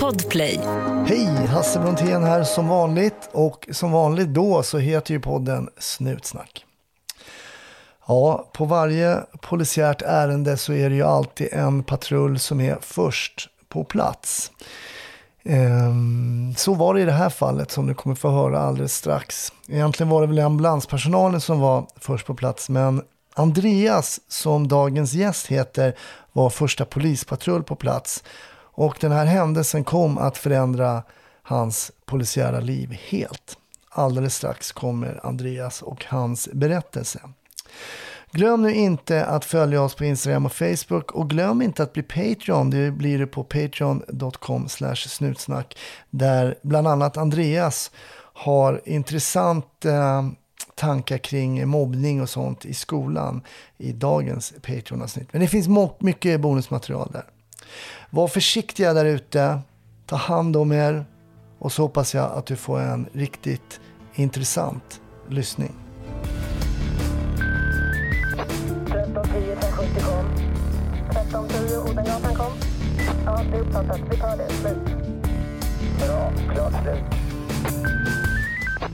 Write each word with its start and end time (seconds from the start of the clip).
Podplay. 0.00 0.60
Hej, 1.06 1.46
Hasse 1.46 1.78
Brontén 1.80 2.24
här 2.24 2.44
som 2.44 2.68
vanligt 2.68 3.30
och 3.32 3.68
som 3.72 3.92
vanligt 3.92 4.28
då 4.28 4.62
så 4.62 4.78
heter 4.78 5.14
ju 5.14 5.20
podden 5.20 5.68
Snutsnack. 5.78 6.64
Ja, 8.06 8.50
på 8.52 8.64
varje 8.64 9.20
polisiärt 9.40 10.02
ärende 10.02 10.56
så 10.56 10.72
är 10.72 10.90
det 10.90 10.96
ju 10.96 11.02
alltid 11.02 11.48
en 11.52 11.82
patrull 11.82 12.38
som 12.38 12.60
är 12.60 12.78
först 12.80 13.48
på 13.68 13.84
plats. 13.84 14.50
Ehm, 15.44 16.54
så 16.56 16.74
var 16.74 16.94
det 16.94 17.00
i 17.00 17.04
det 17.04 17.12
här 17.12 17.30
fallet 17.30 17.70
som 17.70 17.86
du 17.86 17.94
kommer 17.94 18.16
få 18.16 18.30
höra 18.30 18.58
alldeles 18.58 18.94
strax. 18.94 19.52
Egentligen 19.68 20.10
var 20.10 20.20
det 20.20 20.26
väl 20.26 20.38
ambulanspersonalen 20.38 21.40
som 21.40 21.60
var 21.60 21.86
först 21.96 22.26
på 22.26 22.34
plats 22.34 22.68
men 22.68 23.02
Andreas, 23.34 24.20
som 24.28 24.68
dagens 24.68 25.12
gäst 25.12 25.46
heter, 25.46 25.96
var 26.32 26.50
första 26.50 26.84
polispatrull 26.84 27.62
på 27.62 27.76
plats. 27.76 28.24
Och 28.76 28.96
den 29.00 29.12
här 29.12 29.26
händelsen 29.26 29.84
kom 29.84 30.18
att 30.18 30.38
förändra 30.38 31.02
hans 31.42 31.92
polisiära 32.04 32.60
liv 32.60 32.98
helt. 33.08 33.58
Alldeles 33.90 34.34
strax 34.34 34.72
kommer 34.72 35.26
Andreas 35.26 35.82
och 35.82 36.04
hans 36.04 36.48
berättelse. 36.52 37.20
Glöm 38.30 38.62
nu 38.62 38.74
inte 38.74 39.24
att 39.24 39.44
följa 39.44 39.82
oss 39.82 39.94
på 39.94 40.04
Instagram 40.04 40.46
och 40.46 40.52
Facebook 40.52 41.12
och 41.12 41.30
glöm 41.30 41.62
inte 41.62 41.82
att 41.82 41.92
bli 41.92 42.02
Patreon. 42.02 42.70
Det 42.70 42.90
blir 42.90 43.18
du 43.18 43.26
på 43.26 43.44
patreon.com 43.44 44.68
snutsnack 44.94 45.78
där 46.10 46.54
bland 46.62 46.88
annat 46.88 47.16
Andreas 47.16 47.90
har 48.34 48.80
intressant 48.84 49.84
eh, 49.84 50.22
tankar 50.74 51.18
kring 51.18 51.68
mobbning 51.68 52.22
och 52.22 52.28
sånt 52.28 52.64
i 52.64 52.74
skolan 52.74 53.42
i 53.78 53.92
dagens 53.92 54.54
Patreon-avsnitt. 54.62 55.28
Men 55.32 55.40
det 55.40 55.48
finns 55.48 55.68
mycket 55.98 56.40
bonusmaterial 56.40 57.10
där. 57.12 57.24
Var 58.10 58.28
försiktiga 58.28 58.92
där 58.92 59.04
ute, 59.04 59.58
ta 60.06 60.16
hand 60.16 60.56
om 60.56 60.72
er 60.72 61.04
och 61.58 61.72
så 61.72 61.82
hoppas 61.82 62.14
jag 62.14 62.32
att 62.32 62.46
du 62.46 62.56
får 62.56 62.80
en 62.80 63.08
riktigt 63.12 63.80
intressant 64.14 65.00
lyssning. 65.28 65.72
1310 68.86 69.56
570 69.60 70.02
kom. 70.04 70.26
1310 71.10 71.90
Odengatan 71.90 72.34
kom. 72.34 72.52
Ja, 73.26 73.40
det 73.50 73.56
är 73.56 73.60
uppfattat. 73.60 74.00
Vi 74.10 74.16
tar 74.16 74.36
det. 74.36 74.48
Slut. 74.48 74.76
Bra. 75.98 76.32
Klart 76.54 76.72
slut. 76.82 77.04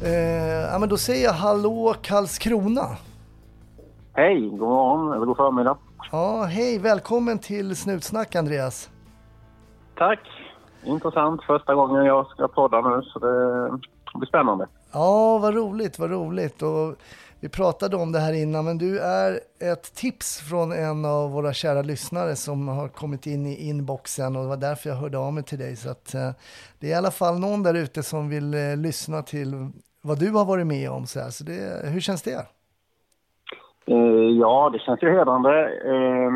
Eh, 0.04 0.12
ja, 0.72 0.78
men 0.78 0.88
då 0.88 0.96
säger 0.96 1.24
jag 1.24 1.32
hallå 1.32 1.94
Karlskrona. 2.02 2.96
Hej, 4.12 4.40
god 4.40 4.58
morgon 4.60 5.12
eller 5.12 5.26
god 5.26 5.36
förmiddag. 5.36 5.76
Ja, 6.12 6.42
hej, 6.42 6.78
välkommen 6.78 7.38
till 7.38 7.76
Snutsnack 7.76 8.36
Andreas. 8.36 8.90
Tack. 9.96 10.20
Intressant. 10.84 11.42
Första 11.42 11.74
gången 11.74 12.04
jag 12.04 12.26
ska 12.26 12.48
podda 12.48 12.80
nu 12.80 13.02
så 13.02 13.18
det 13.18 13.70
blir 14.18 14.26
spännande. 14.28 14.68
Ja, 14.92 15.38
vad 15.38 15.54
roligt, 15.54 15.98
vad 15.98 16.10
roligt. 16.10 16.62
Och 16.62 16.96
vi 17.40 17.48
pratade 17.48 17.96
om 17.96 18.12
det 18.12 18.18
här 18.18 18.32
innan, 18.32 18.64
men 18.64 18.78
du 18.78 18.98
är 18.98 19.40
ett 19.58 19.94
tips 19.94 20.40
från 20.40 20.72
en 20.72 21.04
av 21.04 21.30
våra 21.30 21.52
kära 21.52 21.82
lyssnare 21.82 22.36
som 22.36 22.68
har 22.68 22.88
kommit 22.88 23.26
in 23.26 23.46
i 23.46 23.68
inboxen 23.68 24.36
och 24.36 24.42
det 24.42 24.48
var 24.48 24.56
därför 24.56 24.90
jag 24.90 24.96
hörde 24.96 25.18
av 25.18 25.32
mig 25.32 25.42
till 25.42 25.58
dig. 25.58 25.76
Så 25.76 25.90
att, 25.90 26.14
eh, 26.14 26.30
det 26.78 26.86
är 26.86 26.90
i 26.90 26.94
alla 26.94 27.10
fall 27.10 27.38
någon 27.38 27.62
där 27.62 27.74
ute 27.74 28.02
som 28.02 28.28
vill 28.28 28.54
eh, 28.54 28.76
lyssna 28.76 29.22
till 29.22 29.70
vad 30.02 30.18
du 30.18 30.30
har 30.30 30.44
varit 30.44 30.66
med 30.66 30.90
om. 30.90 31.06
Så, 31.06 31.20
här. 31.20 31.30
så 31.30 31.44
det, 31.44 31.80
hur 31.84 32.00
känns 32.00 32.22
det? 32.22 32.46
Eh, 33.86 34.38
ja, 34.40 34.70
det 34.72 34.78
känns 34.78 35.02
ju 35.02 35.10
hedrande. 35.10 35.80
Eh, 35.84 36.30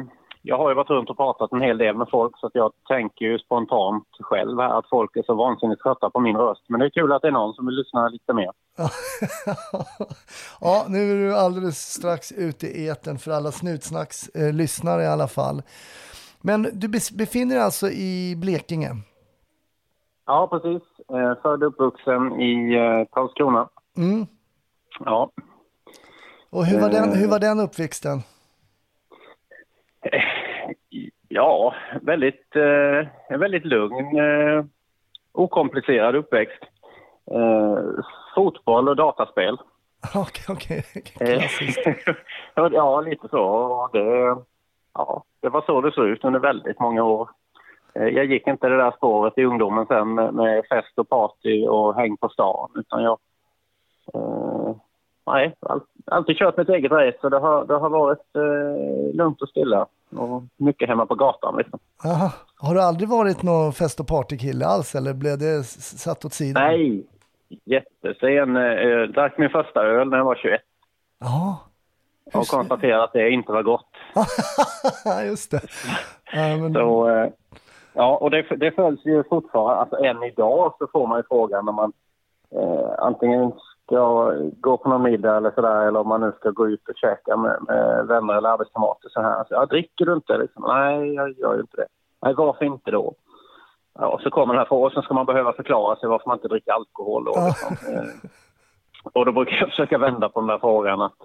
jag 0.47 0.59
har 0.59 0.69
ju 0.69 0.75
varit 0.75 0.91
runt 0.91 1.11
och 1.11 1.17
pratat 1.17 1.53
en 1.53 1.61
hel 1.61 1.79
del 1.79 1.97
med 1.97 2.09
folk 2.11 2.39
så 2.39 2.51
jag 2.55 2.73
tänker 2.89 3.25
ju 3.25 3.39
spontant 3.39 4.09
själv 4.21 4.59
här 4.59 4.79
att 4.79 4.89
folk 4.89 5.17
är 5.17 5.23
så 5.23 5.35
vansinnigt 5.35 5.83
trötta 5.83 6.11
på 6.11 6.21
min 6.21 6.37
röst. 6.37 6.65
Men 6.69 6.81
det 6.81 6.87
är 6.87 6.91
kul 6.91 7.13
att 7.13 7.23
det 7.23 7.29
är 7.29 7.33
någon 7.33 7.55
som 7.55 7.67
vill 7.67 7.75
lyssna 7.75 8.09
lite 8.09 8.33
mer. 8.33 8.51
ja, 10.61 10.85
nu 10.89 11.13
är 11.13 11.17
du 11.17 11.37
alldeles 11.37 11.79
strax 11.79 12.33
ute 12.33 12.67
i 12.67 12.87
eten 12.87 13.19
för 13.19 13.31
alla 13.31 13.53
Snutsnacks 13.53 14.29
eh, 14.29 14.53
lyssnare 14.53 15.03
i 15.03 15.07
alla 15.07 15.29
fall. 15.29 15.63
Men 16.43 16.63
du 16.73 16.89
befinner 17.19 17.55
dig 17.55 17.65
alltså 17.65 17.87
i 17.89 18.37
Blekinge? 18.37 18.91
Ja, 20.27 20.49
precis. 20.51 20.83
Eh, 21.13 21.43
född 21.43 21.63
och 21.63 21.69
uppvuxen 21.69 22.41
i 22.41 22.75
eh, 22.75 23.09
Karlskrona. 23.13 23.69
Mm. 23.97 24.27
Ja. 25.05 25.31
Och 26.55 26.67
hur 26.67 26.81
var, 26.81 26.91
den, 26.91 27.13
hur 27.13 27.29
var 27.29 27.39
den 27.39 27.61
uppväxten? 27.61 28.19
Ja, 31.29 31.75
väldigt, 32.03 32.57
eh, 32.57 33.09
en 33.29 33.41
väldigt 33.41 33.65
lugn, 33.65 34.19
eh, 34.19 34.65
okomplicerad 35.33 36.17
uppväxt. 36.17 36.63
Eh, 37.31 37.79
fotboll 38.35 38.89
och 38.89 38.97
dataspel. 38.97 39.59
Okej, 40.15 40.45
okej. 40.49 40.83
Klassiskt. 41.05 41.81
ja, 42.55 43.01
lite 43.01 43.29
så. 43.29 43.89
Det, 43.93 44.37
ja, 44.95 45.25
det 45.41 45.49
var 45.49 45.63
så 45.67 45.81
det 45.81 45.93
såg 45.93 46.07
ut 46.07 46.25
under 46.25 46.41
väldigt 46.41 46.81
många 46.81 47.03
år. 47.03 47.29
Jag 47.93 48.25
gick 48.25 48.47
inte 48.47 48.69
det 48.69 48.77
där 48.77 48.91
spåret 48.91 49.39
i 49.39 49.45
ungdomen 49.45 49.87
sen 49.87 50.15
med 50.15 50.65
fest 50.67 50.99
och 50.99 51.09
party 51.09 51.67
och 51.67 51.95
häng 51.95 52.17
på 52.17 52.29
stan, 52.29 52.71
utan 52.75 53.03
jag... 53.03 53.19
Eh, 54.15 54.64
nej, 55.27 55.55
alltid 56.07 56.37
kört 56.37 56.57
mitt 56.57 56.69
eget 56.69 56.93
race 56.93 57.19
så 57.21 57.29
det 57.29 57.39
har, 57.39 57.65
det 57.65 57.75
har 57.75 57.91
varit 57.91 58.37
eh, 58.37 59.17
lugnt 59.17 59.43
och 59.43 59.49
stilla 59.49 59.87
och 60.17 60.43
mycket 60.57 60.89
hemma 60.89 61.07
på 61.07 61.15
gatan. 61.15 61.57
Liksom. 61.57 61.79
Aha. 62.05 62.33
Har 62.57 62.75
du 62.75 62.83
aldrig 62.83 63.09
varit 63.09 63.43
någon 63.43 63.73
fest 63.73 64.01
och 64.01 64.07
partykille 64.07 64.67
alls 64.67 64.95
eller 64.95 65.15
blev 65.15 65.39
det 65.39 65.65
satt 65.65 66.25
åt 66.25 66.33
sidan? 66.33 66.63
Nej, 66.63 67.07
jättesen. 67.65 68.57
Eh, 68.57 69.03
drack 69.03 69.39
min 69.39 69.51
första 69.51 69.81
öl 69.81 70.09
när 70.09 70.17
jag 70.17 70.25
var 70.25 70.35
21. 70.35 70.61
Jaha. 71.21 71.57
Och 72.35 72.47
konstaterade 72.47 73.05
att 73.05 73.13
det 73.13 73.31
inte 73.31 73.53
var 73.53 73.63
gott. 73.63 73.91
Just 75.27 75.51
det. 75.51 75.61
Ja, 76.33 76.57
men... 76.57 76.73
Så, 76.73 77.09
eh, 77.09 77.29
ja, 77.93 78.17
och 78.17 78.31
det, 78.31 78.43
det 78.43 78.73
följs 78.73 79.05
ju 79.05 79.25
fortfarande. 79.25 79.81
Alltså 79.81 79.97
än 79.97 80.23
idag 80.23 80.75
så 80.79 80.87
får 80.93 81.07
man 81.07 81.19
ju 81.19 81.23
frågan 81.29 81.65
när 81.65 81.73
man 81.73 81.93
eh, 82.51 82.91
antingen 82.99 83.53
ska 83.87 84.33
gå 84.61 84.77
på 84.77 84.89
någon 84.89 85.03
middag 85.03 85.37
eller 85.37 85.51
sådär 85.51 85.87
eller 85.87 86.01
om 86.01 86.09
man 86.09 86.21
nu 86.21 86.33
ska 86.37 86.51
gå 86.51 86.69
ut 86.69 86.89
och 86.89 86.97
käka 86.97 87.37
med, 87.37 87.59
med 87.69 88.07
vänner 88.07 88.35
eller 88.35 88.49
arbetskamrater 88.49 89.09
så 89.09 89.21
här. 89.21 89.45
Så, 89.45 89.55
ja, 89.55 89.67
dricker 89.67 90.07
du 90.07 90.13
inte? 90.13 90.39
Liksom, 90.39 90.65
Nej, 90.69 91.15
jag 91.15 91.39
gör 91.39 91.55
ju 91.55 91.61
inte 91.61 91.77
det. 91.77 91.87
Nej, 92.23 92.35
varför 92.35 92.65
inte 92.65 92.91
då? 92.91 93.15
Ja, 93.99 94.07
och 94.07 94.21
så 94.21 94.31
kommer 94.31 94.55
den 94.55 94.59
här 94.59 94.69
frågan 94.69 94.91
sen 94.91 95.03
ska 95.03 95.15
man 95.15 95.27
behöva 95.27 95.53
förklara 95.53 95.97
sig 95.97 96.09
varför 96.09 96.29
man 96.29 96.37
inte 96.37 96.49
dricker 96.49 96.73
alkohol. 96.73 97.25
Då, 97.25 97.33
liksom. 97.47 97.77
och 99.13 99.27
då 99.27 99.33
brukar 99.33 99.57
jag 99.57 99.69
försöka 99.69 99.99
vända 99.99 100.29
på 100.29 100.41
den 100.41 100.49
där 100.49 100.59
frågan 100.59 101.03
att 101.03 101.19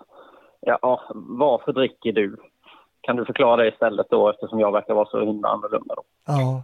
ja, 0.62 1.02
varför 1.14 1.74
dricker 1.74 2.12
du? 2.12 2.38
Kan 3.02 3.16
du 3.16 3.26
förklara 3.26 3.56
det 3.56 3.68
istället 3.68 4.10
då 4.10 4.30
eftersom 4.30 4.60
jag 4.60 4.72
verkar 4.72 4.94
vara 4.94 5.06
så 5.06 5.20
himla 5.20 5.50
annorlunda 5.50 5.96
då? 5.96 6.04
Ja. 6.26 6.64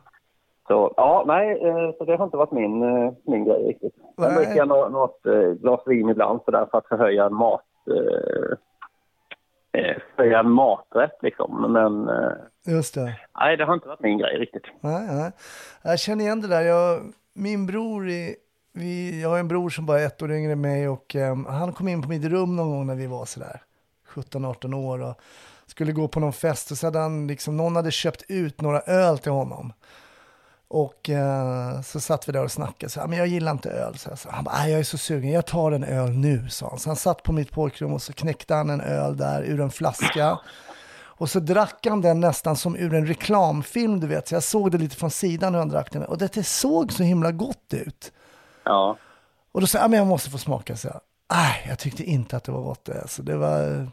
Så 0.67 0.93
ja, 0.97 1.23
nej, 1.27 1.61
eh, 1.61 1.91
så 1.97 2.05
det 2.05 2.15
har 2.15 2.25
inte 2.25 2.37
varit 2.37 2.51
min, 2.51 2.83
eh, 2.83 3.13
min 3.23 3.45
grej 3.45 3.67
riktigt. 3.67 3.95
Sen 4.19 4.35
dricker 4.35 4.55
jag 4.55 4.67
något, 4.67 4.91
något 4.91 5.25
eh, 5.25 5.51
glas 5.61 5.81
vin 5.85 6.09
ibland 6.09 6.39
så 6.45 6.51
där 6.51 6.65
för 6.71 6.77
att 6.77 6.87
förhöja 6.87 7.25
en 7.25 7.35
mat... 7.35 7.61
Eh, 7.87 8.57
förhöja 10.15 10.39
en 10.39 10.51
maträtt 10.51 11.17
liksom, 11.21 11.73
men... 11.73 12.09
Just 12.75 12.95
det. 12.95 13.19
Nej, 13.39 13.57
det 13.57 13.65
har 13.65 13.73
inte 13.73 13.87
varit 13.87 13.99
min 13.99 14.17
grej 14.17 14.37
riktigt. 14.39 14.63
Nej, 14.79 15.07
nej. 15.11 15.31
Jag 15.83 15.99
känner 15.99 16.23
igen 16.23 16.41
det 16.41 16.47
där. 16.47 16.61
Jag, 16.61 16.99
min 17.33 17.65
bror 17.65 18.09
är... 18.09 18.35
Vi, 18.73 19.21
jag 19.21 19.29
har 19.29 19.39
en 19.39 19.47
bror 19.47 19.69
som 19.69 19.85
bara 19.85 19.99
är 19.99 20.05
ett 20.05 20.21
år 20.21 20.31
yngre 20.31 20.51
än 20.51 20.61
mig 20.61 20.89
och 20.89 21.15
um, 21.15 21.45
han 21.45 21.73
kom 21.73 21.87
in 21.87 22.01
på 22.01 22.09
mitt 22.09 22.25
rum 22.25 22.55
någon 22.55 22.71
gång 22.71 22.87
när 22.87 22.95
vi 22.95 23.07
var 23.07 23.25
sådär 23.25 23.61
17-18 24.09 24.75
år 24.75 25.09
och 25.09 25.15
skulle 25.65 25.91
gå 25.91 26.07
på 26.07 26.19
någon 26.19 26.33
fest 26.33 26.71
och 26.71 26.77
så 26.77 26.87
hade 26.87 26.99
han 26.99 27.27
liksom, 27.27 27.57
någon 27.57 27.75
hade 27.75 27.91
köpt 27.91 28.23
ut 28.27 28.61
några 28.61 28.79
öl 28.79 29.17
till 29.17 29.31
honom. 29.31 29.73
Och 30.67 31.09
eh, 31.09 31.81
så 31.81 32.00
satt 32.00 32.29
vi 32.29 32.31
där 32.31 32.44
och 32.44 32.51
snackade, 32.51 32.89
så, 32.89 33.07
men 33.07 33.17
jag 33.17 33.27
gillar 33.27 33.51
inte 33.51 33.69
öl. 33.69 33.97
Så, 33.97 34.15
så 34.15 34.29
han 34.29 34.44
bara, 34.44 34.69
jag 34.69 34.79
är 34.79 34.83
så 34.83 34.97
sugen, 34.97 35.31
jag 35.31 35.45
tar 35.45 35.71
en 35.71 35.83
öl 35.83 36.09
nu, 36.09 36.50
sa 36.50 36.69
han. 36.69 36.79
Så 36.79 36.89
han 36.89 36.95
satt 36.95 37.23
på 37.23 37.31
mitt 37.31 37.51
pojkrum 37.51 37.94
och 37.94 38.01
så 38.01 38.13
knäckte 38.13 38.53
han 38.53 38.69
en 38.69 38.81
öl 38.81 39.17
där 39.17 39.44
ur 39.44 39.62
en 39.62 39.71
flaska. 39.71 40.39
Och 41.17 41.29
så 41.29 41.39
drack 41.39 41.85
han 41.89 42.01
den 42.01 42.19
nästan 42.19 42.56
som 42.56 42.75
ur 42.75 42.94
en 42.94 43.07
reklamfilm, 43.07 44.00
du 44.00 44.07
vet. 44.07 44.27
Så 44.27 44.35
jag 44.35 44.44
såg 44.44 44.71
det 44.71 44.77
lite 44.77 44.95
från 44.95 45.12
sidan 45.12 45.53
hur 45.53 45.59
han 45.59 45.69
drack 45.69 45.91
den. 45.91 46.03
Och 46.03 46.17
det 46.17 46.44
såg 46.44 46.91
så 46.91 47.03
himla 47.03 47.31
gott 47.31 47.73
ut. 47.73 48.11
Ja. 48.63 48.97
Och 49.51 49.61
då 49.61 49.68
sa 49.68 49.77
jag, 49.77 49.89
men 49.89 50.00
jag 50.00 50.07
måste 50.07 50.29
få 50.29 50.38
smaka. 50.38 50.75
Så 50.75 50.88
jag, 50.88 51.01
Nej, 51.33 51.65
jag 51.68 51.79
tyckte 51.79 52.03
inte 52.03 52.38
att 52.38 52.44
det 52.44 52.51
var 52.51 52.61
gott. 52.61 52.89
Alltså, 52.89 53.23
det 53.23 53.38
var, 53.38 53.88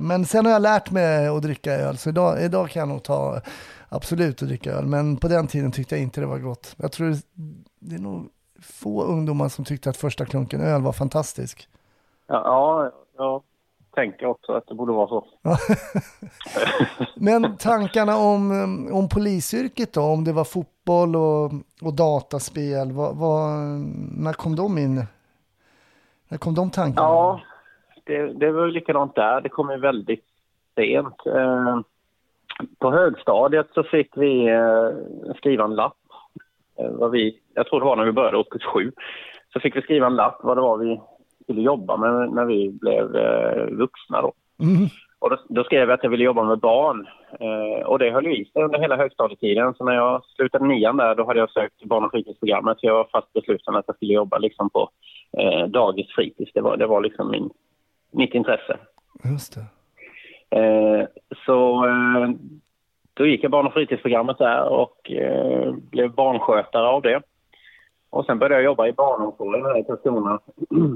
men 0.00 0.24
sen 0.24 0.44
har 0.46 0.52
jag 0.52 0.62
lärt 0.62 0.90
mig 0.90 1.28
att 1.28 1.42
dricka 1.42 1.72
öl, 1.72 1.96
så 1.96 2.08
idag, 2.08 2.42
idag 2.42 2.70
kan 2.70 2.80
jag 2.80 2.88
nog 2.88 3.02
ta 3.02 3.40
absolut 3.88 4.42
att 4.42 4.48
dricka 4.48 4.72
öl. 4.72 4.86
Men 4.86 5.16
på 5.16 5.28
den 5.28 5.46
tiden 5.46 5.72
tyckte 5.72 5.94
jag 5.94 6.02
inte 6.02 6.20
det 6.20 6.26
var 6.26 6.38
gott. 6.38 6.74
Jag 6.76 6.92
tror 6.92 7.16
det 7.78 7.94
är 7.94 8.00
nog 8.00 8.28
få 8.62 9.02
ungdomar 9.02 9.48
som 9.48 9.64
tyckte 9.64 9.90
att 9.90 9.96
första 9.96 10.26
klunken 10.26 10.60
öl 10.60 10.82
var 10.82 10.92
fantastisk. 10.92 11.68
Ja, 12.26 12.42
ja 12.44 12.92
jag 13.16 13.42
tänker 13.94 14.26
också 14.26 14.52
att 14.52 14.66
det 14.66 14.74
borde 14.74 14.92
vara 14.92 15.08
så. 15.08 15.24
Men 17.16 17.56
tankarna 17.56 18.16
om, 18.16 18.88
om 18.92 19.08
polisyrket 19.08 19.92
då? 19.92 20.02
Om 20.02 20.24
det 20.24 20.32
var 20.32 20.44
fotboll 20.44 20.80
fotboll 20.90 21.16
och, 21.16 21.52
och 21.82 21.94
dataspel. 21.94 22.92
Vad, 22.92 23.16
vad, 23.16 23.50
när 24.16 24.32
kom 24.32 24.56
de 24.56 24.78
in? 24.78 25.06
När 26.28 26.38
kom 26.38 26.54
de 26.54 26.70
tankarna? 26.70 27.08
Ja, 27.08 27.40
det, 28.10 28.32
det 28.32 28.52
var 28.52 28.66
ju 28.66 28.72
likadant 28.72 29.14
där. 29.14 29.40
Det 29.40 29.48
kom 29.48 29.70
ju 29.70 29.76
väldigt 29.76 30.24
sent. 30.74 31.26
Eh, 31.26 31.80
på 32.78 32.90
högstadiet 32.90 33.66
så 33.74 33.82
fick 33.82 34.16
vi 34.16 34.48
eh, 34.48 35.34
skriva 35.36 35.64
en 35.64 35.74
lapp. 35.74 35.96
Eh, 36.78 36.90
vad 36.90 37.10
vi, 37.10 37.40
jag 37.54 37.66
tror 37.66 37.80
det 37.80 37.86
var 37.86 37.96
när 37.96 38.04
vi 38.04 38.12
började 38.12 38.36
årskurs 38.36 38.64
sju. 38.64 38.92
Så 39.52 39.60
fick 39.60 39.76
vi 39.76 39.82
skriva 39.82 40.06
en 40.06 40.16
lapp 40.16 40.40
vad 40.42 40.56
det 40.56 40.60
var 40.60 40.76
vi 40.78 41.00
skulle 41.42 41.62
jobba 41.62 41.96
med 41.96 42.30
när 42.32 42.44
vi 42.44 42.70
blev 42.80 43.16
eh, 43.16 43.66
vuxna. 43.66 44.22
Då. 44.22 44.32
Mm. 44.62 44.88
Och 45.18 45.30
då, 45.30 45.36
då 45.48 45.64
skrev 45.64 45.80
jag 45.80 45.90
att 45.90 46.02
jag 46.02 46.10
ville 46.10 46.24
jobba 46.24 46.42
med 46.42 46.58
barn. 46.58 47.06
Eh, 47.40 47.86
och 47.86 47.98
det 47.98 48.10
höll 48.10 48.26
ju 48.26 48.36
i 48.36 48.44
sig 48.44 48.62
under 48.62 48.78
hela 48.78 48.96
högstadietiden. 48.96 49.74
Så 49.74 49.84
när 49.84 49.94
jag 49.94 50.24
slutade 50.24 50.66
nian 50.66 50.96
där, 50.96 51.14
då 51.14 51.26
hade 51.26 51.40
jag 51.40 51.50
sökt 51.50 51.84
barn 51.84 52.04
och 52.04 52.10
fritidsprogrammet. 52.10 52.78
Jag 52.80 52.94
var 52.94 53.08
fast 53.12 53.32
besluten 53.32 53.76
att 53.76 53.84
jag 53.86 53.96
skulle 53.96 54.12
jobba 54.12 54.38
liksom 54.38 54.70
på 54.70 54.90
eh, 55.38 55.66
dagis, 55.66 56.14
fritids. 56.14 56.52
Det 56.54 56.60
var, 56.60 56.76
det 56.76 56.86
var 56.86 57.00
liksom 57.00 57.30
min, 57.30 57.50
mitt 58.10 58.34
intresse. 58.34 58.78
Just 59.24 59.54
det. 59.54 59.66
Eh, 60.60 61.06
så 61.46 61.86
eh, 61.86 62.30
då 63.14 63.26
gick 63.26 63.44
jag 63.44 63.50
barn 63.50 63.66
och 63.66 63.72
fritidsprogrammet 63.72 64.38
där 64.38 64.68
och 64.68 65.10
eh, 65.10 65.72
blev 65.74 66.14
barnskötare 66.14 66.86
av 66.86 67.02
det. 67.02 67.22
Och 68.10 68.26
sen 68.26 68.38
började 68.38 68.54
jag 68.54 68.64
jobba 68.64 68.86
i 68.86 68.92
barnomsorgen 68.92 69.66
här 69.66 69.78
i 69.78 69.84
Karlskrona. 69.84 70.38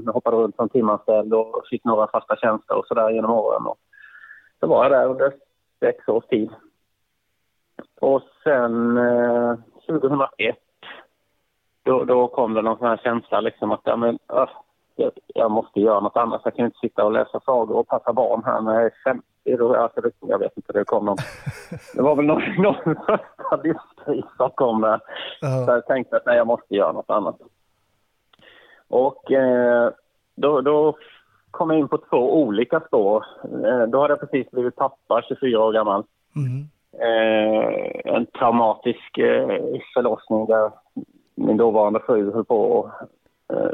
Jag 0.05 0.13
hoppade 0.13 0.37
runt 0.37 0.55
som 0.55 0.69
timanställd 0.69 1.33
och 1.33 1.63
fick 1.69 1.83
några 1.83 2.07
fasta 2.07 2.35
tjänster 2.35 2.75
och 2.75 2.87
sådär 2.87 3.09
genom 3.09 3.31
åren. 3.31 3.65
Och 3.65 3.77
så 4.59 4.67
var 4.67 4.83
jag 4.83 4.91
där 4.91 5.07
under 5.09 5.33
sex 5.79 6.07
års 6.07 6.25
tid. 6.25 6.49
Och 8.01 8.21
sen 8.43 8.97
eh, 8.97 9.55
2001 9.87 10.55
då, 11.83 12.03
då 12.03 12.27
kom 12.27 12.53
det 12.53 12.61
någon 12.61 12.77
sån 12.77 12.87
här 12.87 12.97
känsla 12.97 13.41
liksom 13.41 13.71
att 13.71 13.81
ja, 13.83 13.95
men, 13.95 14.19
öh, 14.33 14.49
jag, 14.95 15.11
jag 15.27 15.51
måste 15.51 15.79
göra 15.79 15.99
något 15.99 16.17
annat. 16.17 16.41
Jag 16.43 16.55
kan 16.55 16.65
inte 16.65 16.79
sitta 16.79 17.05
och 17.05 17.11
läsa 17.11 17.39
sagor 17.39 17.75
och 17.77 17.87
passa 17.87 18.13
barn 18.13 18.41
här 18.45 18.61
när 18.61 18.73
jag 18.73 18.83
är 18.85 18.93
50. 19.03 19.25
Då, 19.57 19.75
alltså, 19.75 20.01
jag 20.19 20.39
vet 20.39 20.57
inte, 20.57 20.73
det 20.73 20.83
kom 20.85 21.05
någon... 21.05 21.17
Det 21.95 22.01
var 22.01 22.15
väl 22.15 22.25
någon, 22.25 22.41
någon 22.57 22.95
första 22.95 23.55
livskris 23.63 24.25
som 24.37 24.49
kom 24.49 24.81
där. 24.81 24.97
Så 25.39 25.45
Ja. 25.45 25.73
jag 25.73 25.85
tänkte 25.85 26.17
att 26.17 26.25
nej, 26.25 26.37
jag 26.37 26.47
måste 26.47 26.75
göra 26.75 26.91
något 26.91 27.09
annat. 27.09 27.35
Och 28.87 29.31
eh, 29.31 29.91
då, 30.35 30.61
då 30.61 30.97
kom 31.51 31.69
jag 31.69 31.79
in 31.79 31.87
på 31.87 31.97
två 31.97 32.41
olika 32.41 32.79
spår. 32.79 33.25
Eh, 33.43 33.83
då 33.87 34.01
hade 34.01 34.11
jag 34.11 34.19
precis 34.19 34.51
blivit 34.51 34.75
pappa, 34.75 35.21
24 35.27 35.63
år 35.63 35.73
gammal. 35.73 36.03
Mm. 36.35 36.67
Eh, 36.99 38.13
en 38.15 38.25
traumatisk 38.25 39.17
eh, 39.17 39.47
förlossning 39.93 40.45
där 40.45 40.71
min 41.35 41.57
dåvarande 41.57 41.99
fru 41.99 42.33
höll 42.33 42.45
på 42.45 42.85
att 42.85 43.09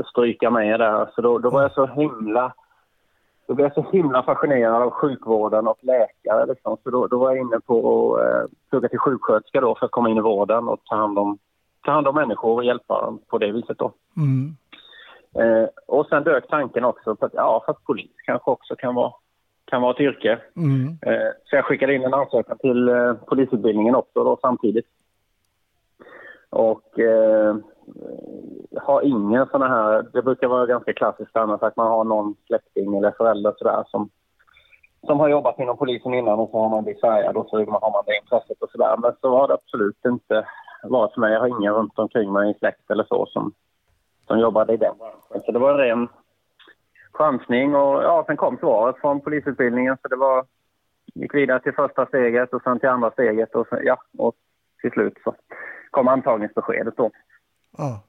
stryka 0.10 0.50
med 0.50 0.80
där. 0.80 1.10
Så 1.16 1.22
då, 1.22 1.38
då 1.38 1.50
var 1.50 1.62
jag 1.62 1.72
så 1.72 1.86
himla 1.86 2.54
då 3.52 3.56
blev 3.56 3.66
jag 3.66 3.86
så 3.86 3.92
himla 3.92 4.24
fascinerad 4.24 4.82
av 4.82 4.90
sjukvården 4.90 5.68
och 5.68 5.78
läkare. 5.82 6.46
Liksom. 6.46 6.78
Så 6.84 6.90
då, 6.90 7.08
då 7.08 7.20
var 7.20 7.30
jag 7.30 7.40
inne 7.40 7.60
på 7.60 7.78
att 8.16 8.26
eh, 8.26 8.58
plugga 8.70 8.90
till 8.90 9.00
sjuksköterska 9.00 9.62
då 9.62 9.76
för 9.76 9.86
att 9.86 9.92
komma 9.92 10.10
in 10.10 10.18
i 10.18 10.22
vården 10.22 10.68
och 10.68 10.84
ta 10.86 10.96
hand 10.96 11.20
om, 11.20 11.38
ta 11.86 11.92
hand 11.92 12.08
om 12.08 12.16
människor 12.16 12.56
och 12.56 12.66
hjälpa 12.66 13.02
dem 13.02 13.20
på 13.28 13.38
det 13.38 13.52
viset. 13.52 13.78
Då. 13.78 13.92
Mm. 14.18 14.56
Eh, 15.36 15.70
och 15.88 16.06
sen 16.06 16.24
dök 16.24 16.48
tanken 16.48 16.86
också 16.86 17.16
på 17.16 17.26
att 17.26 17.34
ja, 17.34 17.64
fast 17.66 17.86
polis 17.86 18.12
kanske 18.26 18.52
också 18.52 18.76
kan 18.76 18.96
vara, 18.96 19.14
kan 19.66 19.82
vara 19.82 19.94
ett 19.94 20.00
yrke. 20.00 20.40
Mm. 20.56 20.98
Eh, 21.02 21.32
så 21.46 21.56
jag 21.56 21.66
skickade 21.66 21.96
in 21.96 22.04
en 22.04 22.14
ansökan 22.14 22.58
till 22.58 22.90
eh, 22.90 23.14
polisutbildningen 23.14 23.96
också 23.96 24.24
då, 24.24 24.38
samtidigt. 24.42 24.88
Och 26.50 27.00
eh, 27.00 27.56
har 28.82 29.02
ingen 29.02 29.46
såna 29.46 29.68
här, 29.68 30.06
det 30.14 30.22
brukar 30.22 30.48
vara 30.48 30.66
ganska 30.66 30.94
klassiskt 30.94 31.36
annars 31.38 31.62
att 31.62 31.76
man 31.76 31.88
har 31.88 32.04
någon 32.04 32.36
släkting 32.48 32.98
eller 32.98 33.12
förälder 33.12 33.54
sådär 33.58 33.84
som, 33.88 34.10
som 35.06 35.20
har 35.20 35.30
jobbat 35.30 35.60
inom 35.60 35.78
polisen 35.78 36.14
innan 36.14 36.40
och 36.40 36.50
så 36.50 36.60
har 36.60 36.70
man 36.70 36.84
blivit 36.84 37.02
färgad 37.02 37.38
och 37.38 37.48
så 37.50 37.58
har 37.58 37.92
man 37.92 38.04
det 38.06 38.18
intresset 38.18 38.62
och 38.62 38.70
sådär. 38.70 38.98
Men 38.98 39.12
så 39.22 39.38
har 39.38 39.48
det 39.48 39.54
absolut 39.54 40.06
inte 40.06 40.46
varit 40.84 41.14
för 41.14 41.22
mig. 41.22 41.34
Jag 41.34 41.40
har 41.40 41.48
ingen 41.48 41.74
runt 41.74 42.00
omkring 42.00 42.34
mig 42.34 42.52
i 42.52 42.54
släkt 42.54 42.92
eller 42.92 43.04
så 43.04 43.26
som, 43.26 43.54
som 44.28 44.40
jobbade 44.40 44.74
i 44.74 44.78
den 44.78 44.98
branschen. 44.98 45.46
Så 45.46 45.52
det 45.52 45.60
var 45.60 45.72
en 45.72 45.78
ren 45.78 46.08
chansning 47.12 47.76
och 47.76 48.04
ja, 48.04 48.24
sen 48.28 48.38
kom 48.38 48.58
svaret 48.58 48.98
från 49.02 49.22
polisutbildningen 49.22 49.98
så 50.02 50.08
det 50.08 50.16
var 50.16 50.46
gick 51.14 51.34
vidare 51.34 51.60
till 51.60 51.74
första 51.74 52.06
steget 52.06 52.54
och 52.54 52.62
sen 52.62 52.80
till 52.80 52.90
andra 52.90 53.12
steget 53.12 53.56
och 53.56 53.68
sen, 53.68 53.80
ja, 53.84 53.98
och 54.18 54.36
till 54.82 54.92
slut 54.92 55.18
så 55.24 55.36
kom 55.92 56.08
antagningsbeskedet 56.08 56.98
då. 56.98 57.12
Ja. 57.78 58.00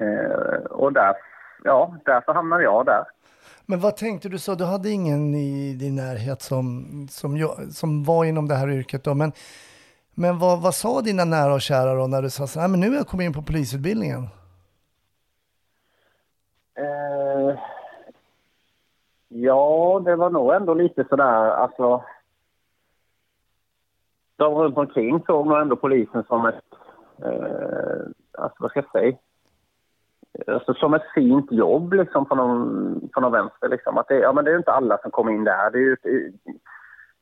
Eh, 0.00 0.60
och 0.70 0.92
där, 0.92 1.16
ja, 1.64 1.94
därför 2.04 2.32
hamnade 2.32 2.62
jag 2.62 2.86
där. 2.86 3.04
Men 3.66 3.80
vad 3.80 3.96
tänkte 3.96 4.28
du 4.28 4.38
så? 4.38 4.54
Du 4.54 4.64
hade 4.64 4.90
ingen 4.90 5.34
i 5.34 5.74
din 5.74 5.94
närhet 5.96 6.42
som, 6.42 6.84
som, 7.10 7.36
jag- 7.36 7.72
som 7.72 8.04
var 8.04 8.24
inom 8.24 8.48
det 8.48 8.54
här 8.54 8.70
yrket 8.70 9.04
då. 9.04 9.14
Men, 9.14 9.32
men 10.14 10.38
vad, 10.38 10.62
vad 10.62 10.74
sa 10.74 11.00
dina 11.00 11.24
nära 11.24 11.54
och 11.54 11.60
kära 11.60 11.94
då 11.94 12.06
när 12.06 12.22
du 12.22 12.30
sa 12.30 12.46
så 12.46 12.60
här, 12.60 12.68
men 12.68 12.80
nu 12.80 12.88
har 12.88 12.96
jag 12.96 13.06
kommit 13.06 13.24
in 13.24 13.32
på 13.32 13.42
polisutbildningen? 13.42 14.22
Eh, 16.74 17.58
ja, 19.28 20.02
det 20.04 20.16
var 20.16 20.30
nog 20.30 20.54
ändå 20.54 20.74
lite 20.74 21.04
sådär, 21.08 21.50
alltså... 21.50 22.04
De 24.36 24.54
runt 24.54 24.76
omkring 24.78 25.22
såg 25.26 25.46
nog 25.46 25.58
ändå 25.60 25.76
polisen 25.76 26.24
som 26.24 26.46
ett, 26.46 26.64
eh, 27.24 28.00
alltså 28.38 28.56
vad 28.58 28.70
ska 28.70 28.80
jag 28.80 28.90
säga? 28.90 29.16
Alltså 30.46 30.74
som 30.74 30.94
ett 30.94 31.12
fint 31.14 31.52
jobb 31.52 31.92
liksom 31.92 32.26
från 32.26 32.38
någon, 32.38 33.08
från 33.12 33.22
någon 33.22 33.32
vänster 33.32 33.68
liksom. 33.68 33.98
Att 33.98 34.08
det, 34.08 34.18
ja 34.18 34.32
men 34.32 34.44
det 34.44 34.50
är 34.50 34.52
ju 34.52 34.58
inte 34.58 34.72
alla 34.72 34.98
som 34.98 35.10
kommer 35.10 35.32
in 35.32 35.44
där. 35.44 35.70
Det 35.70 35.78
är 35.78 35.82
ju 35.82 35.92
ett, 35.92 36.06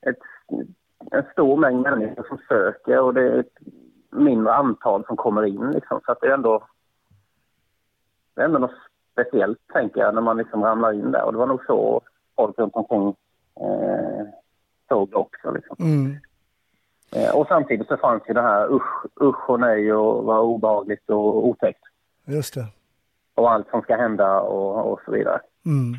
ett, 0.06 0.22
en 1.10 1.24
stor 1.32 1.56
mängd 1.56 1.82
människor 1.82 2.24
som 2.28 2.38
söker 2.48 3.00
och 3.00 3.14
det 3.14 3.22
är 3.22 3.38
ett 3.38 3.58
mindre 4.10 4.54
antal 4.54 5.04
som 5.06 5.16
kommer 5.16 5.44
in 5.46 5.70
liksom. 5.70 6.00
Så 6.06 6.12
att 6.12 6.20
det 6.20 6.26
är 6.26 6.34
ändå, 6.34 6.66
det 8.34 8.40
är 8.40 8.44
ändå 8.44 8.58
något 8.58 8.78
speciellt 9.12 9.58
tänker 9.72 10.00
jag 10.00 10.14
när 10.14 10.22
man 10.22 10.36
liksom 10.36 10.62
ramlar 10.62 10.92
in 10.92 11.10
där. 11.12 11.24
Och 11.24 11.32
det 11.32 11.38
var 11.38 11.46
nog 11.46 11.64
så 11.66 12.00
folk 12.36 12.58
runt 12.58 12.76
omkring 12.76 13.08
eh, 13.60 14.26
såg 14.88 15.10
det 15.10 15.16
också 15.16 15.50
liksom. 15.50 15.76
Mm. 15.80 16.16
Eh, 17.12 17.36
och 17.36 17.46
samtidigt 17.48 17.88
så 17.88 17.96
fanns 17.96 18.22
ju 18.28 18.34
det 18.34 18.42
här 18.42 18.74
usch, 18.74 19.06
usch 19.20 19.50
och 19.50 19.60
nej 19.60 19.92
och 19.92 20.24
vad 20.24 20.40
obehagligt 20.40 21.10
och 21.10 21.46
otäckt. 21.46 21.82
Just 22.24 22.54
det. 22.54 22.66
Och 23.34 23.52
allt 23.52 23.68
som 23.70 23.82
ska 23.82 23.96
hända 23.96 24.40
och, 24.40 24.92
och 24.92 25.00
så 25.04 25.12
vidare. 25.12 25.40
Mm. 25.66 25.96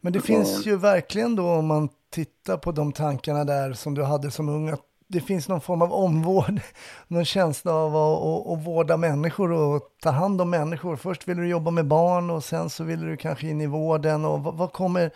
Men 0.00 0.12
det 0.12 0.20
finns 0.20 0.66
ju 0.66 0.76
verkligen 0.76 1.36
då 1.36 1.50
om 1.50 1.66
man 1.66 1.88
tittar 2.10 2.56
på 2.56 2.72
de 2.72 2.92
tankarna 2.92 3.44
där 3.44 3.72
som 3.72 3.94
du 3.94 4.02
hade 4.02 4.30
som 4.30 4.48
ung, 4.48 4.68
att 4.68 4.82
det 5.08 5.20
finns 5.20 5.48
någon 5.48 5.60
form 5.60 5.82
av 5.82 5.92
omvård, 5.92 6.60
någon 7.08 7.24
känsla 7.24 7.74
av 7.74 7.96
att, 7.96 8.22
att, 8.22 8.58
att 8.58 8.66
vårda 8.66 8.96
människor 8.96 9.52
och 9.52 9.82
ta 10.02 10.10
hand 10.10 10.40
om 10.40 10.50
människor. 10.50 10.96
Först 10.96 11.28
ville 11.28 11.40
du 11.40 11.48
jobba 11.48 11.70
med 11.70 11.86
barn 11.86 12.30
och 12.30 12.44
sen 12.44 12.70
så 12.70 12.84
ville 12.84 13.06
du 13.06 13.16
kanske 13.16 13.48
in 13.48 13.60
i 13.60 13.66
vården. 13.66 14.24
Och 14.24 14.40
vad, 14.40 14.54
vad, 14.54 14.72
kommer, 14.72 15.10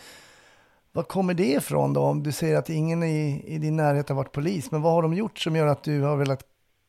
vad 0.93 1.09
kommer 1.09 1.35
det 1.35 1.53
ifrån 1.53 1.93
då? 1.93 2.01
Om 2.01 2.23
du 2.23 2.33
säger 2.33 2.59
att 2.59 2.69
ingen 2.71 3.03
i, 3.03 3.45
i 3.47 3.59
din 3.59 3.77
närhet 3.77 4.09
har 4.09 4.17
varit 4.17 4.33
polis, 4.33 4.71
men 4.73 4.83
vad 4.83 4.93
har 4.93 5.03
de 5.03 5.15
gjort 5.15 5.39
som 5.39 5.57
gör 5.57 5.67
att 5.67 5.85
du 5.85 6.03
har 6.03 6.17
velat 6.17 6.45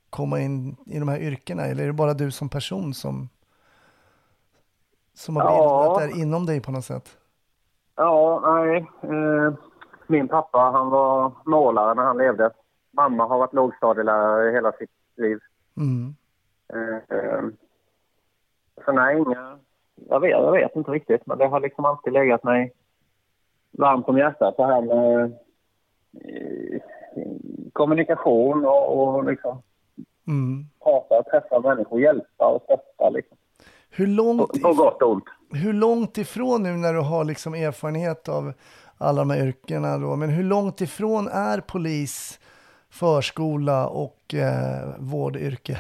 komma 0.10 0.40
in 0.40 0.76
i 0.86 1.00
de 1.00 1.08
här 1.08 1.20
yrkena? 1.20 1.66
Eller 1.66 1.84
är 1.84 1.88
det 1.88 1.94
bara 1.94 2.14
du 2.14 2.32
som 2.32 2.50
person 2.50 2.94
som, 2.94 3.30
som 5.14 5.36
har 5.36 5.44
Ja. 5.44 5.50
bildat 5.98 6.00
där 6.16 6.22
inom 6.22 6.46
dig 6.46 6.62
på 6.62 6.72
något 6.72 6.86
sätt? 6.86 7.18
Ja, 7.96 8.42
nej. 8.46 8.78
Eh, 9.02 9.54
min 10.08 10.28
pappa 10.28 10.58
han 10.60 10.90
var 10.90 11.32
målare 11.46 11.94
när 11.94 12.04
han 12.04 12.18
levde. 12.18 12.52
Mamma 12.92 13.28
har 13.28 13.38
varit 13.38 13.54
lågstadielärare 13.54 14.52
hela 14.52 14.72
sitt 14.72 14.90
liv. 15.18 15.40
Mm. 15.78 16.16
Eh, 16.74 17.18
eh, 17.18 17.42
så 18.86 18.92
nej, 18.92 19.18
inga... 19.18 19.60
Jag 20.10 20.20
vet, 20.20 20.32
jag 20.32 20.52
vet 20.52 20.76
inte 20.76 20.92
riktigt, 20.92 21.26
men 21.26 21.38
det 21.38 21.48
har 21.48 21.60
liksom 21.60 21.86
alltid 21.86 22.14
legat 22.14 22.44
mig 22.44 22.74
varmt 23.72 24.08
om 24.08 24.18
hjärtat 24.18 24.58
det 24.58 24.66
här 24.66 24.82
med 24.82 25.24
eh, 26.14 26.82
kommunikation 27.74 28.66
och, 28.66 29.16
och 29.16 29.24
liksom 29.26 29.62
Mm. 30.28 30.66
prata, 30.84 31.24
träffa 31.32 31.60
människor, 31.60 32.02
hjälpa 32.02 32.46
och 32.48 32.62
stötta 32.64 33.10
liksom. 33.10 33.38
Hur, 33.90 34.08
långt, 34.08 34.62
på 34.62 34.74
gott 34.74 35.02
och 35.02 35.12
ont. 35.12 35.24
hur 35.54 35.74
långt 35.74 36.18
ifrån 36.18 36.64
nu 36.64 36.70
när 36.72 36.94
du 36.94 37.00
har 37.00 37.24
liksom 37.24 37.54
erfarenhet 37.54 38.30
av 38.30 38.54
alla 38.98 39.22
de 39.22 39.30
här 39.30 39.48
yrkena 39.48 39.98
då, 39.98 40.16
men 40.16 40.30
hur 40.30 40.44
långt 40.44 40.82
ifrån 40.82 41.28
är 41.28 41.62
polis, 41.62 42.40
förskola 42.90 43.88
och 43.88 44.34
eh, 44.34 44.90
vårdyrke? 45.00 45.78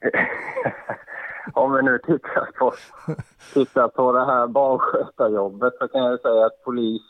Om 1.54 1.72
vi 1.72 1.82
nu 1.82 1.98
tittar 1.98 2.50
på, 2.58 2.72
tittar 3.54 3.88
på 3.88 4.12
det 4.12 4.24
här 4.24 4.46
barnskötarjobbet 4.46 5.72
så 5.78 5.88
kan 5.88 6.04
jag 6.04 6.20
säga 6.20 6.46
att 6.46 6.64
polis 6.64 7.02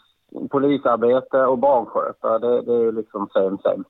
polisarbete 0.51 1.37
och 1.39 1.59
barnskötare, 1.59 2.39
det, 2.39 2.63
det 2.63 2.73
är 2.89 2.93
liksom 2.93 3.29
same 3.33 3.59
same. 3.63 3.85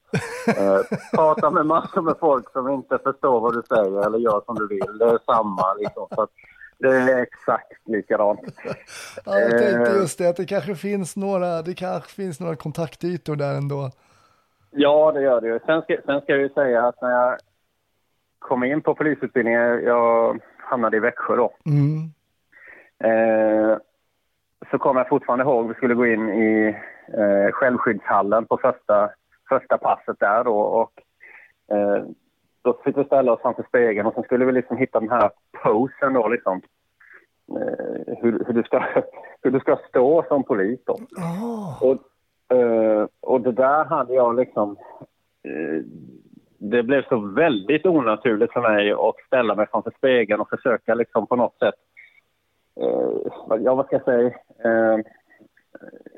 Eh, 0.46 0.80
prata 1.14 1.50
med 1.50 1.66
massor 1.66 2.02
med 2.02 2.14
folk 2.20 2.52
som 2.52 2.68
inte 2.68 2.98
förstår 2.98 3.40
vad 3.40 3.54
du 3.54 3.62
säger 3.68 4.06
eller 4.06 4.18
gör 4.18 4.42
som 4.46 4.54
du 4.54 4.68
vill. 4.68 4.98
Det 4.98 5.04
är 5.04 5.18
samma 5.26 5.74
liksom. 5.74 6.06
Så 6.14 6.22
att 6.22 6.30
det 6.78 6.88
är 6.88 7.22
exakt 7.22 7.88
likadant. 7.88 8.40
Ja, 9.24 9.38
jag 9.38 9.50
tänkte 9.50 9.90
Eh. 9.90 9.96
just 9.96 10.18
det, 10.18 10.28
att 10.28 10.36
det 10.36 10.46
kanske 10.46 10.74
finns 10.74 11.16
några, 11.16 11.62
det 11.62 11.74
kanske 11.74 12.10
finns 12.10 12.40
några 12.40 12.56
kontaktytor 12.56 13.36
där 13.36 13.54
ändå. 13.54 13.90
Ja, 14.70 15.12
det 15.12 15.22
gör 15.22 15.40
det 15.40 15.46
ju. 15.46 15.58
Sen 15.66 15.82
ska, 15.82 15.96
sen 16.06 16.20
ska 16.20 16.32
jag 16.32 16.40
ju 16.40 16.48
säga 16.48 16.86
att 16.86 17.02
när 17.02 17.10
jag 17.10 17.36
kom 18.40 18.64
in 18.64 18.80
på 18.80 18.94
polisutbildningen, 18.94 19.84
jag 19.84 20.40
hamnade 20.56 20.96
i 20.96 21.00
Växjö 21.00 21.36
då. 21.36 21.52
Mm. 21.66 22.10
Eh, 23.04 23.78
så 24.70 24.78
kommer 24.78 25.00
jag 25.00 25.08
fortfarande 25.08 25.44
ihåg, 25.44 25.68
vi 25.68 25.74
skulle 25.74 25.94
gå 25.94 26.06
in 26.06 26.28
i 26.28 26.76
eh, 27.08 27.52
självskyddshallen 27.52 28.46
på 28.46 28.56
första, 28.56 29.10
första 29.48 29.78
passet 29.78 30.16
där 30.20 30.44
då. 30.44 30.58
Och, 30.58 30.92
eh, 31.76 32.04
då 32.62 32.80
fick 32.84 32.96
vi 32.96 33.04
ställa 33.04 33.32
oss 33.32 33.42
framför 33.42 33.62
spegeln 33.62 34.06
och 34.06 34.14
sen 34.14 34.22
skulle 34.22 34.44
vi 34.44 34.52
liksom 34.52 34.76
hitta 34.76 35.00
den 35.00 35.10
här 35.10 35.30
posen 35.62 36.12
då 36.12 36.28
liksom. 36.28 36.62
Eh, 37.48 38.14
hur, 38.22 38.44
hur, 38.46 38.54
du 38.54 38.62
ska, 38.62 38.78
hur 39.42 39.50
du 39.50 39.60
ska 39.60 39.78
stå 39.88 40.24
som 40.28 40.44
polis 40.44 40.80
då. 40.84 40.92
Oh. 40.92 41.82
Och, 41.82 42.56
eh, 42.56 43.06
och 43.20 43.40
det 43.40 43.52
där 43.52 43.84
hade 43.84 44.14
jag 44.14 44.36
liksom... 44.36 44.76
Det 46.62 46.82
blev 46.82 47.08
så 47.08 47.18
väldigt 47.18 47.86
onaturligt 47.86 48.52
för 48.52 48.60
mig 48.60 48.92
att 48.92 49.14
ställa 49.26 49.54
mig 49.54 49.66
framför 49.70 49.92
spegeln 49.96 50.40
och 50.40 50.48
försöka 50.48 50.94
liksom 50.94 51.26
på 51.26 51.36
något 51.36 51.58
sätt... 51.58 51.74
Eh, 52.80 53.58
ja, 53.64 53.74
vad 53.74 53.86
ska 53.86 53.96
jag 53.96 54.04
säga? 54.04 54.26
Eh, 54.64 54.98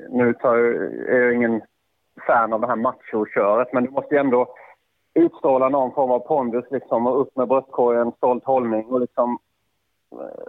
nu 0.09 0.33
tar 0.33 0.55
jag, 0.55 0.75
är 1.09 1.21
jag 1.21 1.33
ingen 1.33 1.61
fan 2.27 2.53
av 2.53 2.61
det 2.61 2.67
här 2.67 2.75
machoköret, 2.75 3.73
men 3.73 3.83
du 3.83 3.89
måste 3.89 4.15
ju 4.15 4.19
ändå 4.19 4.55
utstråla 5.13 5.69
någon 5.69 5.93
form 5.93 6.11
av 6.11 6.19
pondus 6.19 6.65
liksom 6.71 7.07
och 7.07 7.21
upp 7.21 7.35
med 7.35 7.47
bröstkorgen, 7.47 8.11
stolt 8.11 8.43
hållning 8.43 8.85
och 8.85 9.01
liksom 9.01 9.37
eh, 10.11 10.45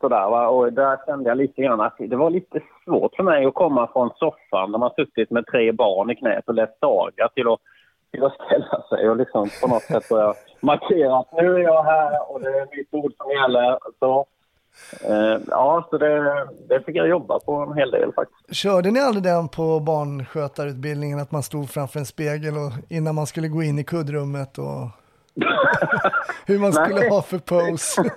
sådär 0.00 0.30
va. 0.30 0.48
Och 0.48 0.72
där 0.72 0.98
kände 1.06 1.30
jag 1.30 1.38
lite 1.38 1.62
grann 1.62 1.80
att 1.80 1.96
det 1.98 2.16
var 2.16 2.30
lite 2.30 2.60
svårt 2.84 3.14
för 3.16 3.22
mig 3.22 3.44
att 3.44 3.54
komma 3.54 3.88
från 3.92 4.10
soffan 4.16 4.72
där 4.72 4.78
man 4.78 4.90
suttit 4.96 5.30
med 5.30 5.46
tre 5.46 5.72
barn 5.72 6.10
i 6.10 6.16
knät 6.16 6.48
och 6.48 6.54
läst 6.54 6.78
saga 6.80 7.28
till 7.28 7.48
att, 7.48 7.60
till 8.10 8.24
att 8.24 8.34
ställa 8.34 8.82
sig 8.88 9.10
och 9.10 9.16
liksom 9.16 9.48
på 9.62 9.68
något 9.68 9.82
sätt 9.82 10.08
börja 10.08 10.34
markera 10.60 11.18
att 11.18 11.32
nu 11.32 11.54
är 11.54 11.58
jag 11.58 11.82
här 11.82 12.32
och 12.32 12.40
det 12.40 12.48
är 12.48 12.76
mitt 12.76 12.94
ord 12.94 13.12
som 13.16 13.30
gäller. 13.30 13.78
Så, 13.98 14.26
eh, 15.04 15.40
ja, 15.48 15.88
så 15.90 15.98
det, 15.98 16.46
det 16.68 16.84
fick 16.86 16.96
jag 16.96 17.08
jobba 17.08 17.38
på 17.40 17.52
en 17.52 17.74
hel 17.78 17.90
del 17.90 18.12
faktiskt. 18.12 18.54
Körde 18.56 18.90
ni 18.90 19.00
aldrig 19.00 19.22
den 19.22 19.48
på 19.48 19.80
barnskötarutbildningen, 19.80 21.20
att 21.20 21.32
man 21.32 21.42
stod 21.42 21.70
framför 21.70 21.98
en 21.98 22.06
spegel 22.06 22.54
och 22.56 22.72
innan 22.88 23.14
man 23.14 23.26
skulle 23.26 23.48
gå 23.48 23.62
in 23.62 23.78
i 23.78 23.84
kuddrummet 23.84 24.58
och 24.58 24.88
hur 26.46 26.58
man 26.58 26.72
skulle 26.72 27.00
Nej. 27.00 27.10
ha 27.10 27.22
för 27.22 27.38
pose? 27.38 28.02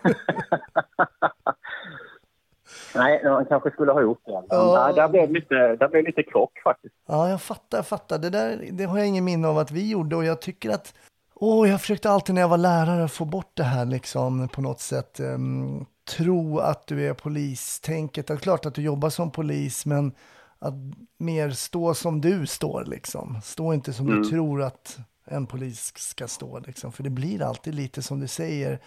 Nej, 2.95 3.21
man 3.23 3.45
kanske 3.45 3.71
skulle 3.71 3.91
ha 3.91 4.01
gjort 4.01 4.21
det. 4.25 4.31
Men, 4.31 4.43
Ja. 4.49 4.83
nej, 4.85 4.95
där, 4.95 5.07
blev 5.09 5.31
lite, 5.31 5.55
där 5.75 5.87
blev 5.87 6.03
lite 6.05 6.23
krock 6.23 6.51
faktiskt. 6.63 6.95
Ja, 7.07 7.29
jag 7.29 7.41
fattar, 7.41 7.77
jag 7.77 7.87
fattar. 7.87 8.17
Det 8.17 8.29
där 8.29 8.69
det 8.71 8.83
har 8.83 8.97
jag 8.97 9.07
ingen 9.07 9.25
minne 9.25 9.47
av 9.47 9.57
att 9.57 9.71
vi 9.71 9.89
gjorde 9.91 10.15
och 10.15 10.25
jag 10.25 10.41
tycker 10.41 10.69
att 10.69 10.93
Åh, 11.35 11.69
jag 11.69 11.81
försökte 11.81 12.09
alltid 12.09 12.35
när 12.35 12.41
jag 12.41 12.49
var 12.49 12.57
lärare 12.57 13.07
få 13.07 13.25
bort 13.25 13.51
det 13.53 13.63
här 13.63 13.85
liksom 13.85 14.47
på 14.47 14.61
något 14.61 14.79
sätt. 14.79 15.19
ehm, 15.19 15.85
tro 16.17 16.59
att 16.59 16.87
du 16.87 17.07
är 17.07 17.13
polistänket. 17.13 18.27
Det 18.27 18.33
är 18.33 18.37
klart 18.37 18.65
att 18.65 18.73
du 18.75 18.81
jobbar 18.81 19.09
som 19.09 19.31
polis, 19.31 19.85
men 19.85 20.11
att 20.59 20.73
mer 21.17 21.49
stå 21.49 21.93
som 21.93 22.21
du 22.21 22.45
står 22.47 22.85
liksom. 22.85 23.37
Stå 23.43 23.73
inte 23.73 23.93
som 23.93 24.05
du 24.05 24.23
tror 24.29 24.61
att 24.61 24.97
en 25.25 25.45
polis 25.47 25.91
ska 25.95 26.27
stå 26.27 26.59
liksom. 26.59 26.91
För 26.91 27.03
det 27.03 27.09
blir 27.09 27.41
alltid 27.41 27.75
lite 27.75 28.01
som 28.01 28.19
du 28.19 28.27
säger. 28.27 28.79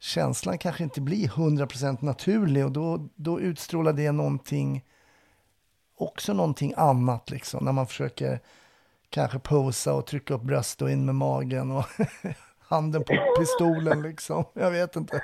Känslan 0.00 0.58
kanske 0.58 0.84
inte 0.84 1.00
blir 1.00 1.28
100% 1.28 2.04
naturlig 2.04 2.64
och 2.64 2.72
då, 2.72 2.98
då 3.14 3.40
utstrålar 3.40 3.92
det 3.92 4.12
någonting 4.12 4.84
också 5.98 6.32
någonting 6.32 6.74
annat 6.76 7.30
liksom 7.30 7.64
när 7.64 7.72
man 7.72 7.86
försöker 7.86 8.38
kanske 9.10 9.38
posa 9.38 9.94
och 9.94 10.06
trycka 10.06 10.34
upp 10.34 10.42
bröst 10.42 10.82
och 10.82 10.90
in 10.90 11.06
med 11.06 11.14
magen 11.14 11.70
och 11.70 11.84
handen 12.68 13.04
på 13.04 13.14
pistolen 13.38 14.02
liksom. 14.02 14.44
Jag 14.52 14.70
vet 14.70 14.96
inte. 14.96 15.22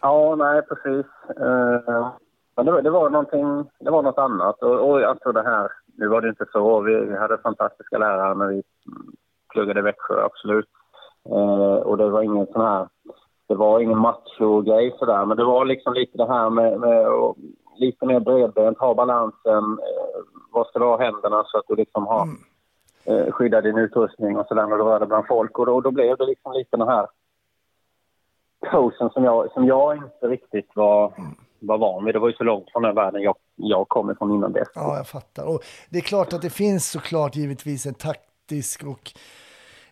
Ja, 0.00 0.34
nej 0.36 0.62
precis. 0.62 1.06
Eh, 1.40 2.12
men 2.56 2.66
det, 2.66 2.72
var- 2.72 2.82
det 2.82 2.90
var 2.90 3.10
någonting, 3.10 3.70
det 3.80 3.90
var 3.90 4.02
något 4.02 4.18
annat. 4.18 4.62
Och, 4.62 4.90
och 4.90 5.00
alltså 5.02 5.32
det 5.32 5.42
här, 5.42 5.68
nu 5.96 6.08
var 6.08 6.20
det 6.20 6.28
inte 6.28 6.46
så. 6.52 6.80
Vi, 6.80 6.94
vi 6.94 7.16
hade 7.18 7.38
fantastiska 7.38 7.98
lärare 7.98 8.34
när 8.34 8.46
vi 8.46 8.62
pluggade 9.52 9.80
i 9.80 9.82
Växjö, 9.82 10.24
absolut. 10.24 10.68
Eh, 11.26 11.76
och 11.88 11.96
det 11.98 12.10
var 12.10 12.22
ingen 12.22 12.46
sån 12.46 12.62
här, 12.62 12.88
det 13.48 13.54
var 13.54 13.80
ingen 13.80 13.98
macho-grej 13.98 14.94
sådär. 14.98 15.24
Men 15.26 15.36
det 15.36 15.44
var 15.44 15.64
liksom 15.64 15.94
lite 15.94 16.18
det 16.18 16.26
här 16.26 16.50
med, 16.50 16.80
med 16.80 17.06
lite 17.76 18.06
mer 18.06 18.20
bredbent, 18.20 18.78
ha 18.78 18.94
balansen. 18.94 19.64
Eh, 19.64 20.20
vad 20.50 20.66
ska 20.66 20.78
du 20.78 20.84
ha 20.84 20.98
händerna 20.98 21.44
så 21.46 21.58
att 21.58 21.64
du 21.68 21.74
liksom 21.74 22.06
har 22.06 22.28
eh, 23.04 23.32
skyddar 23.32 23.62
din 23.62 23.78
utrustning 23.78 24.36
och 24.36 24.46
sådär 24.46 24.66
när 24.66 24.76
du 24.76 24.84
rör 24.84 24.98
dig 24.98 25.08
bland 25.08 25.26
folk. 25.26 25.58
Och 25.58 25.66
då, 25.66 25.80
då 25.80 25.90
blev 25.90 26.16
det 26.16 26.26
liksom 26.26 26.52
lite 26.52 26.76
den 26.76 26.88
här 26.88 27.06
posen 28.70 29.10
som 29.10 29.24
jag, 29.24 29.52
som 29.52 29.66
jag 29.66 29.96
inte 29.96 30.26
riktigt 30.28 30.70
var, 30.74 31.12
var 31.58 31.78
van 31.78 32.04
vid. 32.04 32.14
Det 32.14 32.18
var 32.18 32.28
ju 32.28 32.34
så 32.34 32.44
långt 32.44 32.72
från 32.72 32.82
den 32.82 32.94
världen 32.94 33.22
jag, 33.22 33.36
jag 33.56 33.88
kom 33.88 34.10
ifrån 34.10 34.34
innan 34.34 34.52
dess. 34.52 34.68
Ja, 34.74 34.96
jag 34.96 35.06
fattar. 35.06 35.48
Och 35.48 35.62
det 35.90 35.98
är 35.98 36.02
klart 36.02 36.32
att 36.32 36.42
det 36.42 36.50
finns 36.50 36.90
såklart 36.90 37.36
givetvis 37.36 37.86
en 37.86 37.94
taktisk 37.94 38.84
och 38.84 39.12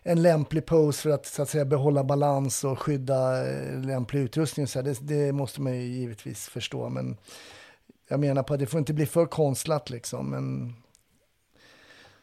en 0.07 0.21
lämplig 0.21 0.65
pose 0.65 1.01
för 1.01 1.09
att 1.09 1.25
så 1.25 1.41
att 1.41 1.49
säga 1.49 1.65
behålla 1.65 2.03
balans 2.03 2.63
och 2.63 2.79
skydda 2.79 3.47
eh, 3.47 3.79
lämplig 3.81 4.19
utrustning. 4.19 4.67
Så 4.67 4.81
det, 4.81 4.99
det 5.01 5.33
måste 5.33 5.61
man 5.61 5.73
ju 5.75 5.81
givetvis 5.81 6.47
förstå. 6.47 6.89
Men 6.89 7.17
jag 8.07 8.19
menar 8.19 8.43
på 8.43 8.53
att 8.53 8.59
det 8.59 8.65
får 8.65 8.79
inte 8.79 8.93
bli 8.93 9.05
för 9.05 9.25
konstlat 9.25 9.89
liksom. 9.89 10.29
Men 10.29 10.73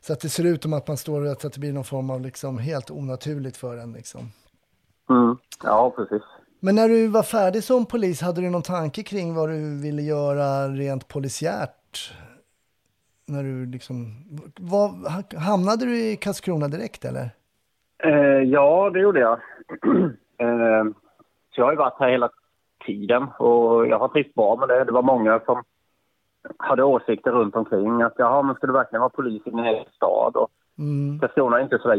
så 0.01 0.13
att 0.13 0.21
det 0.21 0.29
ser 0.29 0.45
ut 0.45 0.63
som 0.63 0.73
att 0.73 0.89
man 0.89 0.97
står 0.97 1.21
och 1.21 1.45
att 1.45 1.53
det 1.53 1.61
blir 1.61 1.73
någon 1.73 1.85
form 1.85 2.11
av 2.11 2.21
liksom 2.21 2.59
helt 2.59 2.91
onaturligt 2.91 3.57
för 3.57 3.77
en 3.77 3.93
liksom. 3.93 4.33
Mm. 5.11 5.37
Ja, 5.63 5.93
precis. 5.97 6.23
Men 6.61 6.75
när 6.75 6.89
du 6.89 7.07
var 7.07 7.23
färdig 7.23 7.65
som 7.65 7.87
polis, 7.87 8.21
hade 8.21 8.41
du 8.41 8.51
någon 8.51 8.63
tanke 8.63 9.03
kring 9.03 9.35
vad 9.35 9.49
du 9.49 9.79
ville 9.81 10.03
göra 10.03 10.69
rent 10.69 11.09
polisiärt? 11.09 12.13
När 13.27 13.43
du 13.43 13.67
liksom, 13.67 14.25
vad, 14.57 15.07
hamnade 15.37 15.85
du 15.85 16.03
i 16.03 16.17
Karlskrona 16.17 16.69
direkt 16.69 17.05
eller? 17.05 17.31
Eh, 17.99 18.43
ja, 18.43 18.91
det 18.91 19.01
gjorde 19.01 19.21
jag. 19.21 19.33
eh, 20.39 20.85
så 21.51 21.61
jag 21.61 21.65
har 21.65 21.73
ju 21.73 21.79
varit 21.79 21.99
här 22.01 22.09
hela 22.11 22.31
tiden 22.87 23.27
och 23.39 23.87
jag 23.87 23.99
har 23.99 24.09
trivts 24.09 24.35
bra 24.35 24.57
med 24.57 24.69
det. 24.69 24.85
Det 24.85 24.93
var 24.93 25.03
många 25.03 25.41
som 25.41 25.63
hade 26.59 26.85
åsikter 26.85 27.31
runt 27.31 27.57
omkring 27.57 28.03
att 28.03 28.15
jaha, 28.17 28.43
men 28.43 28.55
ska 28.55 28.67
du 28.67 28.73
verkligen 28.73 29.01
vara 29.01 29.11
polis 29.11 29.43
i 29.47 29.51
din 29.51 29.59
egen 29.59 29.85
stad? 29.97 30.37
Och 30.37 30.51
Mm, 30.79 31.21
Karlskrona 31.21 31.59
är 31.59 31.63
inte 31.63 31.79
så 31.79 31.89
där 31.89 31.95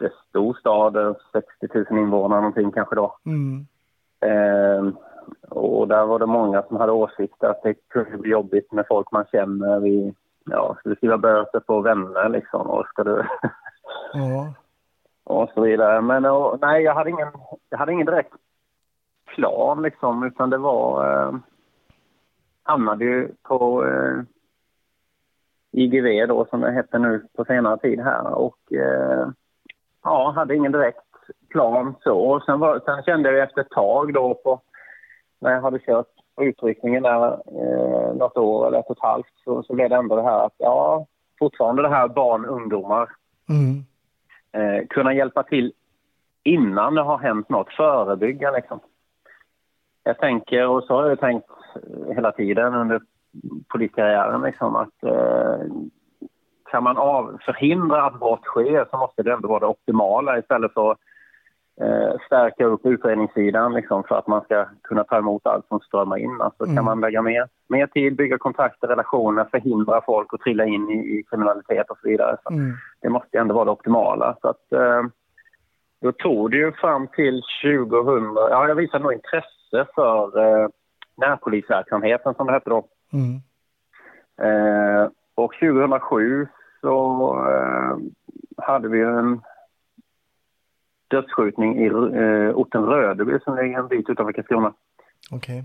jättestor 0.00 0.54
stad, 0.60 0.96
eh, 0.96 1.14
60 1.32 1.78
000 1.90 1.98
invånare 1.98 2.40
någonting 2.40 2.72
kanske 2.72 2.94
då. 2.94 3.16
mm, 3.26 3.66
Eh, 4.20 4.92
och 5.48 5.88
där 5.88 6.06
var 6.06 6.18
det 6.18 6.26
många 6.26 6.62
som 6.62 6.76
hade 6.76 6.92
åsikter 6.92 7.48
att 7.48 7.62
det 7.62 7.74
kunde 7.88 8.18
bli 8.18 8.30
jobbigt 8.30 8.72
med 8.72 8.84
folk 8.88 9.12
man 9.12 9.24
känner. 9.32 9.80
Vi, 9.80 10.14
ja, 10.44 10.76
ska 10.80 10.88
du 10.88 10.96
skriva 10.96 11.18
böter 11.18 11.60
på 11.60 11.80
vänner 11.80 12.28
liksom? 12.28 12.60
Och 12.60 12.86
ska 12.86 13.04
du... 13.04 13.24
ja, 14.12 14.54
och 15.28 15.50
så 15.54 15.60
vidare. 15.60 16.00
Men 16.00 16.24
och, 16.24 16.58
nej, 16.60 16.82
jag 16.82 16.94
hade 16.94 17.10
ingen, 17.10 17.28
jag 17.70 17.78
hade 17.78 17.92
ingen 17.92 18.06
direkt 18.06 18.32
plan 19.34 19.82
liksom, 19.82 20.22
utan 20.22 20.50
det 20.50 20.58
var... 20.58 21.12
Eh, 21.12 21.34
hamnade 22.68 23.04
ju 23.04 23.28
på 23.42 23.86
eh, 23.86 24.22
IGV 25.72 26.26
då, 26.28 26.46
som 26.50 26.60
det 26.60 26.72
hette 26.72 26.98
nu 26.98 27.26
på 27.36 27.44
senare 27.44 27.78
tid 27.78 28.00
här. 28.00 28.34
Och 28.34 28.72
eh, 28.72 29.28
ja, 30.04 30.32
hade 30.36 30.56
ingen 30.56 30.72
direkt 30.72 30.98
plan 31.50 31.94
så. 32.00 32.18
Och 32.18 32.42
sen, 32.42 32.60
var, 32.60 32.80
sen 32.84 33.02
kände 33.02 33.32
jag 33.32 33.42
efter 33.42 33.60
ett 33.60 33.70
tag 33.70 34.14
då 34.14 34.34
på, 34.34 34.60
när 35.38 35.50
jag 35.52 35.62
hade 35.62 35.78
kört 35.78 36.06
på 36.36 36.44
utryckningen 36.44 37.02
där 37.02 37.32
eh, 37.32 38.14
något 38.14 38.36
år 38.36 38.66
eller 38.66 38.78
ett 38.78 38.86
och 38.86 38.96
ett 38.96 39.02
halvt 39.02 39.32
så, 39.44 39.62
så 39.62 39.74
blev 39.74 39.90
det 39.90 39.96
ändå 39.96 40.16
det 40.16 40.22
här 40.22 40.46
att 40.46 40.54
ja, 40.58 41.06
fortfarande 41.38 41.82
det 41.82 41.88
här 41.88 42.08
barn, 42.08 42.44
ungdomar 42.44 43.08
mm, 43.48 43.84
eh, 44.58 44.86
kunna 44.90 45.14
hjälpa 45.14 45.42
till 45.42 45.72
innan 46.42 46.94
det 46.94 47.02
har 47.02 47.18
hänt 47.18 47.48
något, 47.48 47.72
förebygga 47.72 48.50
liksom. 48.50 48.80
Jag 50.04 50.18
tänker, 50.18 50.66
och 50.66 50.84
så 50.84 50.94
har 50.94 51.08
jag 51.08 51.20
tänkt 51.20 51.46
eh, 51.74 52.14
hela 52.14 52.32
tiden 52.32 52.74
under 52.74 53.00
poliskarriären 53.68 54.42
liksom 54.42 54.76
att 54.76 55.02
eh, 55.02 55.66
kan 56.70 56.82
man 56.82 56.96
av, 56.96 57.38
förhindra 57.44 58.04
att 58.04 58.20
brott 58.20 58.44
sker 58.44 58.86
så 58.90 58.96
måste 58.96 59.22
det 59.22 59.32
ändå 59.32 59.48
vara 59.48 59.60
det 59.60 59.66
optimala 59.66 60.38
istället 60.38 60.72
för 60.72 60.90
att 60.90 60.98
stärka 62.26 62.64
upp 62.64 62.86
utredningssidan 62.86 63.74
liksom, 63.74 64.04
för 64.04 64.18
att 64.18 64.26
man 64.26 64.40
ska 64.40 64.66
kunna 64.82 65.04
ta 65.04 65.18
emot 65.18 65.46
allt 65.46 65.66
som 65.68 65.80
strömmar 65.80 66.16
in. 66.16 66.40
Alltså, 66.40 66.64
Mm. 66.64 66.76
Kan 66.76 66.84
man 66.84 67.00
lägga 67.00 67.22
mer, 67.22 67.48
mer 67.68 67.86
tid, 67.86 68.16
bygga 68.16 68.38
kontakter, 68.38 68.88
relationer, 68.88 69.44
förhindra 69.50 70.00
folk 70.06 70.34
att 70.34 70.40
trilla 70.40 70.64
in 70.64 70.90
i, 70.90 71.18
i 71.18 71.22
kriminalitet 71.30 71.90
och 71.90 71.98
så 72.02 72.08
vidare. 72.08 72.36
Så 72.42 72.52
Mm. 72.52 72.72
det 73.02 73.08
måste 73.08 73.28
ju 73.36 73.40
ändå 73.40 73.54
vara 73.54 73.64
det 73.64 73.70
optimala. 73.70 74.36
Så 74.42 74.48
att, 74.48 74.72
eh, 74.72 75.02
då 76.00 76.12
tog 76.12 76.50
det 76.50 76.56
ju 76.56 76.72
fram 76.72 77.06
till 77.08 77.42
2000... 77.62 78.34
Ja, 78.36 78.68
jag 78.68 78.74
visade 78.74 79.02
nog 79.02 79.12
intresse 79.12 79.86
för 79.94 80.38
eh, 80.62 80.68
närpolisverksamheten 81.16 82.34
som 82.34 82.46
det 82.46 82.52
hette 82.52 82.70
då. 82.70 82.84
Mm. 83.12 83.34
Eh, 84.42 85.08
och 85.34 85.52
2007 85.60 86.46
så 86.80 86.96
eh, 87.50 87.96
hade 88.64 88.88
vi 88.88 89.00
en 89.02 89.40
dödsskjutning 91.08 91.78
i 91.78 91.86
eh, 91.86 92.56
orten 92.56 92.86
Rödeby 92.86 93.38
som 93.44 93.56
ligger 93.56 93.78
en 93.78 93.88
bit 93.88 94.10
utanför 94.10 94.32
Karlskrona. 94.32 94.72
Okej. 95.32 95.64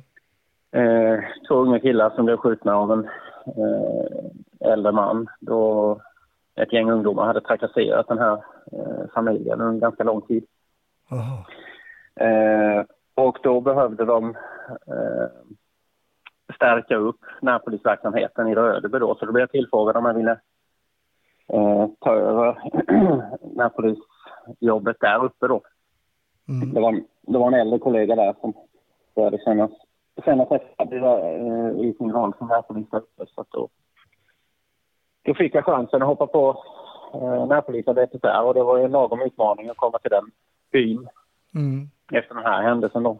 Eh, 0.71 1.19
två 1.47 1.55
unga 1.55 1.79
killar 1.79 2.09
som 2.09 2.25
blev 2.25 2.37
skjutna 2.37 2.75
av 2.75 2.91
en 2.91 3.05
eh, 3.45 4.71
äldre 4.71 4.91
man 4.91 5.27
då 5.39 6.01
ett 6.55 6.73
gäng 6.73 6.91
ungdomar 6.91 7.25
hade 7.25 7.41
trakasserat 7.41 8.07
den 8.07 8.17
här 8.17 8.33
eh, 8.71 9.09
familjen 9.13 9.61
under 9.61 9.81
ganska 9.81 10.03
lång 10.03 10.21
tid. 10.21 10.45
Eh, 12.15 12.85
och 13.15 13.37
då 13.43 13.61
behövde 13.61 14.05
de 14.05 14.29
eh, 14.87 15.27
stärka 16.55 16.95
upp 16.95 17.19
närpolisverksamheten 17.41 18.47
i 18.47 18.55
Rödeby 18.55 18.99
då, 18.99 19.15
så 19.15 19.25
då 19.25 19.31
blev 19.31 19.41
jag 19.41 19.51
tillfrågad 19.51 19.97
om 19.97 20.05
jag 20.05 20.13
ville 20.13 20.39
eh, 21.47 21.87
ta 21.99 22.15
över 22.15 22.57
närpolisjobbet 24.47 24.97
där 24.99 25.23
uppe 25.23 25.47
då. 25.47 25.61
Mm. 26.49 26.73
Det 26.73 26.81
var, 26.81 27.01
det 27.21 27.37
var 27.37 27.47
en 27.47 27.53
äldre 27.53 27.79
kollega 27.79 28.15
där 28.15 28.35
som 28.41 28.53
började 29.15 29.37
kännas, 29.37 29.71
känna 30.25 30.45
sig 30.45 30.59
färdig 30.77 31.03
eh, 31.03 31.89
i 31.89 31.93
sin 31.97 32.11
roll 32.11 32.33
som 32.37 32.47
närpolis 32.47 32.89
där 32.89 32.97
uppe. 32.97 33.25
Så 33.35 33.45
då, 33.49 33.69
då 35.21 35.33
fick 35.33 35.55
jag 35.55 35.65
chansen 35.65 36.01
att 36.01 36.07
hoppa 36.07 36.27
på 36.27 36.63
eh, 37.13 37.47
närpolisarbetet 37.47 38.21
där 38.21 38.43
och 38.43 38.53
det 38.53 38.63
var 38.63 38.77
ju 38.77 38.83
en 38.83 38.91
lagom 38.91 39.21
utmaning 39.21 39.69
att 39.69 39.77
komma 39.77 39.99
till 39.99 40.11
den 40.11 40.31
byn 40.71 41.09
Mm. 41.55 41.89
efter 42.11 42.35
den 42.35 42.43
här 42.43 42.61
händelsen 42.63 43.03
då. 43.03 43.19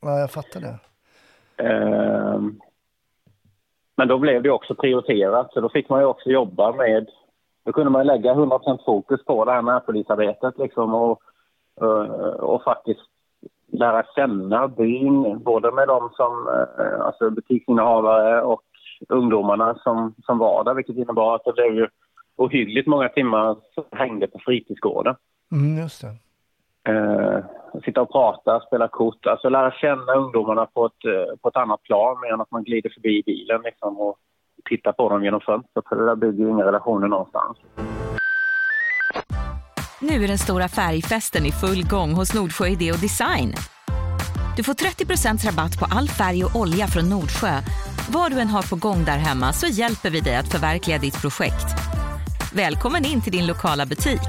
Ja, 0.00 0.18
jag 0.18 0.30
fattar 0.30 0.60
det. 0.60 0.78
Ehm, 1.64 2.60
Men 3.96 4.08
då 4.08 4.18
blev 4.18 4.42
det 4.42 4.50
också 4.50 4.74
prioriterat, 4.74 5.52
så 5.52 5.60
då 5.60 5.68
fick 5.68 5.88
man 5.88 6.00
ju 6.00 6.06
också 6.06 6.30
jobba 6.30 6.72
med... 6.72 7.10
Då 7.70 7.74
kunde 7.74 7.90
man 7.90 8.06
lägga 8.06 8.32
100 8.32 8.58
fokus 8.84 9.24
på 9.24 9.44
det 9.44 9.52
här 9.52 9.62
närpolisarbetet 9.62 10.58
liksom 10.58 10.94
och, 10.94 11.22
eh, 11.80 12.32
och 12.32 12.62
faktiskt 12.62 13.00
lära 13.72 14.02
känna 14.16 14.68
byn, 14.68 15.42
både 15.44 15.72
med 15.72 15.88
de 15.88 16.10
som, 16.16 16.48
eh, 16.48 17.00
alltså 17.00 17.30
butiksinnehavare 17.30 18.42
och 18.42 18.62
ungdomarna 19.08 19.74
som, 19.74 20.14
som 20.26 20.38
var 20.38 20.64
där, 20.64 20.74
vilket 20.74 20.96
innebar 20.96 21.34
att 21.34 21.44
det 21.44 21.52
blev 21.52 21.74
ju 21.74 21.88
ohyggligt 22.36 22.88
många 22.88 23.08
timmar 23.08 23.56
som 23.74 23.84
hängde 23.90 24.26
på 24.26 24.38
fritidsgården. 24.38 25.14
Mm, 25.52 25.78
just 25.82 26.02
det. 26.02 26.12
Eh, 26.92 27.44
sitta 27.84 28.02
och 28.02 28.12
prata, 28.12 28.60
spela 28.60 28.88
kort, 28.88 29.26
alltså 29.26 29.48
lära 29.48 29.70
känna 29.70 30.12
ungdomarna 30.14 30.66
på 30.66 30.86
ett, 30.86 31.04
eh, 31.04 31.36
på 31.42 31.48
ett 31.48 31.56
annat 31.56 31.82
plan 31.82 32.20
mer 32.20 32.32
än 32.32 32.40
att 32.40 32.50
man 32.50 32.64
glider 32.64 32.90
förbi 32.90 33.22
bilen 33.26 33.60
liksom 33.62 34.00
och 34.00 34.18
titta 34.64 34.92
på 34.92 35.08
dem 35.08 35.24
genom 35.24 35.40
fönstret, 35.40 35.84
för 35.88 35.96
det 35.96 36.06
där 36.06 36.16
bygger 36.16 36.44
ju 36.44 36.50
inga 36.50 36.64
relationer 36.64 37.08
någonstans. 37.08 37.58
Nu 40.00 40.24
är 40.24 40.28
den 40.28 40.38
stora 40.38 40.68
färgfesten 40.68 41.46
i 41.46 41.52
full 41.52 41.86
gång 41.86 42.12
hos 42.12 42.34
Nordsjö 42.34 42.66
Idé 42.66 42.92
och 42.92 42.98
Design. 42.98 43.54
Du 44.56 44.62
får 44.62 44.72
30% 44.72 45.46
rabatt 45.46 45.78
på 45.78 45.86
all 45.90 46.08
färg 46.08 46.44
och 46.44 46.56
olja 46.56 46.86
från 46.86 47.08
Nordsjö. 47.08 47.60
Vad 48.10 48.32
du 48.32 48.40
än 48.40 48.48
har 48.48 48.70
på 48.70 48.76
gång 48.76 49.04
där 49.04 49.18
hemma 49.18 49.52
så 49.52 49.66
hjälper 49.66 50.10
vi 50.10 50.20
dig 50.20 50.36
att 50.36 50.52
förverkliga 50.52 50.98
ditt 50.98 51.20
projekt. 51.22 51.66
Välkommen 52.54 53.04
in 53.04 53.20
till 53.20 53.32
din 53.32 53.46
lokala 53.46 53.86
butik. 53.86 54.28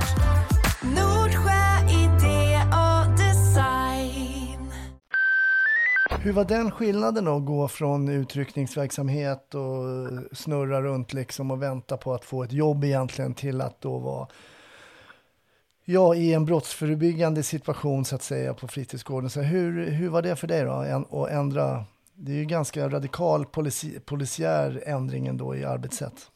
Hur 6.23 6.34
var 6.34 6.45
den 6.45 6.71
skillnaden 6.71 7.25
då, 7.25 7.36
att 7.36 7.45
gå 7.45 7.67
från 7.67 8.10
utryckningsverksamhet 8.10 9.55
och 9.55 10.38
snurra 10.38 10.81
runt 10.81 11.13
liksom 11.13 11.51
och 11.51 11.62
vänta 11.62 11.97
på 11.97 12.13
att 12.13 12.25
få 12.25 12.43
ett 12.43 12.53
jobb 12.53 12.84
egentligen 12.84 13.34
till 13.34 13.62
att 13.62 13.81
då 13.81 13.97
vara 13.97 14.27
ja, 15.86 16.15
i 16.15 16.34
en 16.34 16.45
brottsförebyggande 16.45 17.43
situation 17.43 18.05
så 18.05 18.15
att 18.15 18.21
säga 18.21 18.53
på 18.53 18.67
fritidsgården. 18.67 19.29
Så 19.29 19.41
hur, 19.41 19.91
hur 19.91 20.10
var 20.10 20.21
det 20.21 20.36
för 20.36 20.47
dig 20.47 20.65
då 20.65 20.71
att 20.71 21.29
ändra? 21.29 21.84
Det 22.13 22.31
är 22.31 22.38
ju 22.38 22.45
ganska 22.45 22.88
radikal 22.88 23.45
polici, 23.45 23.99
polisiär 23.99 24.84
ändring 24.86 25.27
ändå 25.27 25.55
i 25.55 25.65
arbetssätt. 25.65 26.31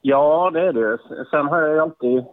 Ja, 0.00 0.50
det 0.50 0.60
är 0.60 0.72
det. 0.72 0.98
Sen 1.30 1.46
har 1.46 1.60
jag 1.60 1.72
ju 1.72 1.80
alltid... 1.80 2.24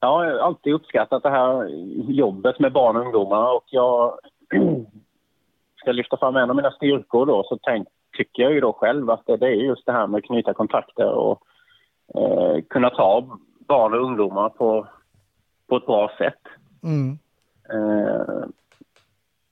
Ja, 0.00 0.24
jag 0.24 0.32
har 0.32 0.38
alltid 0.38 0.74
uppskattat 0.74 1.22
det 1.22 1.30
här 1.30 1.68
jobbet 2.10 2.60
med 2.60 2.72
barn 2.72 2.96
och 2.96 3.02
ungdomar 3.02 3.56
och 3.56 3.64
jag 3.66 4.18
ska 5.76 5.92
lyfta 5.92 6.16
fram 6.16 6.36
en 6.36 6.50
av 6.50 6.56
mina 6.56 6.70
styrkor 6.70 7.26
då 7.26 7.42
så 7.42 7.58
tänk, 7.62 7.88
tycker 8.16 8.42
jag 8.42 8.52
ju 8.52 8.60
då 8.60 8.72
själv 8.72 9.10
att 9.10 9.26
det, 9.26 9.36
det 9.36 9.46
är 9.46 9.54
just 9.54 9.86
det 9.86 9.92
här 9.92 10.06
med 10.06 10.18
att 10.18 10.24
knyta 10.24 10.54
kontakter 10.54 11.10
och 11.10 11.42
eh, 12.14 12.62
kunna 12.70 12.90
ta 12.90 13.38
barn 13.68 13.94
och 13.94 14.04
ungdomar 14.04 14.48
på, 14.48 14.86
på 15.68 15.76
ett 15.76 15.86
bra 15.86 16.10
sätt. 16.18 16.40
Mm. 16.82 17.18
Eh, 17.72 18.44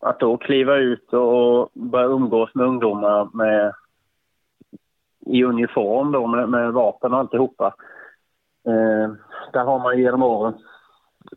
att 0.00 0.20
då 0.20 0.36
kliva 0.36 0.76
ut 0.76 1.12
och 1.12 1.70
börja 1.72 2.06
umgås 2.06 2.54
med 2.54 2.66
ungdomar 2.66 3.28
med, 3.32 3.72
i 5.20 5.44
uniform 5.44 6.12
då, 6.12 6.26
med, 6.26 6.48
med 6.48 6.72
vapen 6.72 7.12
och 7.12 7.18
alltihopa. 7.18 7.74
Eh, 8.66 9.12
där 9.52 9.64
har 9.64 9.78
man 9.78 9.98
genom 9.98 10.22
årens 10.22 10.62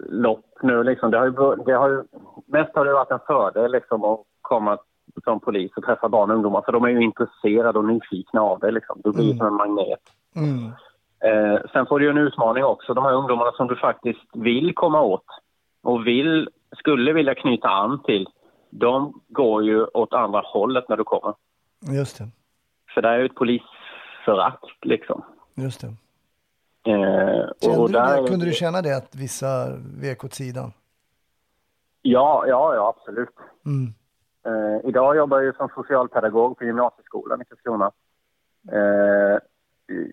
lopp 0.09 0.45
nu 0.61 0.83
liksom, 0.83 1.11
det 1.11 1.17
har 1.17 1.25
ju, 1.25 1.63
det 1.65 1.71
har 1.73 1.89
ju, 1.89 2.03
mest 2.47 2.75
har 2.75 2.85
det 2.85 2.93
varit 2.93 3.11
en 3.11 3.19
fördel 3.27 3.71
liksom 3.71 4.03
att 4.03 4.19
komma 4.41 4.77
som 5.23 5.39
polis 5.39 5.71
och 5.75 5.83
träffa 5.83 6.09
barn 6.09 6.29
och 6.29 6.35
ungdomar 6.35 6.61
för 6.61 6.71
de 6.71 6.83
är 6.83 6.89
ju 6.89 7.01
intresserade 7.03 7.79
och 7.79 7.85
nyfikna 7.85 8.41
av 8.41 8.59
det 8.59 8.71
liksom. 8.71 9.01
Du 9.03 9.11
blir 9.11 9.25
Mm. 9.25 9.37
som 9.37 9.47
en 9.47 9.53
magnet. 9.53 9.99
Mm. 10.35 10.65
Eh, 11.19 11.61
sen 11.73 11.85
får 11.85 11.99
du 11.99 12.05
ju 12.05 12.11
en 12.11 12.17
utmaning 12.17 12.63
också, 12.63 12.93
de 12.93 13.03
här 13.03 13.13
ungdomarna 13.13 13.51
som 13.51 13.67
du 13.67 13.75
faktiskt 13.75 14.19
vill 14.33 14.73
komma 14.75 15.01
åt 15.01 15.25
och 15.83 16.07
vill, 16.07 16.49
skulle 16.77 17.13
vilja 17.13 17.35
knyta 17.35 17.67
an 17.69 18.03
till, 18.03 18.27
de 18.69 19.21
går 19.27 19.63
ju 19.63 19.83
åt 19.85 20.13
andra 20.13 20.41
hållet 20.45 20.89
när 20.89 20.97
du 20.97 21.03
kommer. 21.03 21.33
Just 21.97 22.17
det. 22.17 22.29
För 22.93 23.01
det 23.01 23.09
är 23.09 23.17
ju 23.17 23.25
ett 23.25 23.35
polisförakt 23.35 24.65
liksom. 24.81 25.23
Just 25.55 25.81
det. 25.81 25.87
Eh, 26.85 27.69
och 27.79 27.87
du 27.87 27.93
där, 27.93 28.21
det, 28.21 28.27
kunde 28.27 28.45
du 28.45 28.51
känna 28.51 28.81
det 28.81 28.97
att 28.97 29.15
vissa 29.15 29.69
vek 30.01 30.23
åt 30.23 30.33
sidan? 30.33 30.71
Ja, 32.01 32.45
ja, 32.47 32.75
ja 32.75 32.95
absolut. 32.97 33.35
Mm. 33.65 33.93
Eh, 34.45 34.89
idag 34.89 35.15
jobbar 35.15 35.39
jag 35.39 35.55
som 35.55 35.69
socialpedagog 35.75 36.57
på 36.57 36.63
gymnasieskolan 36.63 37.41
i 37.41 37.45
Karlskrona. 37.45 37.91
Eh, 38.71 39.39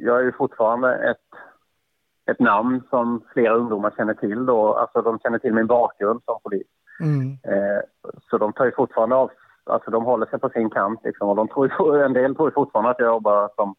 jag 0.00 0.20
är 0.20 0.22
ju 0.22 0.32
fortfarande 0.32 0.94
ett, 0.94 1.28
ett 2.30 2.40
namn 2.40 2.82
som 2.90 3.22
flera 3.32 3.54
ungdomar 3.54 3.92
känner 3.96 4.14
till 4.14 4.46
då. 4.46 4.74
Alltså 4.74 5.02
de 5.02 5.18
känner 5.18 5.38
till 5.38 5.54
min 5.54 5.66
bakgrund 5.66 6.20
som 6.24 6.38
polis. 6.42 6.66
Mm. 7.00 7.38
Eh, 7.42 7.80
så 8.30 8.38
de 8.38 8.52
tar 8.52 8.64
ju 8.64 8.72
fortfarande 8.72 9.16
av, 9.16 9.30
alltså 9.64 9.90
de 9.90 10.04
håller 10.04 10.26
sig 10.26 10.38
på 10.38 10.48
sin 10.48 10.70
kant 10.70 11.00
liksom. 11.04 11.28
Och 11.28 11.36
de 11.36 11.48
tror 11.48 12.02
en 12.04 12.12
del 12.12 12.34
tror 12.34 12.50
fortfarande 12.50 12.90
att 12.90 12.98
jag 12.98 13.08
jobbar 13.08 13.50
som 13.56 13.74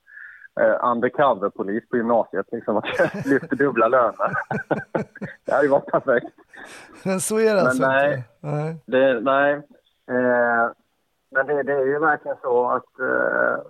eh, 0.59 0.89
undercover-polis 0.91 1.89
på 1.89 1.97
gymnasiet 1.97 2.45
liksom. 2.51 2.77
Att 2.77 2.85
jag 2.97 3.09
lyfter 3.25 3.55
dubbla 3.55 3.87
löner. 3.87 4.33
det 5.45 5.51
hade 5.51 5.63
ju 5.63 5.69
varit 5.69 5.91
perfekt. 5.91 6.35
Men 7.03 7.19
så 7.21 7.39
är 7.39 7.45
det 7.45 7.53
Men 7.55 7.65
alltså 7.65 7.87
nej. 7.87 8.13
inte? 8.15 8.27
Nej. 8.39 8.77
Det, 8.85 9.19
nej. 9.19 9.53
Eh, 10.07 10.71
men 11.31 11.47
det, 11.47 11.63
det 11.63 11.73
är 11.73 11.85
ju 11.85 11.99
verkligen 11.99 12.37
så 12.41 12.69
att, 12.69 12.99
eh, 12.99 13.63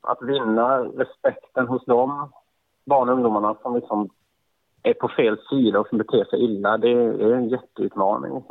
att 0.00 0.22
vinna 0.22 0.78
respekten 0.78 1.66
hos 1.66 1.84
de 1.84 2.32
barn 2.84 3.08
och 3.08 3.14
ungdomarna 3.14 3.54
som 3.62 3.74
liksom 3.74 4.08
är 4.82 4.94
på 4.94 5.08
fel 5.08 5.38
sida 5.50 5.80
och 5.80 5.88
som 5.88 5.98
beter 5.98 6.24
sig 6.24 6.44
illa, 6.44 6.78
det 6.78 6.90
är 6.90 7.32
en 7.32 7.48
jätteutmaning. 7.48 8.44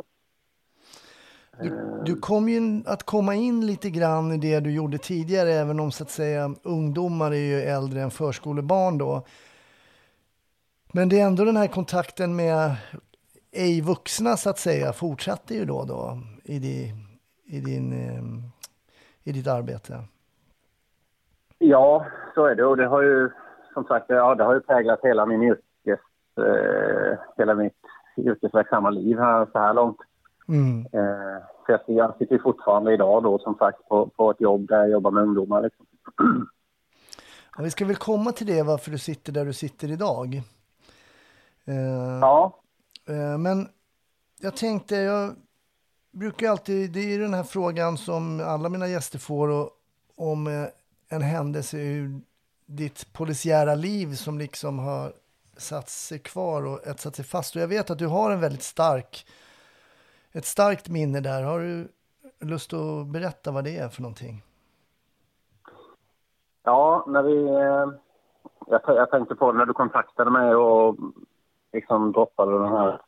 Du, 1.62 2.02
du 2.04 2.16
kom 2.20 2.48
ju 2.48 2.82
att 2.86 3.02
komma 3.02 3.34
in 3.34 3.66
lite 3.66 3.90
grann 3.90 4.32
i 4.32 4.38
det 4.38 4.60
du 4.60 4.70
gjorde 4.70 4.98
tidigare, 4.98 5.50
även 5.50 5.80
om 5.80 5.90
så 5.90 6.04
att 6.04 6.10
säga 6.10 6.54
ungdomar 6.62 7.30
är 7.30 7.36
ju 7.36 7.60
äldre 7.60 8.00
än 8.00 8.10
förskolebarn 8.10 8.98
då. 8.98 9.22
Men 10.92 11.08
det 11.08 11.20
är 11.20 11.26
ändå 11.26 11.44
den 11.44 11.56
här 11.56 11.66
kontakten 11.66 12.36
med 12.36 12.76
ej 13.52 13.80
vuxna 13.80 14.36
så 14.36 14.50
att 14.50 14.58
säga 14.58 14.92
fortsatte 14.92 15.54
ju 15.54 15.64
då, 15.64 15.84
då 15.84 16.18
i, 16.44 16.58
di, 16.58 16.94
i, 17.44 17.60
din, 17.60 17.92
eh, 17.92 18.22
i 19.24 19.32
ditt 19.32 19.48
arbete. 19.48 19.94
Ja, 21.58 22.06
så 22.34 22.46
är 22.46 22.54
det. 22.54 22.64
Och 22.64 22.76
det 22.76 22.86
har 22.86 23.02
ju 23.02 23.30
som 23.74 23.84
sagt 23.84 24.06
ja, 24.08 24.34
det 24.34 24.44
har 24.44 24.54
ju 24.54 24.60
präglat 24.60 25.00
hela 25.02 25.26
min 25.26 25.42
yrkes, 25.42 26.00
eh, 26.38 27.18
hela 27.36 27.54
mitt 27.54 27.76
yrkesverksamma 28.16 28.90
liv 28.90 29.18
här 29.18 29.46
så 29.52 29.58
här 29.58 29.74
långt. 29.74 30.00
Mm. 30.50 30.86
Eh, 30.92 31.42
så 31.66 31.78
jag, 31.86 32.16
sitter 32.18 32.38
fortfarande 32.38 32.94
idag 32.94 33.22
då 33.22 33.38
som 33.38 33.54
sagt 33.54 33.88
på, 33.88 34.06
på 34.06 34.30
ett 34.30 34.40
jobb 34.40 34.68
där 34.68 34.78
jag 34.78 34.90
jobbar 34.90 35.10
med 35.10 35.22
ungdomar. 35.22 35.62
Liksom. 35.62 35.86
Ja, 37.56 37.62
vi 37.62 37.70
ska 37.70 37.84
väl 37.84 37.96
komma 37.96 38.32
till 38.32 38.46
det 38.46 38.62
varför 38.62 38.90
du 38.90 38.98
sitter 38.98 39.32
där 39.32 39.44
du 39.44 39.52
sitter 39.52 39.90
idag. 39.90 40.42
Eh, 41.64 42.18
Ja, 42.20 42.60
Eh, 43.10 43.38
Men 43.38 43.68
jag 44.40 44.56
tänkte, 44.56 44.96
jag 44.96 45.34
brukar 46.10 46.50
alltid, 46.50 46.92
det 46.92 47.14
är 47.14 47.18
den 47.18 47.34
här 47.34 47.42
frågan 47.42 47.98
som 47.98 48.40
alla 48.40 48.68
mina 48.68 48.88
gäster 48.88 49.18
får 49.18 49.48
och, 49.48 49.70
om 50.16 50.46
eh, 50.46 50.66
en 51.08 51.22
händelse 51.22 51.78
ur 51.78 52.20
ditt 52.66 53.12
polisiära 53.12 53.74
liv 53.74 54.14
som 54.14 54.38
liksom 54.38 54.78
har 54.78 55.12
satt 55.56 55.88
sig 55.88 56.18
kvar 56.18 56.66
och 56.66 56.86
etsat 56.86 57.16
sig 57.16 57.24
fast. 57.24 57.56
Och 57.56 57.62
jag 57.62 57.68
vet 57.68 57.90
att 57.90 57.98
du 57.98 58.06
har 58.06 58.30
en 58.30 58.40
väldigt 58.40 58.62
stark, 58.62 59.26
ett 60.32 60.44
starkt 60.44 60.88
minne 60.88 61.20
där. 61.20 61.42
Har 61.42 61.60
du 61.60 61.88
lust 62.40 62.72
att 62.72 63.06
berätta 63.06 63.50
vad 63.50 63.64
det 63.64 63.76
är 63.76 63.88
för 63.88 64.02
någonting? 64.02 64.42
ja 66.62 67.04
när 67.06 67.22
vi... 67.22 67.44
Eh, 67.48 67.86
jag, 68.66 68.80
jag 68.86 69.10
tänkte 69.10 69.34
på 69.34 69.52
när 69.52 69.66
du 69.66 69.72
kontaktade 69.72 70.30
mig 70.30 70.54
och 70.54 70.96
liksom 71.72 72.12
droppade 72.12 72.52
den 72.52 72.68
här 72.68 73.00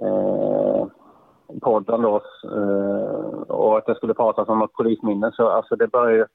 eh, 0.00 0.86
podden 1.60 2.02
då 2.02 2.22
eh, 2.44 3.42
och 3.48 3.78
att 3.78 3.84
jag 3.86 3.96
skulle 3.96 4.14
prata 4.14 4.42
om 4.42 4.58
något 4.58 4.72
polisminne 4.72 5.32
så 5.32 5.48
alltså 5.48 5.76
det 5.76 5.88
börjar 5.88 6.16
ju 6.16 6.26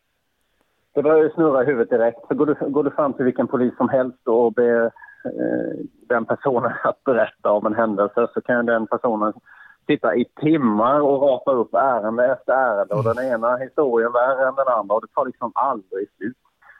det 0.93 1.03
börjar 1.03 1.23
ju 1.23 1.29
snurra 1.29 1.63
i 1.63 1.65
huvudet 1.65 1.89
direkt. 1.89 2.27
Så 2.27 2.35
går, 2.35 2.45
du, 2.45 2.55
går 2.69 2.83
du 2.83 2.91
fram 2.91 3.13
till 3.13 3.25
vilken 3.25 3.47
polis 3.47 3.77
som 3.77 3.89
helst 3.89 4.27
och 4.27 4.53
ber 4.53 4.85
eh, 5.25 5.85
den 6.07 6.25
personen 6.25 6.71
att 6.83 7.03
berätta 7.03 7.51
om 7.51 7.65
en 7.65 7.75
händelse 7.75 8.27
så 8.33 8.41
kan 8.41 8.65
den 8.65 8.87
personen 8.87 9.33
sitta 9.87 10.15
i 10.15 10.25
timmar 10.25 11.01
och 11.01 11.21
rapa 11.21 11.51
upp 11.51 11.73
ärende 11.73 12.31
efter 12.31 12.53
ärende 12.53 12.95
och 12.95 13.03
den 13.03 13.25
ena 13.25 13.57
historien 13.57 14.11
värre 14.11 14.47
än 14.47 14.55
den 14.55 14.67
andra 14.67 14.95
och 14.95 15.01
det 15.01 15.13
tar 15.13 15.25
liksom 15.25 15.51
aldrig 15.55 16.07
slut. 16.17 16.37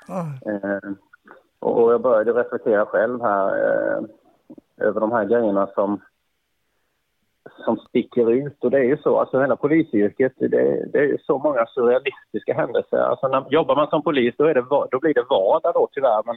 Ah, 0.08 0.52
Eh, 0.52 0.92
och 1.60 1.94
jag 1.94 2.02
började 2.02 2.34
reflektera 2.34 2.86
själv 2.86 3.22
här 3.22 3.48
eh, 3.48 4.04
över 4.78 5.00
de 5.00 5.12
här 5.12 5.26
grejerna 5.26 5.68
som, 5.68 6.02
som 7.66 7.78
sticker 7.78 8.32
ut. 8.32 8.64
Och 8.64 8.72
det 8.72 8.78
är 8.78 8.84
ju 8.84 8.98
så, 8.98 9.20
alltså 9.20 9.42
hela 9.42 9.56
polisyrket, 9.56 10.34
det, 10.38 10.90
det 10.94 11.00
är 11.00 11.18
så 11.26 11.38
många 11.38 11.66
surrealistiska 11.66 12.54
händelser. 12.54 12.98
Alltså 12.98 13.28
när 13.28 13.46
jobbar 13.50 13.76
man 13.76 13.90
som 13.90 14.04
polis 14.04 14.36
då, 14.38 14.46
är 14.46 14.54
det, 14.54 14.66
då 14.92 15.00
blir 15.00 15.14
det 15.14 15.26
vardag 15.30 15.74
då 15.74 15.88
tyvärr. 15.92 16.22
Men 16.26 16.36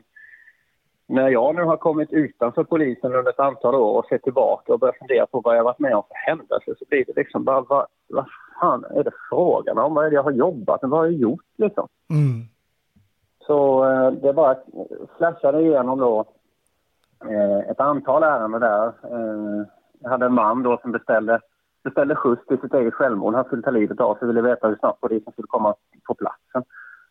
när 1.10 1.28
jag 1.28 1.54
nu 1.54 1.62
har 1.62 1.76
kommit 1.76 2.12
utanför 2.12 2.64
polisen 2.64 3.14
under 3.14 3.30
ett 3.30 3.40
antal 3.40 3.74
år 3.74 3.98
och 3.98 4.06
sett 4.06 4.22
tillbaka 4.22 4.72
och 4.72 4.78
börjat 4.78 4.98
fundera 4.98 5.26
på 5.26 5.40
vad 5.40 5.56
jag 5.56 5.64
varit 5.64 5.78
med 5.78 5.94
om 5.94 6.02
för 6.08 6.30
händelser 6.30 6.74
så 6.78 6.84
blir 6.88 7.04
det 7.04 7.16
liksom 7.16 7.44
bara, 7.44 7.60
vad, 7.60 7.86
vad 8.08 8.26
fan 8.60 8.84
är 8.84 9.04
det 9.04 9.10
frågan 9.30 9.78
om? 9.78 9.94
Vad 9.94 10.06
är 10.06 10.10
det 10.10 10.14
jag 10.14 10.22
har 10.22 10.30
jobbat 10.30 10.82
med? 10.82 10.90
Vad 10.90 11.00
har 11.00 11.06
jag 11.06 11.14
gjort 11.14 11.44
liksom? 11.56 11.88
mm, 12.10 12.42
Så 13.46 13.84
eh, 13.84 14.10
det 14.10 14.32
bara 14.32 14.56
flashade 15.16 15.60
igenom 15.62 15.98
då 15.98 16.24
eh, 17.28 17.70
ett 17.70 17.80
antal 17.80 18.22
ärenden 18.22 18.60
där. 18.60 18.86
Eh, 18.86 19.66
jag 20.00 20.10
hade 20.10 20.26
en 20.26 20.34
man 20.34 20.62
då 20.62 20.78
som 20.82 20.92
beställde, 20.92 21.40
beställde 21.84 22.14
skjuts 22.14 22.46
till 22.46 22.60
sitt 22.60 22.74
eget 22.74 22.94
självmord. 22.94 23.34
Han 23.34 23.44
skulle 23.44 23.62
ta 23.62 23.70
livet 23.70 24.00
av 24.00 24.14
sig 24.14 24.28
ville 24.28 24.42
veta 24.42 24.68
hur 24.68 24.76
snabbt 24.76 25.00
polisen 25.00 25.32
skulle 25.32 25.46
komma 25.48 25.74
på 26.06 26.14
platsen. 26.14 26.62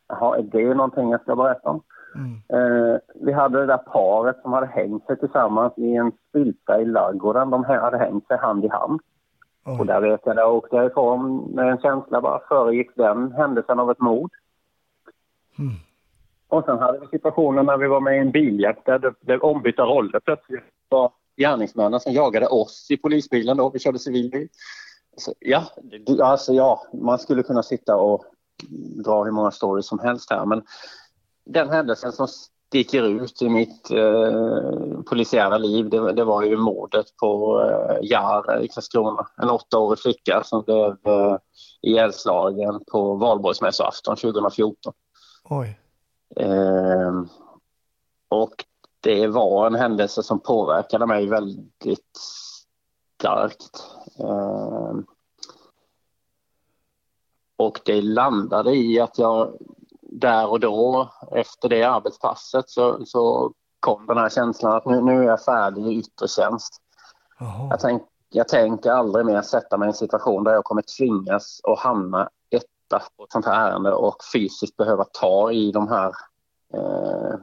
Jaha, 0.10 0.38
är 0.38 0.44
det 0.44 0.74
någonting 0.74 1.12
jag 1.12 1.22
ska 1.22 1.36
berätta 1.36 1.70
om? 1.70 1.82
mm, 2.16 2.42
Eh, 2.50 3.00
vi 3.16 3.32
hade 3.32 3.60
det 3.60 3.66
där 3.66 3.78
paret 3.78 4.42
som 4.42 4.54
hade 4.54 4.68
hängt 4.68 5.06
sig 5.06 5.20
tillsammans 5.20 5.74
i 5.78 5.96
en 5.96 6.12
spilta 6.30 6.82
i 6.82 6.86
ladugården. 6.86 7.50
De 7.50 7.64
hade 7.64 7.98
hängt 7.98 8.28
sig 8.28 8.38
hand 8.38 8.66
i 8.66 8.68
hand. 8.68 9.02
Och 9.66 9.80
oj, 9.80 9.88
där 9.88 10.02
vet 10.02 10.22
jag, 10.24 10.36
där 10.36 10.48
åkte 10.48 10.76
jag 10.76 10.86
ifrån 10.86 11.52
med 11.56 11.72
en 11.72 11.82
känsla 11.82 12.22
bara 12.22 12.40
föregick 12.48 12.90
den 12.96 13.32
händelsen 13.32 13.80
av 13.80 13.92
ett 13.92 14.00
mord. 14.00 14.32
Mm. 15.60 15.74
Och 16.48 16.66
sen 16.66 16.80
hade 16.80 17.00
vi 17.00 17.08
situationen 17.08 17.66
när 17.66 17.78
vi 17.78 17.88
var 17.88 18.02
med 18.02 18.16
i 18.16 18.20
en 18.20 18.32
biljakt 18.32 18.86
där 18.86 19.00
det 19.00 19.14
blev 19.22 19.42
ombytta 19.42 19.84
roller. 19.84 20.20
Plötsligt 20.20 20.64
var 20.90 21.12
gärningsmännen 21.38 22.00
som 22.00 22.14
jagade 22.14 22.48
oss 22.48 22.88
i 22.92 22.98
polisbilen 22.98 23.58
då, 23.58 23.70
vi 23.70 23.80
körde 23.80 24.00
civilbil. 24.00 24.48
Så, 25.18 25.34
ja, 25.40 25.64
alltså 26.22 26.54
ja, 26.54 26.82
man 26.94 27.20
skulle 27.20 27.44
kunna 27.44 27.64
sitta 27.64 27.96
och 27.96 28.26
dra 29.04 29.24
hur 29.24 29.32
många 29.32 29.52
stories 29.52 29.88
som 29.88 30.00
helst 30.00 30.32
här 30.32 30.46
men 30.46 30.64
den 31.46 31.70
händelsen 31.70 32.12
som 32.12 32.28
sticker 32.68 33.04
ut 33.04 33.42
i 33.42 33.50
mitt 33.50 33.92
eh, 33.92 35.02
polisiära 35.10 35.58
liv 35.58 35.90
det, 35.90 36.14
det 36.14 36.24
var 36.24 36.44
ju 36.44 36.58
mordet 36.58 37.06
på 37.18 37.62
eh, 37.62 38.10
Jar 38.10 38.62
i 38.62 38.68
Karlskrona. 38.68 39.28
En 39.42 39.50
åttaårig 39.50 40.00
flicka 40.00 40.42
som 40.46 40.64
blev 40.64 40.98
eh, 41.06 41.38
ihjälslagen 41.82 42.84
på 42.92 43.16
valborgsmässoafton 43.16 44.16
2014. 44.16 44.94
oj, 45.50 45.80
Eh, 46.36 47.24
och 48.30 48.66
det 49.00 49.28
var 49.28 49.68
en 49.68 49.76
händelse 49.76 50.24
som 50.24 50.40
påverkade 50.40 51.06
mig 51.06 51.28
väldigt 51.28 52.18
starkt. 53.20 53.84
Eh, 54.20 54.94
och 57.60 57.82
det 57.86 58.02
landade 58.02 58.76
i 58.76 59.00
att 59.00 59.18
jag 59.18 59.58
där 60.02 60.50
och 60.50 60.60
då 60.60 61.10
efter 61.32 61.70
det 61.70 61.84
arbetspasset 61.84 62.70
så, 62.70 63.06
så 63.06 63.54
kom 63.80 64.06
den 64.06 64.18
här 64.18 64.30
känslan 64.30 64.74
att 64.74 64.86
nu, 64.86 65.02
nu 65.02 65.20
är 65.20 65.28
jag 65.28 65.44
färdig 65.44 65.88
i 65.88 66.00
yttre 66.00 66.28
tjänst. 66.28 66.82
Jag, 67.70 67.80
tänk, 67.80 68.04
jag 68.30 68.48
tänker 68.48 68.92
aldrig 68.92 69.26
mer 69.26 69.42
sätta 69.42 69.78
mig 69.78 69.86
i 69.86 69.90
en 69.90 69.94
situation 69.94 70.44
där 70.44 70.52
jag 70.52 70.64
kommer 70.64 70.84
tvingas 70.98 71.62
att 71.64 71.80
hamna 71.80 72.30
etta 72.50 73.04
på 73.18 73.24
ett 73.24 73.32
sånt 73.32 73.46
här 73.46 73.70
ärende 73.70 73.94
och 73.94 74.16
fysiskt 74.34 74.78
behöva 74.78 75.04
ta 75.04 75.52
i 75.52 75.72
de 75.72 75.88
här 75.88 76.14
eh, 76.74 77.36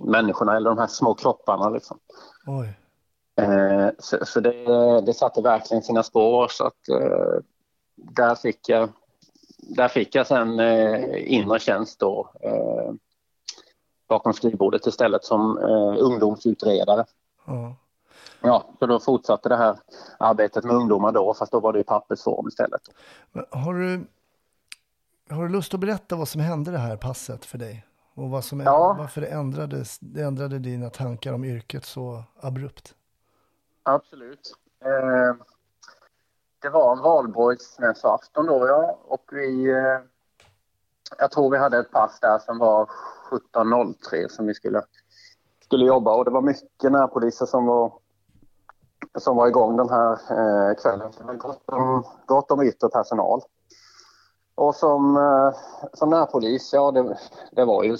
människorna 0.00 0.56
eller 0.56 0.70
de 0.70 0.78
här 0.78 0.86
små 0.86 1.14
kropparna. 1.14 1.70
Liksom. 1.70 1.98
oj, 2.46 2.76
Eh, 3.40 3.90
så 3.98 4.26
så 4.26 4.40
det, 4.40 5.00
det 5.00 5.14
satte 5.14 5.42
verkligen 5.42 5.82
sina 5.82 6.02
spår 6.02 6.48
så 6.48 6.66
att 6.66 6.88
eh, 6.88 7.42
där 7.96 8.34
fick 8.34 8.68
jag 8.68 8.88
där 9.62 9.88
fick 9.88 10.14
jag 10.14 10.26
sen 10.26 10.60
eh, 10.60 11.32
inre 11.34 11.58
tjänst 11.58 11.98
då 12.00 12.30
eh, 12.40 12.92
bakom 14.08 14.32
skrivbordet 14.32 14.86
istället 14.86 15.24
som 15.24 15.58
eh, 15.58 16.04
ungdomsutredare. 16.04 17.04
ja. 17.46 17.76
Ja, 18.42 18.64
så 18.78 18.86
då 18.86 19.00
fortsatte 19.00 19.48
det 19.48 19.56
här 19.56 19.78
arbetet 20.18 20.64
med 20.64 20.76
ungdomar 20.76 21.12
då, 21.12 21.34
fast 21.34 21.52
då 21.52 21.60
var 21.60 21.72
det 21.72 21.80
i 21.80 21.84
pappersform 21.84 22.48
istället. 22.48 22.80
Men 23.32 23.44
har 23.50 23.74
du, 23.74 24.06
har 25.30 25.42
du 25.42 25.48
lust 25.48 25.74
att 25.74 25.80
berätta 25.80 26.16
vad 26.16 26.28
som 26.28 26.40
hände 26.40 26.70
det 26.70 26.78
här 26.78 26.96
passet 26.96 27.44
för 27.44 27.58
dig? 27.58 27.86
Och 28.14 28.30
vad 28.30 28.44
som, 28.44 28.60
Ja. 28.60 28.96
varför 28.98 29.20
det, 29.20 29.26
ändrades, 29.26 29.98
det 29.98 30.22
ändrade 30.22 30.58
dina 30.58 30.90
tankar 30.90 31.32
om 31.32 31.44
yrket 31.44 31.84
så 31.84 32.22
abrupt? 32.40 32.94
Absolut. 33.82 34.54
Eh, 34.84 35.36
det 36.62 36.68
var 36.68 36.92
en 36.92 37.02
valborgsmässoafton 37.02 38.46
då, 38.46 38.66
ja, 38.68 38.98
och 39.04 39.24
vi... 39.32 39.70
Eh, 39.70 39.98
jag 41.18 41.30
tror 41.30 41.50
vi 41.50 41.58
hade 41.58 41.78
ett 41.78 41.90
pass 41.90 42.20
där 42.20 42.38
som 42.38 42.58
var 42.58 42.90
17.03 43.30 44.28
som 44.28 44.46
vi 44.46 44.54
skulle, 44.54 44.82
skulle 45.64 45.84
jobba 45.84 46.14
och 46.14 46.24
det 46.24 46.30
var 46.30 46.42
mycket 46.42 46.92
närpoliser 46.92 47.46
som 47.46 47.66
var 47.66 47.92
som 49.18 49.36
var 49.36 49.48
igång 49.48 49.76
den 49.76 49.88
här 49.88 50.12
eh, 50.12 50.74
kvällen. 50.74 51.12
Det 51.18 51.24
var 51.24 51.34
gott 51.34 51.62
om, 51.66 52.04
gott 52.26 52.50
om 52.50 52.62
yttre 52.62 52.88
personal. 52.88 53.40
Och 54.54 54.74
som, 54.74 55.16
eh, 55.16 55.54
som 55.92 56.10
närpolis, 56.10 56.72
ja 56.72 56.90
det, 56.90 57.18
det 57.52 57.64
var 57.64 57.84
ju 57.84 57.94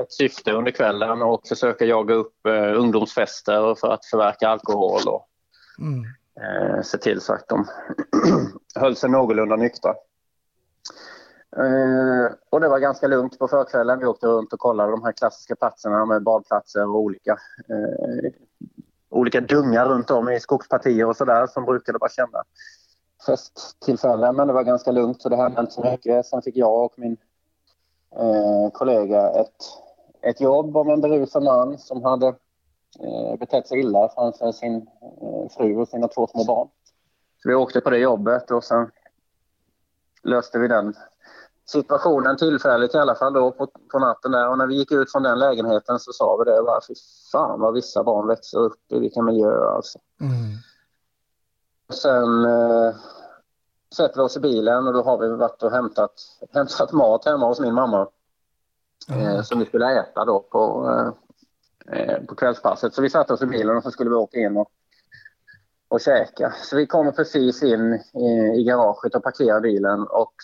ett 0.00 0.12
syfte 0.12 0.52
under 0.52 0.70
kvällen 0.70 1.22
att 1.22 1.48
försöka 1.48 1.84
jaga 1.84 2.14
upp 2.14 2.46
eh, 2.46 2.80
ungdomsfester 2.80 3.74
för 3.74 3.88
att 3.88 4.04
förverka 4.04 4.48
alkohol 4.48 5.00
och 5.06 5.28
Mm 5.78 6.04
eh, 6.40 6.82
se 6.82 6.98
till 6.98 7.20
så 7.20 7.32
att 7.32 7.48
de 7.48 7.66
höll 8.74 8.96
sig 8.96 9.10
någorlunda 9.10 9.56
nyktra. 9.56 9.94
Eh, 11.56 12.32
och 12.50 12.60
det 12.60 12.68
var 12.68 12.78
ganska 12.78 13.06
lugnt 13.06 13.38
på 13.38 13.48
förkvällen. 13.48 13.98
Vi 13.98 14.06
åkte 14.06 14.26
runt 14.26 14.52
och 14.52 14.58
kollade 14.58 14.90
de 14.90 15.04
här 15.04 15.12
klassiska 15.12 15.56
platserna 15.56 16.04
med 16.04 16.22
badplatser 16.22 16.88
och 16.88 17.00
olika, 17.00 17.38
eh, 17.68 18.32
olika 19.10 19.40
dungar 19.40 19.86
runt 19.86 20.10
om 20.10 20.28
i 20.28 20.40
skogspartier 20.40 21.06
och 21.06 21.16
sådär 21.16 21.46
som 21.46 21.64
brukade 21.64 21.98
vara 21.98 22.10
kända 22.10 22.42
festtillfällen. 23.26 24.36
Men 24.36 24.46
det 24.46 24.54
var 24.54 24.62
ganska 24.62 24.92
lugnt 24.92 25.22
så 25.22 25.28
det 25.28 25.36
hände 25.36 25.60
inte 25.60 25.72
så 25.72 25.90
mycket. 25.90 26.26
Sen 26.26 26.42
fick 26.42 26.56
jag 26.56 26.84
och 26.84 26.94
min 26.96 27.16
eh, 28.16 28.70
kollega 28.72 29.30
ett, 29.30 29.56
ett 30.22 30.40
jobb 30.40 30.76
om 30.76 30.90
en 30.90 31.00
berusad 31.00 31.42
man 31.42 31.78
som 31.78 32.04
hade 32.04 32.34
eh, 33.00 33.38
betett 33.38 33.68
sig 33.68 33.80
illa 33.80 34.08
framför 34.08 34.52
sin 34.52 34.76
eh, 35.22 35.48
fru 35.56 35.76
och 35.76 35.88
sina 35.88 36.08
två 36.08 36.26
små 36.26 36.44
barn. 36.44 36.68
Så 37.42 37.48
vi 37.48 37.54
åkte 37.54 37.80
på 37.80 37.90
det 37.90 37.98
jobbet 37.98 38.50
och 38.50 38.64
sen 38.64 38.90
löste 40.22 40.58
vi 40.58 40.68
den 40.68 40.94
situationen 41.66 42.36
tillfälligt 42.36 42.94
i 42.94 42.98
alla 42.98 43.14
fall 43.14 43.32
då 43.32 43.52
på, 43.52 43.68
på 43.92 43.98
natten 43.98 44.32
där. 44.32 44.48
Och 44.48 44.58
när 44.58 44.66
vi 44.66 44.74
gick 44.74 44.92
ut 44.92 45.12
från 45.12 45.22
den 45.22 45.38
lägenheten 45.38 45.98
så 45.98 46.12
sa 46.12 46.36
vi 46.36 46.50
det 46.50 46.62
bara, 46.62 46.80
fy 46.88 46.94
fan 47.32 47.60
vad 47.60 47.74
vissa 47.74 48.04
barn 48.04 48.26
växer 48.26 48.58
upp 48.58 48.92
i, 48.92 48.98
vilken 48.98 49.24
miljö 49.24 49.68
alltså. 49.68 49.98
Mm. 50.20 50.56
sen 51.92 52.44
eh, 52.44 52.94
sätter 53.96 54.16
vi 54.16 54.22
oss 54.22 54.36
i 54.36 54.40
bilen 54.40 54.86
och 54.86 54.92
då 54.92 55.02
har 55.02 55.18
vi 55.18 55.28
varit 55.28 55.62
och 55.62 55.70
hämtat, 55.70 56.12
hämtat 56.52 56.92
mat 56.92 57.24
hemma 57.24 57.46
hos 57.46 57.60
min 57.60 57.74
mamma. 57.74 58.08
Eh, 59.10 59.42
som 59.42 59.58
vi 59.58 59.66
skulle 59.66 60.00
äta 60.00 60.24
då 60.24 60.40
på, 60.40 60.90
eh, 60.90 61.12
på 62.28 62.34
kvällspasset. 62.34 62.94
Så 62.94 63.02
vi 63.02 63.10
satte 63.10 63.32
oss 63.32 63.42
i 63.42 63.46
bilen 63.46 63.76
och 63.76 63.82
så 63.82 63.90
skulle 63.90 64.10
vi 64.10 64.16
åka 64.16 64.38
in 64.38 64.56
och, 64.56 64.70
och 65.88 66.00
käka. 66.00 66.54
Så 66.62 66.76
vi 66.76 66.86
kommer 66.86 67.12
precis 67.12 67.62
in 67.62 67.94
i, 68.14 68.60
i 68.60 68.64
garaget 68.64 69.14
och 69.14 69.22
parkerar 69.22 69.60
bilen 69.60 70.06
och 70.06 70.34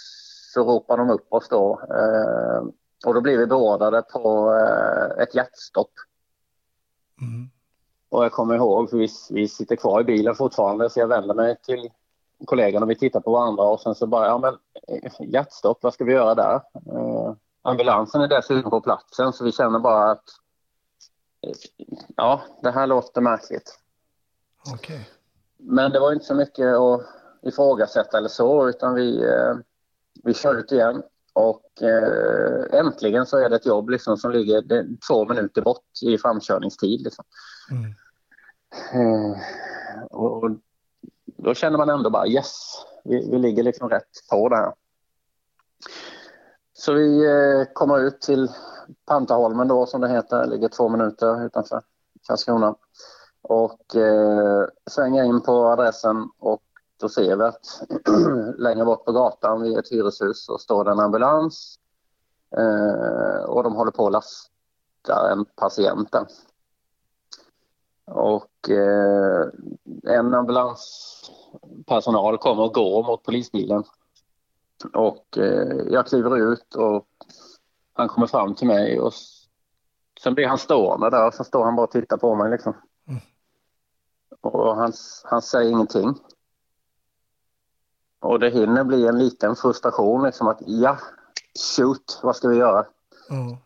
så 0.54 0.64
ropar 0.64 0.96
de 0.96 1.10
upp 1.10 1.32
oss 1.32 1.48
då. 1.48 1.80
Eh, 1.90 2.62
och 3.06 3.14
då 3.14 3.20
blir 3.20 3.38
vi 3.38 3.46
beordrade 3.46 4.02
på 4.02 4.54
eh, 4.54 5.22
ett 5.22 5.34
hjärtstopp. 5.34 5.92
Mm. 7.20 7.50
Och 8.08 8.24
jag 8.24 8.32
kommer 8.32 8.54
ihåg, 8.54 8.90
för 8.90 8.96
vi, 8.96 9.08
vi 9.30 9.48
sitter 9.48 9.76
kvar 9.76 10.00
i 10.00 10.04
bilen 10.04 10.34
fortfarande, 10.34 10.90
så 10.90 11.00
jag 11.00 11.08
vänder 11.08 11.34
mig 11.34 11.56
till 11.62 11.90
kollegan 12.44 12.82
och 12.82 12.90
vi 12.90 12.96
tittar 12.96 13.20
på 13.20 13.32
varandra 13.32 13.64
och 13.64 13.80
sen 13.80 13.94
så 13.94 14.06
bara, 14.06 14.26
ja 14.26 14.38
men 14.38 14.54
eh, 14.88 15.12
hjärtstopp, 15.20 15.78
vad 15.82 15.94
ska 15.94 16.04
vi 16.04 16.12
göra 16.12 16.34
där? 16.34 16.54
Eh, 16.54 17.34
ambulansen 17.62 18.20
är 18.20 18.28
dessutom 18.28 18.70
på 18.70 18.80
platsen 18.80 19.32
så 19.32 19.44
vi 19.44 19.52
känner 19.52 19.78
bara 19.78 20.10
att 20.10 20.18
eh, 20.18 20.51
ja, 22.16 22.42
det 22.62 22.70
här 22.70 22.86
låter 22.86 23.20
märkligt. 23.20 23.78
Okej. 24.74 25.08
Men 25.56 25.92
det 25.92 26.00
var 26.00 26.12
inte 26.12 26.24
så 26.24 26.34
mycket 26.34 26.66
att 26.76 27.06
ifrågasätta 27.42 28.18
eller 28.18 28.28
så 28.28 28.68
utan 28.68 28.94
vi, 28.94 29.24
eh, 29.24 29.54
vi 30.24 30.34
kör 30.34 30.54
ut 30.54 30.72
igen. 30.72 31.02
Och 31.32 31.82
eh, 31.82 32.78
äntligen 32.78 33.26
så 33.26 33.38
är 33.38 33.50
det 33.50 33.56
ett 33.56 33.66
jobb 33.66 33.90
liksom 33.90 34.16
som 34.16 34.30
ligger 34.30 34.86
två 35.08 35.24
minuter 35.24 35.62
bort 35.62 36.02
i 36.02 36.18
framkörningstid. 36.18 37.00
Liksom. 37.00 37.24
Mm. 37.70 37.94
Eh, 38.92 39.36
och, 40.10 40.44
och 40.44 40.50
då 41.24 41.54
känner 41.54 41.78
man 41.78 41.88
ändå 41.88 42.10
bara 42.10 42.26
yes, 42.26 42.84
vi, 43.04 43.30
vi 43.30 43.38
ligger 43.38 43.62
liksom 43.62 43.88
rätt 43.88 44.28
på 44.30 44.48
det 44.48 44.56
här. 44.56 44.72
Så 46.72 46.92
vi 46.92 47.24
eh, 47.24 47.72
kommer 47.72 47.98
ut 47.98 48.20
till 48.20 48.48
Pantaholmen 49.06 49.68
då 49.68 49.86
som 49.86 50.00
det 50.00 50.08
heter, 50.08 50.46
ligger 50.46 50.68
två 50.68 50.88
minuter 50.88 51.46
utanför 51.46 51.82
Karlskrona. 52.26 52.74
Och 53.42 53.96
eh, 53.96 54.66
svänger 54.90 55.24
in 55.24 55.40
på 55.40 55.66
adressen 55.66 56.30
och 56.38 56.62
då 57.00 57.08
ser 57.08 57.36
vi 57.36 57.44
att 57.44 57.82
längre 58.58 58.84
bort 58.84 59.04
på 59.04 59.12
gatan 59.12 59.62
vid 59.62 59.78
ett 59.78 59.92
hyreshus 59.92 60.44
så 60.44 60.58
står 60.58 60.84
det 60.84 60.90
en 60.90 61.00
ambulans 61.00 61.78
eh, 62.56 63.44
och 63.44 63.62
de 63.62 63.74
håller 63.74 63.90
på 63.90 64.06
att 64.06 64.12
lasta 64.12 65.32
en 65.32 65.44
patient 65.44 66.12
där. 66.12 66.26
Och 68.04 68.70
eh, 68.70 69.48
en 70.02 70.34
ambulanspersonal 70.34 72.38
kommer 72.38 72.62
och 72.62 72.74
går 72.74 73.02
mot 73.02 73.22
polisbilen. 73.22 73.84
Och 74.92 75.38
eh, 75.38 75.76
jag 75.90 76.06
kliver 76.06 76.52
ut 76.52 76.74
och 76.74 77.06
han 77.92 78.08
kommer 78.08 78.26
fram 78.26 78.54
till 78.54 78.66
mig 78.66 79.00
och 79.00 79.12
sen 80.22 80.34
blir 80.34 80.46
han 80.46 80.58
stående 80.58 81.10
där 81.10 81.26
och 81.26 81.34
så 81.34 81.44
står 81.44 81.64
han 81.64 81.76
bara 81.76 81.86
och 81.86 81.90
tittar 81.90 82.16
på 82.16 82.34
mig 82.34 82.50
liksom. 82.50 82.74
Mm. 83.08 83.20
Och 84.40 84.76
han, 84.76 84.92
han 85.24 85.42
säger 85.42 85.70
ingenting. 85.70 86.14
Och 88.20 88.40
det 88.40 88.50
hinner 88.50 88.84
bli 88.84 89.06
en 89.06 89.18
liten 89.18 89.56
frustration 89.56 90.22
liksom 90.22 90.48
att 90.48 90.58
ja, 90.66 90.98
shoot, 91.76 92.20
vad 92.22 92.36
ska 92.36 92.48
vi 92.48 92.56
göra? 92.56 92.86
Ja. 93.28 93.58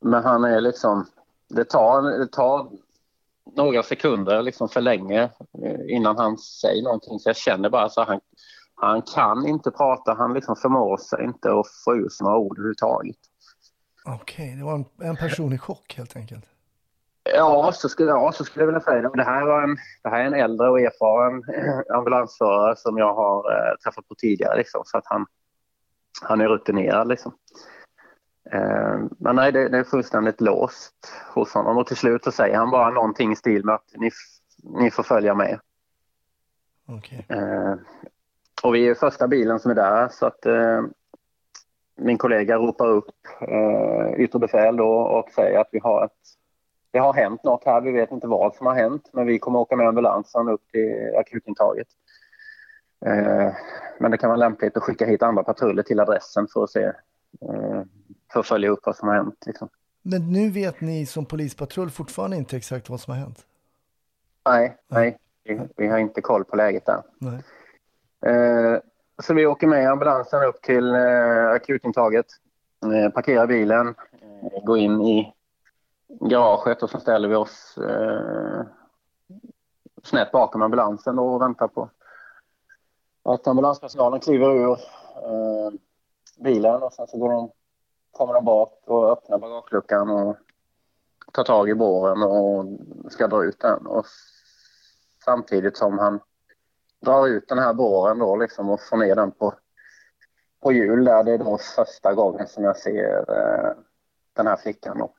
Men 0.00 0.24
han 0.24 0.44
är 0.44 0.60
liksom, 0.60 1.06
det 1.48 1.64
tar, 1.64 2.02
det 2.02 2.26
tar 2.26 2.70
några 3.56 3.82
sekunder 3.82 4.42
liksom 4.42 4.68
för 4.68 4.80
länge 4.80 5.22
eh, 5.62 5.96
innan 5.96 6.16
han 6.16 6.38
säger 6.38 6.82
någonting. 6.82 7.20
Så 7.20 7.28
jag 7.28 7.36
känner 7.36 7.70
bara 7.70 7.88
så 7.88 8.04
han, 8.04 8.20
han 8.74 9.02
kan 9.02 9.46
inte 9.46 9.70
prata, 9.70 10.14
han 10.14 10.34
liksom 10.34 10.56
förmår 10.56 10.96
sig 10.96 11.24
inte 11.24 11.48
att 11.48 11.66
få 11.84 12.08
sig 12.10 12.24
några 12.24 12.38
ord 12.38 12.58
överhuvudtaget. 12.58 13.16
Okej, 14.06 14.56
det 14.58 14.64
var 14.64 14.74
en, 14.74 14.84
en 15.02 15.16
person 15.16 15.52
i 15.52 15.58
chock 15.58 15.94
helt 15.96 16.16
enkelt. 16.16 16.44
Ja, 17.34 17.72
så 17.74 17.88
skulle, 17.88 18.10
ja, 18.10 18.32
så 18.32 18.44
skulle 18.44 18.62
jag 18.62 18.66
vilja 18.66 18.80
säga 18.80 19.02
det. 19.02 19.10
Det 19.14 19.24
här, 19.24 19.46
var 19.46 19.62
en, 19.62 19.76
det 20.02 20.08
här 20.08 20.20
är 20.20 20.24
en 20.24 20.34
äldre 20.34 20.70
och 20.70 20.80
erfaren 20.80 21.42
ambulansförare 21.94 22.76
som 22.76 22.98
jag 22.98 23.14
har 23.14 23.52
eh, 23.52 23.76
träffat 23.76 24.08
på 24.08 24.14
tidigare. 24.14 24.56
Liksom, 24.56 24.82
så 24.84 24.98
att 24.98 25.06
han, 25.06 25.26
han 26.22 26.40
är 26.40 26.48
rutinerad. 26.48 27.08
Liksom. 27.08 27.32
Eh, 28.52 28.98
men 29.18 29.36
nej, 29.36 29.52
det, 29.52 29.68
det 29.68 29.78
är 29.78 29.84
fullständigt 29.84 30.40
låst 30.40 31.12
hos 31.34 31.52
honom. 31.52 31.78
Och 31.78 31.86
till 31.86 31.96
slut 31.96 32.24
så 32.24 32.32
säger 32.32 32.56
han 32.56 32.70
bara 32.70 32.90
någonting 32.90 33.32
i 33.32 33.36
stil 33.36 33.64
med 33.64 33.74
att 33.74 33.92
ni, 33.94 34.10
ni 34.62 34.90
får 34.90 35.02
följa 35.02 35.34
med. 35.34 35.60
Okej. 36.88 37.26
Eh, 37.28 37.74
och 38.62 38.74
vi 38.74 38.88
är 38.88 38.94
första 38.94 39.28
bilen 39.28 39.60
som 39.60 39.70
är 39.70 39.74
där 39.74 40.08
så 40.08 40.26
att 40.26 40.46
eh, 40.46 40.82
min 41.96 42.18
kollega 42.18 42.56
ropar 42.56 42.88
upp 42.88 43.10
eh, 43.40 44.20
yttre 44.20 44.38
befäl 44.38 44.76
då 44.76 44.88
och 44.88 45.30
säger 45.30 45.58
att 45.58 45.68
vi 45.72 45.78
har 45.78 46.04
ett, 46.04 46.12
det 46.90 46.98
har 46.98 47.12
hänt 47.12 47.44
något 47.44 47.64
här. 47.64 47.80
Vi 47.80 47.92
vet 47.92 48.10
inte 48.10 48.26
vad 48.26 48.54
som 48.54 48.66
har 48.66 48.74
hänt 48.74 49.10
men 49.12 49.26
vi 49.26 49.38
kommer 49.38 49.58
åka 49.58 49.76
med 49.76 49.88
ambulansen 49.88 50.48
upp 50.48 50.62
till 50.72 51.16
akutintaget. 51.18 51.88
Eh, 53.06 53.52
men 53.98 54.10
det 54.10 54.18
kan 54.18 54.30
vara 54.30 54.38
lämpligt 54.38 54.76
att 54.76 54.82
skicka 54.82 55.06
hit 55.06 55.22
andra 55.22 55.42
patruller 55.42 55.82
till 55.82 56.00
adressen 56.00 56.46
för 56.52 56.64
att 56.64 56.70
se 56.70 56.84
eh, 57.40 57.82
för 58.32 58.40
att 58.40 58.46
följa 58.46 58.70
upp 58.70 58.80
vad 58.86 58.96
som 58.96 59.08
har 59.08 59.14
hänt. 59.14 59.42
Liksom. 59.46 59.68
Men 60.02 60.32
nu 60.32 60.50
vet 60.50 60.80
ni 60.80 61.06
som 61.06 61.26
polispatrull 61.26 61.90
fortfarande 61.90 62.36
inte 62.36 62.56
exakt 62.56 62.90
vad 62.90 63.00
som 63.00 63.12
har 63.12 63.20
hänt? 63.20 63.46
Nej, 64.48 64.76
nej, 64.88 65.18
vi, 65.44 65.60
vi 65.76 65.86
har 65.86 65.98
inte 65.98 66.20
koll 66.20 66.44
på 66.44 66.56
läget 66.56 66.86
där. 66.86 67.02
Nej. 67.18 67.42
Eh, 68.26 68.80
så 69.22 69.34
vi 69.34 69.46
åker 69.46 69.66
med 69.66 69.90
ambulansen 69.90 70.42
upp 70.42 70.62
till 70.62 70.94
eh, 70.94 71.48
akutintaget, 71.50 72.26
eh, 72.84 73.12
parkerar 73.12 73.46
bilen, 73.46 73.88
eh, 73.88 74.64
går 74.64 74.78
in 74.78 75.00
i 75.00 75.34
garaget 76.08 76.82
och 76.82 76.90
så 76.90 77.00
ställer 77.00 77.28
vi 77.28 77.34
oss 77.34 77.78
eh, 77.78 78.62
snett 80.02 80.32
bakom 80.32 80.62
ambulansen 80.62 81.18
och 81.18 81.42
väntar 81.42 81.68
på 81.68 81.90
att 83.22 83.46
ambulanspersonalen 83.46 84.20
kliver 84.20 84.50
ur 84.50 84.70
eh, 84.70 85.70
bilen 86.38 86.82
och 86.82 86.92
sen 86.92 87.06
så 87.06 87.18
går 87.18 87.32
de, 87.32 87.50
kommer 88.12 88.34
de 88.34 88.44
bak 88.44 88.82
och 88.84 89.10
öppnar 89.10 89.38
bagageluckan 89.38 90.10
och 90.10 90.36
tar 91.32 91.44
tag 91.44 91.68
i 91.68 91.74
båren 91.74 92.22
och 92.22 92.64
ska 93.12 93.26
dra 93.26 93.44
ut 93.44 93.60
den. 93.60 93.86
Och 93.86 94.04
samtidigt 95.24 95.76
som 95.76 95.98
han 95.98 96.20
drar 97.04 97.26
ut 97.26 97.48
den 97.48 97.58
här 97.58 97.74
båren 97.74 98.18
då 98.18 98.36
liksom 98.36 98.70
och 98.70 98.80
får 98.80 98.96
ner 98.96 99.14
den 99.14 99.32
på, 99.32 99.54
på 100.62 100.72
hjul 100.72 101.04
där. 101.04 101.24
Det 101.24 101.32
är 101.32 101.38
då 101.38 101.58
första 101.58 102.14
gången 102.14 102.46
som 102.46 102.64
jag 102.64 102.76
ser 102.76 103.24
eh, 103.28 103.72
den 104.32 104.46
här 104.46 104.56
flickan 104.56 104.98
då. 104.98 105.14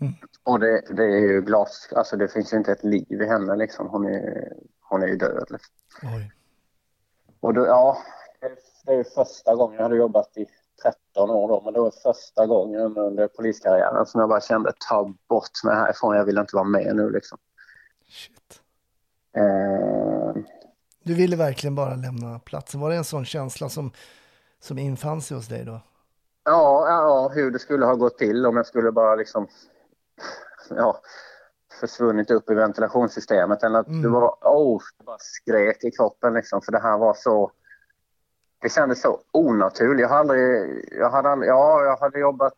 Mm. 0.00 0.12
Och 0.44 0.60
det, 0.60 0.82
det 0.96 1.04
är 1.04 1.18
ju 1.18 1.42
glas, 1.42 1.88
alltså 1.96 2.16
det 2.16 2.28
finns 2.28 2.52
ju 2.52 2.56
inte 2.56 2.72
ett 2.72 2.84
liv 2.84 3.22
i 3.22 3.26
henne 3.26 3.56
liksom. 3.56 3.88
Hon 3.88 4.06
är, 4.06 4.52
hon 4.80 5.02
är 5.02 5.06
ju 5.06 5.16
död 5.16 5.46
liksom. 5.50 5.74
Oj. 6.02 6.32
Och 7.40 7.54
då, 7.54 7.66
ja, 7.66 7.98
det, 8.40 8.56
det 8.86 8.92
är 8.92 8.96
ju 8.96 9.04
första 9.04 9.54
gången 9.54 9.76
jag 9.76 9.82
hade 9.82 9.96
jobbat 9.96 10.36
i 10.36 10.46
13 10.82 11.30
år 11.30 11.48
då, 11.48 11.60
men 11.64 11.72
det 11.72 11.80
var 11.80 11.90
första 12.02 12.46
gången 12.46 12.96
under 12.96 13.28
poliskarriären 13.28 14.06
som 14.06 14.20
jag 14.20 14.28
bara 14.28 14.40
kände 14.40 14.72
ta 14.88 15.14
bort 15.28 15.64
mig 15.64 15.74
härifrån, 15.74 16.16
jag 16.16 16.24
vill 16.24 16.38
inte 16.38 16.56
vara 16.56 16.64
med 16.64 16.96
nu 16.96 17.10
liksom. 17.10 17.38
Shit. 18.08 18.60
Eh, 19.36 20.42
Du 21.02 21.14
ville 21.14 21.36
verkligen 21.36 21.74
bara 21.74 21.94
lämna 21.94 22.38
platsen. 22.38 22.80
Var 22.80 22.90
det 22.90 22.96
en 22.96 23.04
sån 23.04 23.24
känsla 23.24 23.68
som, 23.68 23.90
som 24.60 24.78
infann 24.78 25.22
sig 25.22 25.36
hos 25.36 25.48
dig 25.48 25.64
då? 25.64 25.80
Ja, 26.44 26.88
ja, 26.88 27.28
hur 27.34 27.50
det 27.50 27.58
skulle 27.58 27.84
ha 27.86 27.94
gått 27.94 28.18
till 28.18 28.46
om 28.46 28.56
jag 28.56 28.66
skulle 28.66 28.92
bara 28.92 29.14
liksom 29.14 29.48
ja, 30.70 31.00
försvunnit 31.80 32.30
upp 32.30 32.50
i 32.50 32.54
ventilationssystemet 32.54 33.62
eller 33.62 33.78
att 33.78 33.86
Mm. 33.86 34.02
det 34.02 34.08
var, 34.08 34.36
oh, 34.40 34.82
det 34.98 35.04
bara 35.04 35.18
skrek 35.18 35.84
i 35.84 35.90
kroppen 35.90 36.34
liksom 36.34 36.62
för 36.62 36.72
det 36.72 36.80
här 36.80 36.98
var 36.98 37.14
så 37.14 37.50
det 38.60 38.68
kändes 38.68 39.00
så 39.00 39.20
onaturligt. 39.32 40.00
Jag 40.00 40.08
hade 40.08 40.20
aldrig, 40.20 40.84
jag 40.98 41.10
hade 41.10 41.28
aldrig, 41.28 41.50
ja, 41.50 41.84
jag 41.84 41.96
hade 41.96 42.18
jobbat 42.18 42.54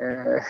eh, 0.00 0.42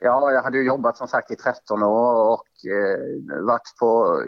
Ja, 0.00 0.32
jag 0.32 0.42
hade 0.42 0.58
ju 0.58 0.66
jobbat 0.66 0.96
som 0.96 1.08
sagt 1.08 1.30
i 1.30 1.36
13 1.36 1.82
år 1.82 2.32
och 2.32 2.70
eh, 2.70 3.42
varit 3.46 3.74
på 3.80 4.22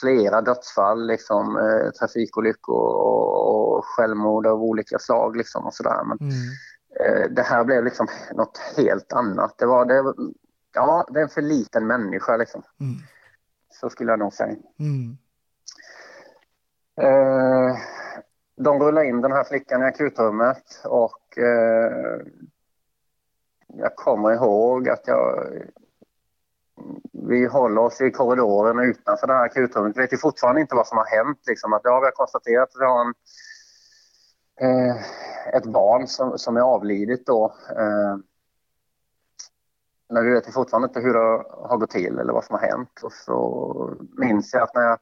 flera 0.00 0.40
dödsfall, 0.40 1.06
liksom, 1.06 1.56
eh, 1.56 1.90
trafikolyckor 1.90 2.76
och, 2.76 3.76
och 3.76 3.84
självmord 3.84 4.46
av 4.46 4.62
olika 4.62 4.98
slag 4.98 5.36
liksom, 5.36 5.66
och 5.66 5.74
sådär. 5.74 6.02
Men 6.04 6.18
Mm. 6.20 6.32
eh, 7.00 7.30
det 7.30 7.42
här 7.42 7.64
blev 7.64 7.84
liksom 7.84 8.06
något 8.34 8.58
helt 8.76 9.12
annat. 9.12 9.54
Det 9.58 9.66
var, 9.66 9.84
det, 9.84 10.14
ja, 10.74 11.06
det 11.10 11.18
är 11.18 11.22
en 11.22 11.28
för 11.28 11.42
liten 11.42 11.86
människa 11.86 12.36
liksom. 12.36 12.62
Mm. 12.80 12.94
Så 13.80 13.90
skulle 13.90 14.12
jag 14.12 14.18
nog 14.18 14.32
säga. 14.32 14.56
Mm. 14.78 15.16
Eh, 17.00 17.76
de 18.56 18.80
rullar 18.80 19.02
in 19.02 19.20
den 19.20 19.32
här 19.32 19.44
flickan 19.44 19.82
i 19.82 19.84
akutrummet 19.84 20.64
och 20.84 21.38
eh, 21.38 22.20
jag 23.74 23.96
kommer 23.96 24.32
ihåg 24.32 24.88
att 24.88 25.06
jag 25.06 25.48
vi 27.12 27.46
håller 27.46 27.80
oss 27.80 28.00
i 28.00 28.10
korridoren 28.10 28.78
utanför 28.78 29.26
det 29.26 29.32
här 29.32 29.44
akutrummet. 29.44 29.96
Vi 29.96 30.00
vet 30.00 30.12
ju 30.12 30.16
fortfarande 30.16 30.60
inte 30.60 30.74
vad 30.74 30.86
som 30.86 30.98
har 30.98 31.04
hänt. 31.04 31.38
Liksom. 31.46 31.72
Att, 31.72 31.80
ja, 31.84 32.00
vi 32.00 32.06
har 32.06 32.12
konstaterat 32.12 32.68
att 32.68 32.80
vi 32.80 32.84
har 32.84 33.00
en, 33.00 33.14
eh, 34.60 34.96
ett 35.54 35.64
barn 35.64 36.06
som, 36.06 36.38
som 36.38 36.56
är 36.56 36.60
avlidit 36.60 37.26
då. 37.26 37.54
Eh, 37.76 38.16
men 40.10 40.24
vi 40.24 40.30
vet 40.30 40.48
ju 40.48 40.52
fortfarande 40.52 40.88
inte 40.88 41.00
hur 41.00 41.14
det 41.14 41.44
har 41.68 41.76
gått 41.76 41.90
till 41.90 42.18
eller 42.18 42.32
vad 42.32 42.44
som 42.44 42.54
har 42.54 42.68
hänt. 42.68 43.00
Och 43.02 43.12
så 43.12 43.96
minns 44.16 44.54
jag 44.54 44.62
att 44.62 44.74
när 44.74 44.82
jag 44.82 44.98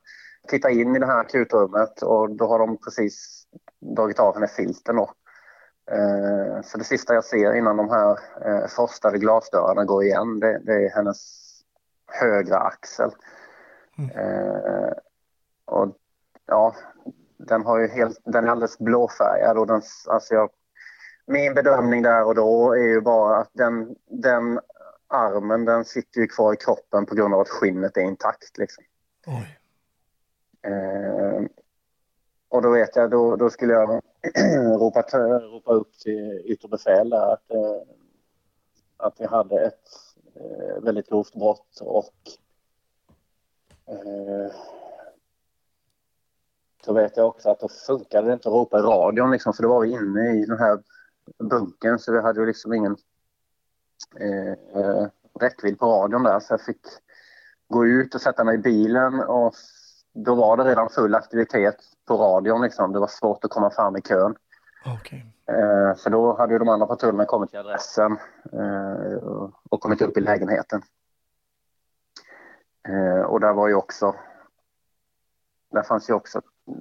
tittar 0.49 0.69
in 0.69 0.97
i 0.97 0.99
det 0.99 1.07
här 1.07 1.19
akutrummet 1.19 2.03
och 2.03 2.31
då 2.31 2.47
har 2.47 2.59
de 2.59 2.77
precis 2.77 3.47
dragit 3.97 4.19
av 4.19 4.35
henne 4.35 4.49
filten 4.49 4.97
då. 4.97 5.11
Eh, 5.91 6.63
så 6.63 6.79
det 6.79 6.85
sista 6.85 7.15
jag 7.15 7.25
ser 7.25 7.55
innan 7.55 7.77
de 7.77 7.91
här 7.91 8.19
eh, 8.45 8.67
frostade 8.67 9.19
glasdörrarna 9.19 9.85
går 9.85 10.05
igen, 10.05 10.41
det, 10.41 10.59
det 10.59 10.73
är 10.73 10.91
hennes 10.91 11.19
högra 12.07 12.59
axel. 12.59 13.11
Eh, 14.15 14.93
och 15.65 15.97
ja, 16.47 16.75
den, 17.37 17.65
har 17.65 17.79
ju 17.79 17.89
helt, 17.89 18.21
den 18.25 18.45
är 18.45 18.49
alldeles 18.49 18.79
blåfärgad 18.79 19.59
och 19.59 19.67
den, 19.67 19.83
alltså 20.07 20.35
jag, 20.35 20.51
min 21.27 21.55
bedömning 21.55 22.03
där 22.03 22.25
och 22.25 22.35
då 22.35 22.73
är 22.73 22.87
ju 22.87 23.01
bara 23.01 23.37
att 23.37 23.51
den, 23.53 23.97
den 24.11 24.61
armen 25.09 25.65
den 25.65 25.85
sitter 25.85 26.21
ju 26.21 26.27
kvar 26.27 26.53
i 26.53 26.57
kroppen 26.57 27.07
på 27.07 27.15
grund 27.15 27.35
av 27.35 27.41
att 27.41 27.49
skinnet 27.49 27.97
är 27.97 28.01
intakt. 28.01 28.59
Liksom. 28.59 28.85
Eh, 30.63 31.43
och 32.57 32.63
då 32.63 32.71
vet 32.71 32.97
jag, 32.97 33.11
då, 33.11 33.37
då 33.37 33.51
skulle 33.51 33.73
jag 33.73 33.89
ropa, 34.81 35.03
ropa 35.39 35.73
upp 35.73 35.99
till 35.99 36.43
yttre 36.45 36.69
befäl 36.69 37.11
där 37.11 37.33
att, 37.33 37.51
eh, 37.51 37.83
att 38.97 39.15
vi 39.19 39.27
hade 39.27 39.61
ett 39.67 39.89
eh, 40.35 40.83
väldigt 40.83 41.09
grovt 41.09 41.35
brott 41.35 41.81
och 41.81 42.15
eh, 43.87 44.53
så 46.85 46.93
vet 46.93 47.17
jag 47.17 47.27
också 47.27 47.51
att 47.51 47.61
då 47.61 47.69
funkade 47.69 48.27
det 48.27 48.33
inte 48.33 48.49
att 48.49 48.55
ropa 48.55 48.79
i 48.79 48.83
radion 48.83 49.31
liksom, 49.31 49.53
för 49.53 49.63
då 49.63 49.69
var 49.69 49.81
vi 49.81 49.91
inne 49.91 50.33
i 50.33 50.45
den 50.47 50.59
här 50.59 50.83
bunkern 51.39 51.99
så 51.99 52.13
vi 52.13 52.21
hade 52.21 52.41
ju 52.41 52.47
liksom 52.47 52.73
ingen 52.73 52.97
eh, 54.21 54.83
eh 54.83 55.07
räckvidd 55.41 55.79
på 55.79 55.87
radion 55.87 56.23
där. 56.23 56.41
Så 56.41 56.53
jag 56.53 56.61
fick 56.61 56.81
gå 57.69 57.87
ut 57.87 58.15
och 58.15 58.21
sätta 58.21 58.45
mig 58.45 58.55
i 58.55 58.59
bilen 58.59 59.21
och 59.21 59.55
då 60.17 60.35
var 60.35 60.57
det 60.57 60.65
redan 60.65 60.89
full 60.89 61.15
aktivitet 61.15 61.77
på 62.07 62.17
radion 62.17 62.63
liksom. 62.63 62.93
Det 62.93 62.99
var 62.99 63.07
svårt 63.07 63.45
att 63.45 63.51
komma 63.51 63.71
fram 63.71 63.97
i 63.97 64.03
kön. 64.03 64.37
Okej. 64.87 65.27
Eh, 65.49 65.97
för 65.97 66.11
då 66.11 66.37
hade 66.37 66.53
ju 66.53 66.59
de 66.59 66.69
andra 66.69 66.87
patrullerna 66.87 67.25
kommit 67.25 67.51
till 67.51 67.59
adressen 67.59 68.19
eh, 68.53 69.17
och 69.71 69.81
kommit 69.81 70.03
upp 70.03 70.17
i 70.17 70.21
lägenheten. 70.21 70.83
Eh, 72.89 73.21
och 73.21 73.41
där 73.41 73.53
var 73.53 73.69
ju 73.69 73.75
också, 73.75 74.15
där 75.73 75.83
fanns 75.83 76.11
ju 76.11 76.15
också 76.15 76.41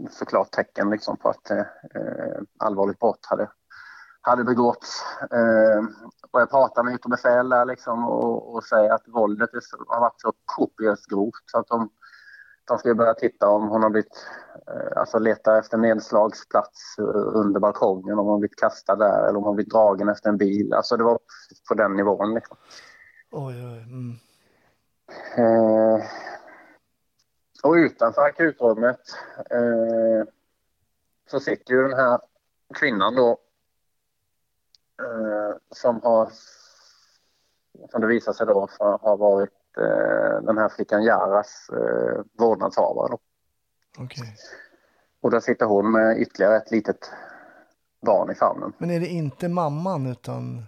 såklart 0.10 0.52
tecken 0.52 0.89
liksom 0.89 1.17
på 1.17 1.30
att 1.30 1.52
eh, 1.52 1.65
allvarligt 2.60 3.00
brott 3.00 3.26
hade, 3.30 3.50
hade 4.21 4.43
begåtts. 4.43 5.04
Eh, 5.32 5.84
och 6.32 6.41
jag 6.41 6.50
pratade 6.50 6.86
med 6.86 6.95
yttre 6.95 7.10
befäl 7.10 7.50
där 7.50 7.65
liksom 7.65 8.06
och, 8.06 8.56
och 8.56 8.63
säger 8.63 8.93
att 8.93 9.08
våldet 9.08 9.54
är 9.54 9.62
har 9.88 10.00
varit 10.00 10.21
så 10.21 10.34
kopiöst 10.45 11.06
grovt 11.06 11.43
så 11.45 11.60
att 11.60 11.67
de, 11.67 11.89
de 12.67 12.78
ska 12.78 12.95
börja 12.95 13.13
titta 13.13 13.49
om 13.49 13.67
hon 13.67 13.84
har 13.84 13.89
blivit, 13.89 14.28
eh, 14.67 14.99
alltså 14.99 15.19
leta 15.19 15.60
efter 15.60 15.78
nedslagsplats 15.78 16.97
eh, 16.99 17.38
under 17.39 17.60
balkongen, 17.60 18.19
om 18.19 18.25
hon 18.25 18.34
har 18.34 18.39
blivit 18.39 18.60
kastad 18.60 18.95
där 18.95 19.19
eller 19.19 19.38
om 19.38 19.43
hon 19.43 19.45
har 19.45 19.54
blivit 19.54 19.73
dragen 19.73 20.10
efter 20.10 20.30
en 20.30 20.38
bil. 20.38 20.73
Alltså 20.73 20.97
det 20.97 21.04
var 21.04 21.19
på 21.67 21.73
den 21.73 21.93
nivån. 21.93 22.34
Liksom. 22.34 22.58
Oj, 23.32 23.56
oj. 23.56 23.84
Mm. 23.84 24.15
Eh, 25.38 26.06
och 27.63 27.73
utanför 27.73 28.21
akutrummet 28.21 28.99
eh, 29.49 30.28
så 31.32 31.39
sitter 31.39 31.73
ju 31.73 31.82
den 31.82 31.99
här 31.99 32.19
kvinnan 32.73 33.15
då 33.15 33.30
eh, 35.01 35.58
som 35.71 36.01
har, 36.01 36.30
som 37.91 38.01
det 38.01 38.08
visar 38.08 38.34
sig 38.34 38.47
då, 38.47 38.67
har 38.80 39.17
varit 39.17 39.49
den 40.41 40.57
här 40.57 40.69
flickan 40.69 41.03
Jaras 41.03 41.69
eh, 41.69 42.21
vårdnadshavare. 42.38 43.17
Okej. 43.97 44.35
Och 45.21 45.31
där 45.31 45.39
sitter 45.39 45.65
hon 45.65 45.91
med 45.91 46.17
ytterligare 46.17 46.57
ett 46.57 46.71
litet 46.71 47.11
barn 48.01 48.31
i 48.31 48.35
famnen. 48.35 48.73
Men 48.77 48.91
är 48.91 48.99
det 48.99 49.07
inte 49.07 49.49
mamman 49.49 50.05
utan... 50.05 50.65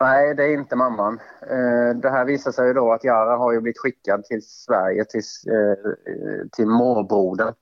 Nej, 0.00 0.34
det 0.34 0.44
är 0.44 0.52
inte 0.54 0.76
mamman. 0.76 1.20
Eh, 1.40 1.96
det 1.96 2.10
här 2.10 2.24
visar 2.24 2.52
sig 2.52 2.66
ju 2.66 2.72
då 2.72 2.92
att 2.92 3.04
Jara 3.04 3.36
har 3.36 3.52
ju 3.52 3.60
blivit 3.60 3.78
skickad 3.78 4.24
till 4.24 4.42
Sverige 4.42 5.04
till, 5.04 5.22
eh, 5.48 6.46
till 6.52 6.66
morbrodern 6.66 7.54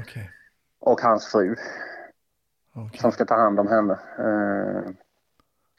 Okej. 0.00 0.30
och 0.78 1.00
hans 1.00 1.26
fru 1.26 1.56
Okej. 2.74 3.00
som 3.00 3.12
ska 3.12 3.24
ta 3.24 3.34
hand 3.34 3.60
om 3.60 3.68
henne. 3.68 3.98
Eh, 4.18 4.90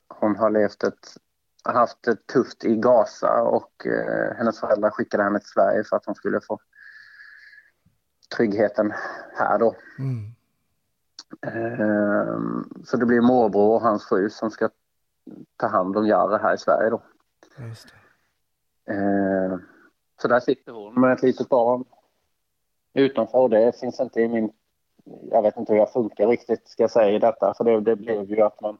hon 0.07 0.35
har 0.35 0.49
levt 0.49 0.83
ett, 0.83 1.17
haft 1.63 2.03
det 2.03 2.27
tufft 2.27 2.65
i 2.65 2.75
Gaza 2.75 3.41
och 3.41 3.85
eh, 3.87 4.35
hennes 4.37 4.59
föräldrar 4.59 4.89
skickade 4.89 5.23
henne 5.23 5.39
till 5.39 5.49
Sverige 5.49 5.83
för 5.83 5.95
att 5.95 6.05
hon 6.05 6.15
skulle 6.15 6.41
få 6.41 6.59
tryggheten 8.35 8.93
här 9.33 9.59
då. 9.59 9.75
Mm. 9.99 10.35
Eh, 11.41 12.39
så 12.85 12.97
det 12.97 13.05
blir 13.05 13.21
morbror 13.21 13.75
och 13.75 13.81
hans 13.81 14.09
fru 14.09 14.29
som 14.29 14.51
ska 14.51 14.69
ta 15.57 15.67
hand 15.67 15.97
om 15.97 16.07
Jara 16.07 16.37
här 16.37 16.53
i 16.53 16.57
Sverige 16.57 16.89
då. 16.89 17.01
Eh, 18.93 19.57
så 20.21 20.27
där 20.27 20.39
sitter 20.39 20.71
hon 20.71 21.01
med 21.01 21.13
ett 21.13 21.23
litet 21.23 21.49
barn 21.49 21.85
utanför 22.93 23.37
och 23.37 23.49
det 23.49 23.79
finns 23.79 23.99
inte 23.99 24.21
i 24.21 24.27
min... 24.27 24.51
Jag 25.31 25.41
vet 25.41 25.57
inte 25.57 25.73
hur 25.73 25.79
jag 25.79 25.93
funkar 25.93 26.27
riktigt 26.27 26.67
ska 26.67 26.83
jag 26.83 26.91
säga 26.91 27.11
i 27.11 27.19
detta 27.19 27.53
för 27.57 27.63
det, 27.63 27.81
det 27.81 27.95
blev 27.95 28.23
ju 28.23 28.41
att 28.41 28.61
man... 28.61 28.77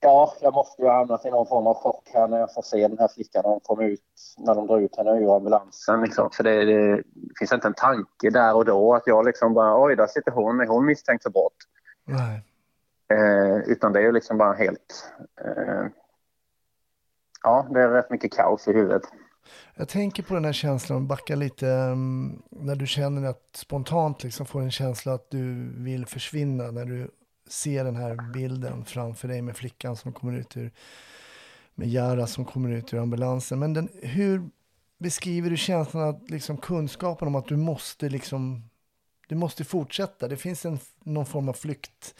Ja, 0.00 0.34
jag 0.40 0.54
måste 0.54 0.82
ju 0.82 0.88
ha 0.88 0.94
hamnat 0.94 1.26
i 1.26 1.30
någon 1.30 1.46
form 1.46 1.66
av 1.66 1.74
chock 1.74 2.10
här 2.14 2.28
när 2.28 2.38
jag 2.38 2.54
får 2.54 2.62
se 2.62 2.88
den 2.88 2.98
här 2.98 3.08
flickan 3.08 3.42
när 3.44 3.50
hon 3.50 3.60
kommer 3.60 3.84
ut, 3.84 4.00
när 4.38 4.54
de 4.54 4.66
drar 4.66 4.78
ut 4.78 4.96
henne 4.96 5.10
ur 5.10 5.36
ambulansen 5.36 6.02
liksom. 6.02 6.30
För 6.30 6.44
det, 6.44 6.64
det 6.64 7.02
finns 7.38 7.52
inte 7.52 7.66
en 7.66 7.74
tanke 7.74 8.30
där 8.30 8.54
och 8.54 8.64
då 8.64 8.94
att 8.94 9.06
jag 9.06 9.26
liksom 9.26 9.54
bara 9.54 9.84
oj, 9.84 9.96
där 9.96 10.06
sitter 10.06 10.30
hon, 10.30 10.60
är 10.60 10.66
hon 10.66 10.86
misstänkt 10.86 11.22
för 11.22 11.30
brott? 11.30 11.56
Nej. 12.04 12.44
Eh, 13.12 13.56
utan 13.66 13.92
det 13.92 13.98
är 13.98 14.02
ju 14.02 14.12
liksom 14.12 14.38
bara 14.38 14.52
helt... 14.52 15.12
Eh, 15.44 15.86
ja, 17.42 17.66
det 17.70 17.80
är 17.80 17.88
rätt 17.88 18.10
mycket 18.10 18.32
kaos 18.32 18.68
i 18.68 18.72
huvudet. 18.72 19.02
Jag 19.74 19.88
tänker 19.88 20.22
på 20.22 20.34
den 20.34 20.44
här 20.44 20.52
känslan, 20.52 21.06
backa 21.06 21.34
lite, 21.34 21.66
um, 21.66 22.42
när 22.50 22.76
du 22.76 22.86
känner 22.86 23.28
att 23.30 23.48
spontant 23.54 24.24
liksom 24.24 24.46
får 24.46 24.60
en 24.60 24.70
känsla 24.70 25.12
att 25.12 25.30
du 25.30 25.72
vill 25.76 26.06
försvinna 26.06 26.70
när 26.70 26.84
du 26.84 27.10
se 27.48 27.82
den 27.82 27.96
här 27.96 28.32
bilden 28.32 28.84
framför 28.84 29.28
dig 29.28 29.42
med 29.42 29.56
flickan 29.56 29.96
som 29.96 30.12
kommer 30.12 30.38
ut 30.38 30.56
ur, 30.56 30.70
med 31.74 31.88
Jara 31.88 32.26
som 32.26 32.44
kommer 32.44 32.70
ut 32.70 32.94
ur 32.94 32.98
ambulansen. 32.98 33.58
Men 33.58 33.74
den, 33.74 33.88
hur 34.02 34.50
beskriver 34.98 35.50
du 35.50 35.56
känslan 35.56 36.08
att 36.08 36.30
liksom 36.30 36.56
kunskapen 36.56 37.28
om 37.28 37.34
att 37.34 37.48
du 37.48 37.56
måste 37.56 38.08
liksom, 38.08 38.70
du 39.28 39.34
måste 39.34 39.64
fortsätta? 39.64 40.28
Det 40.28 40.36
finns 40.36 40.64
en, 40.64 40.78
någon 41.04 41.26
form 41.26 41.48
av 41.48 41.52
flykt 41.52 42.14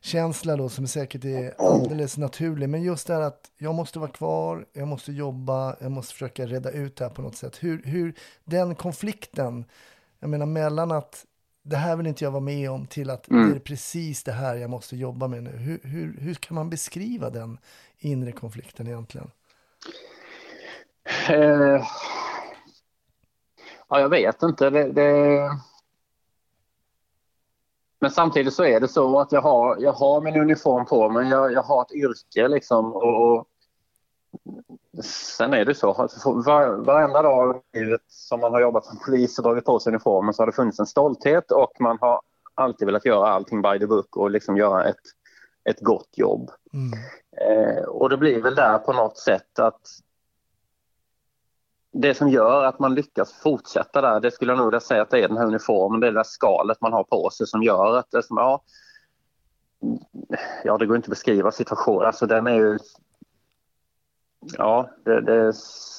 känsla 0.00 0.56
då 0.56 0.68
som 0.68 0.88
säkert 0.88 1.24
är 1.24 1.54
alldeles 1.58 2.16
naturlig. 2.16 2.68
Men 2.68 2.82
just 2.82 3.06
det 3.06 3.14
här 3.14 3.20
att 3.20 3.50
jag 3.58 3.74
måste 3.74 3.98
vara 3.98 4.10
kvar, 4.10 4.66
jag 4.72 4.88
måste 4.88 5.12
jobba, 5.12 5.76
jag 5.80 5.90
måste 5.90 6.12
försöka 6.12 6.46
rädda 6.46 6.70
ut 6.70 6.96
det 6.96 7.04
här 7.04 7.12
på 7.12 7.22
något 7.22 7.36
sätt. 7.36 7.56
Hur, 7.62 7.82
hur 7.82 8.14
den 8.44 8.74
konflikten, 8.74 9.64
jag 10.20 10.30
menar 10.30 10.46
mellan 10.46 10.92
att 10.92 11.24
det 11.68 11.76
här 11.76 11.96
vill 11.96 12.06
inte 12.06 12.24
jag 12.24 12.30
vara 12.30 12.40
med 12.40 12.70
om 12.70 12.86
till 12.86 13.10
att 13.10 13.28
Mm. 13.30 13.50
det 13.50 13.56
är 13.56 13.60
precis 13.60 14.22
det 14.22 14.32
här 14.32 14.56
jag 14.56 14.70
måste 14.70 14.96
jobba 14.96 15.28
med 15.28 15.42
nu. 15.42 15.50
Hur, 15.50 15.80
hur, 15.82 16.16
hur 16.20 16.34
kan 16.34 16.54
man 16.54 16.70
beskriva 16.70 17.30
den 17.30 17.58
inre 17.98 18.32
konflikten 18.32 18.86
egentligen? 18.86 19.30
Eh, 21.28 21.86
ja, 23.88 24.00
jag 24.00 24.08
vet 24.08 24.42
inte. 24.42 24.70
Det, 24.70 24.92
det... 24.92 25.50
Men 28.00 28.10
samtidigt 28.10 28.54
så 28.54 28.64
är 28.64 28.80
det 28.80 28.88
så 28.88 29.20
att 29.20 29.32
jag 29.32 29.42
har, 29.42 29.76
jag 29.80 29.92
har 29.92 30.20
min 30.20 30.36
uniform 30.40 30.86
på 30.86 31.08
mig. 31.08 31.28
Jag, 31.28 31.52
jag 31.52 31.62
har 31.62 31.82
ett 31.82 31.92
yrke 31.92 32.48
liksom. 32.48 32.92
Och, 32.92 33.32
och 33.32 33.46
sen 35.02 35.54
är 35.54 35.64
det 35.64 35.74
så 35.74 35.90
att 35.90 36.12
var, 36.24 36.84
varenda 36.84 37.22
dag 37.22 37.60
i 37.72 37.80
livet 37.80 38.00
som 38.08 38.40
man 38.40 38.52
har 38.52 38.60
jobbat 38.60 38.84
som 38.84 38.98
polis 38.98 39.38
och 39.38 39.44
dragit 39.44 39.64
på 39.64 39.78
sig 39.78 39.90
uniformen 39.90 40.34
så 40.34 40.42
har 40.42 40.46
det 40.46 40.52
funnits 40.52 40.80
en 40.80 40.86
stolthet 40.86 41.50
och 41.50 41.72
man 41.80 41.98
har 42.00 42.20
alltid 42.54 42.86
velat 42.86 43.04
göra 43.04 43.28
allting 43.28 43.62
by 43.62 43.78
the 43.78 43.86
book 43.86 44.16
och 44.16 44.30
liksom 44.30 44.56
göra 44.56 44.84
ett, 44.84 45.02
ett 45.64 45.80
gott 45.80 46.10
jobb. 46.12 46.50
Mm. 46.72 46.98
Eh, 47.40 47.84
och 47.84 48.08
det 48.08 48.16
blir 48.16 48.42
väl 48.42 48.54
där 48.54 48.78
på 48.78 48.92
något 48.92 49.18
sätt 49.18 49.58
att 49.58 49.80
det 51.92 52.14
som 52.14 52.28
gör 52.28 52.64
att 52.64 52.78
man 52.78 52.94
lyckas 52.94 53.32
fortsätta 53.32 54.00
där, 54.00 54.20
det 54.20 54.30
skulle 54.30 54.52
jag 54.52 54.58
nog 54.58 54.82
säga 54.82 55.02
att 55.02 55.10
det 55.10 55.18
är 55.18 55.28
den 55.28 55.36
här 55.36 55.46
uniformen, 55.46 56.00
det 56.00 56.06
är 56.06 56.12
det 56.12 56.18
där 56.18 56.24
skalet 56.24 56.80
man 56.80 56.92
har 56.92 57.04
på 57.04 57.30
sig 57.30 57.46
som 57.46 57.62
gör 57.62 57.96
att 57.96 58.10
det 58.10 58.22
som, 58.22 58.36
ja, 58.36 58.62
ja 60.64 60.78
det 60.78 60.86
går 60.86 60.96
inte 60.96 61.06
att 61.06 61.10
beskriva 61.10 61.52
situationen, 61.52 62.06
alltså 62.06 62.26
den 62.26 62.46
är 62.46 62.54
ju 62.54 62.78
ja, 64.58 64.90
det, 65.04 65.20
det 65.20 65.52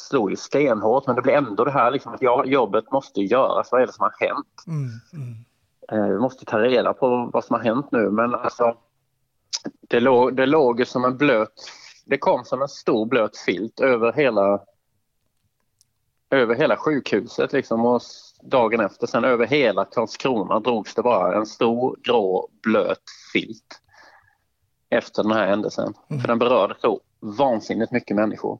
slog 0.09 0.29
ju 0.29 0.35
stenhårt 0.35 1.07
men 1.07 1.15
det 1.15 1.21
blir 1.21 1.33
ändå 1.33 1.65
det 1.65 1.71
här 1.71 1.91
liksom 1.91 2.13
att 2.13 2.21
ja, 2.21 2.45
jobbet 2.45 2.91
måste 2.91 3.21
göras. 3.21 3.71
Vad 3.71 3.81
är 3.81 3.87
det 3.87 3.93
som 3.93 4.03
har 4.03 4.27
hänt? 4.27 4.63
Mm, 4.67 4.89
mm. 5.13 5.45
Eh, 5.91 6.13
vi 6.13 6.19
måste 6.19 6.45
ta 6.45 6.59
reda 6.59 6.93
på 6.93 7.29
vad 7.33 7.45
som 7.45 7.53
har 7.53 7.63
hänt 7.63 7.91
nu 7.91 8.09
men 8.09 8.35
alltså 8.35 8.77
det 9.87 9.99
låg, 9.99 10.35
det 10.35 10.45
låg 10.45 10.87
som 10.87 11.05
en 11.05 11.17
blöt, 11.17 11.53
det 12.05 12.17
kom 12.17 12.45
som 12.45 12.61
en 12.61 12.67
stor 12.67 13.05
blöt 13.05 13.37
filt 13.37 13.79
över 13.79 14.13
hela 14.13 14.59
över 16.29 16.55
hela 16.55 16.77
sjukhuset 16.77 17.53
liksom 17.53 17.85
och 17.85 18.01
dagen 18.41 18.79
efter 18.79 19.07
sen 19.07 19.23
över 19.23 19.47
hela 19.47 19.85
Karlskrona 19.85 20.59
drogs 20.59 20.95
det 20.95 21.01
bara 21.01 21.37
en 21.37 21.45
stor 21.45 21.97
grå 22.03 22.49
blöt 22.63 23.03
filt 23.33 23.81
efter 24.89 25.23
den 25.23 25.31
här 25.31 25.47
händelsen. 25.47 25.93
För 26.21 26.27
den 26.27 26.39
berörde 26.39 26.75
så 26.81 26.99
vansinnigt 27.19 27.91
mycket 27.91 28.15
människor. 28.15 28.59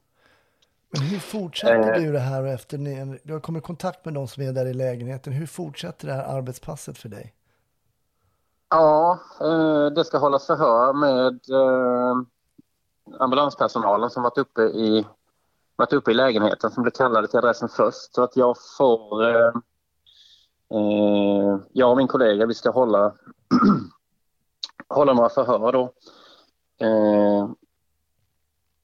Men 0.89 1.01
hur 1.01 1.19
fortsätter 1.19 1.93
Eh. 1.93 2.01
du 2.01 2.11
det 2.11 2.19
här 2.19 2.43
efter 2.43 2.77
ni, 2.77 3.19
du 3.23 3.33
har 3.33 3.39
kommit 3.39 3.63
i 3.63 3.65
kontakt 3.65 4.05
med 4.05 4.13
de 4.13 4.27
som 4.27 4.43
är 4.43 4.53
där 4.53 4.65
i 4.65 4.73
lägenheten. 4.73 5.33
Hur 5.33 5.45
fortsätter 5.47 6.07
det 6.07 6.13
här 6.13 6.37
arbetspasset 6.37 6.97
för 6.97 7.09
dig? 7.09 7.33
Ja, 8.69 9.19
eh, 9.41 9.85
det 9.85 10.05
ska 10.05 10.17
hållas 10.17 10.45
förhör 10.47 10.93
med 10.93 11.39
eh, 11.49 12.15
ambulanspersonalen 13.19 14.09
som 14.09 14.23
varit 14.23 14.37
uppe 14.37 14.61
i 14.61 15.05
varit 15.75 15.93
uppe 15.93 16.11
i 16.11 16.13
lägenheten 16.13 16.71
som 16.71 16.83
blev 16.83 16.91
kallade 16.91 17.27
till 17.27 17.37
adressen 17.37 17.69
först. 17.69 18.15
Så 18.15 18.23
att 18.23 18.35
jag 18.37 18.55
får... 18.77 19.23
Eh, 19.29 19.51
eh, 20.73 21.59
jag 21.73 21.91
och 21.91 21.97
min 21.97 22.07
kollega, 22.07 22.45
vi 22.45 22.53
ska 22.53 22.69
hålla, 22.71 23.13
hålla 24.87 25.13
några 25.13 25.29
förhör 25.29 25.71
då. 25.71 25.93
Eh, 26.85 27.49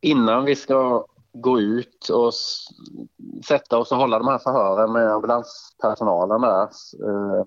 innan 0.04 0.46
vi 0.46 0.56
ska 0.56 1.06
gå 1.34 1.60
ut 1.60 2.10
och 2.10 2.34
sätta 3.48 3.78
oss 3.78 3.92
och 3.92 3.98
hålla 3.98 4.20
de 4.20 4.28
här 4.28 4.38
förhören 4.38 4.92
med 4.92 5.12
ambulanspersonalen 5.12 6.42
där 6.42 6.62
eh, 7.08 7.46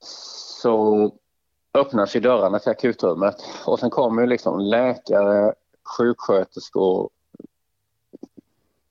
så 0.00 1.12
öppnas 1.74 2.16
ju 2.16 2.20
dörrarna 2.20 2.58
till 2.58 2.70
akutrummet 2.70 3.36
och 3.66 3.78
sen 3.78 3.90
kommer 3.90 4.22
ju 4.22 4.28
liksom 4.28 4.60
läkare, 4.60 5.54
sjuksköterskor 5.98 7.10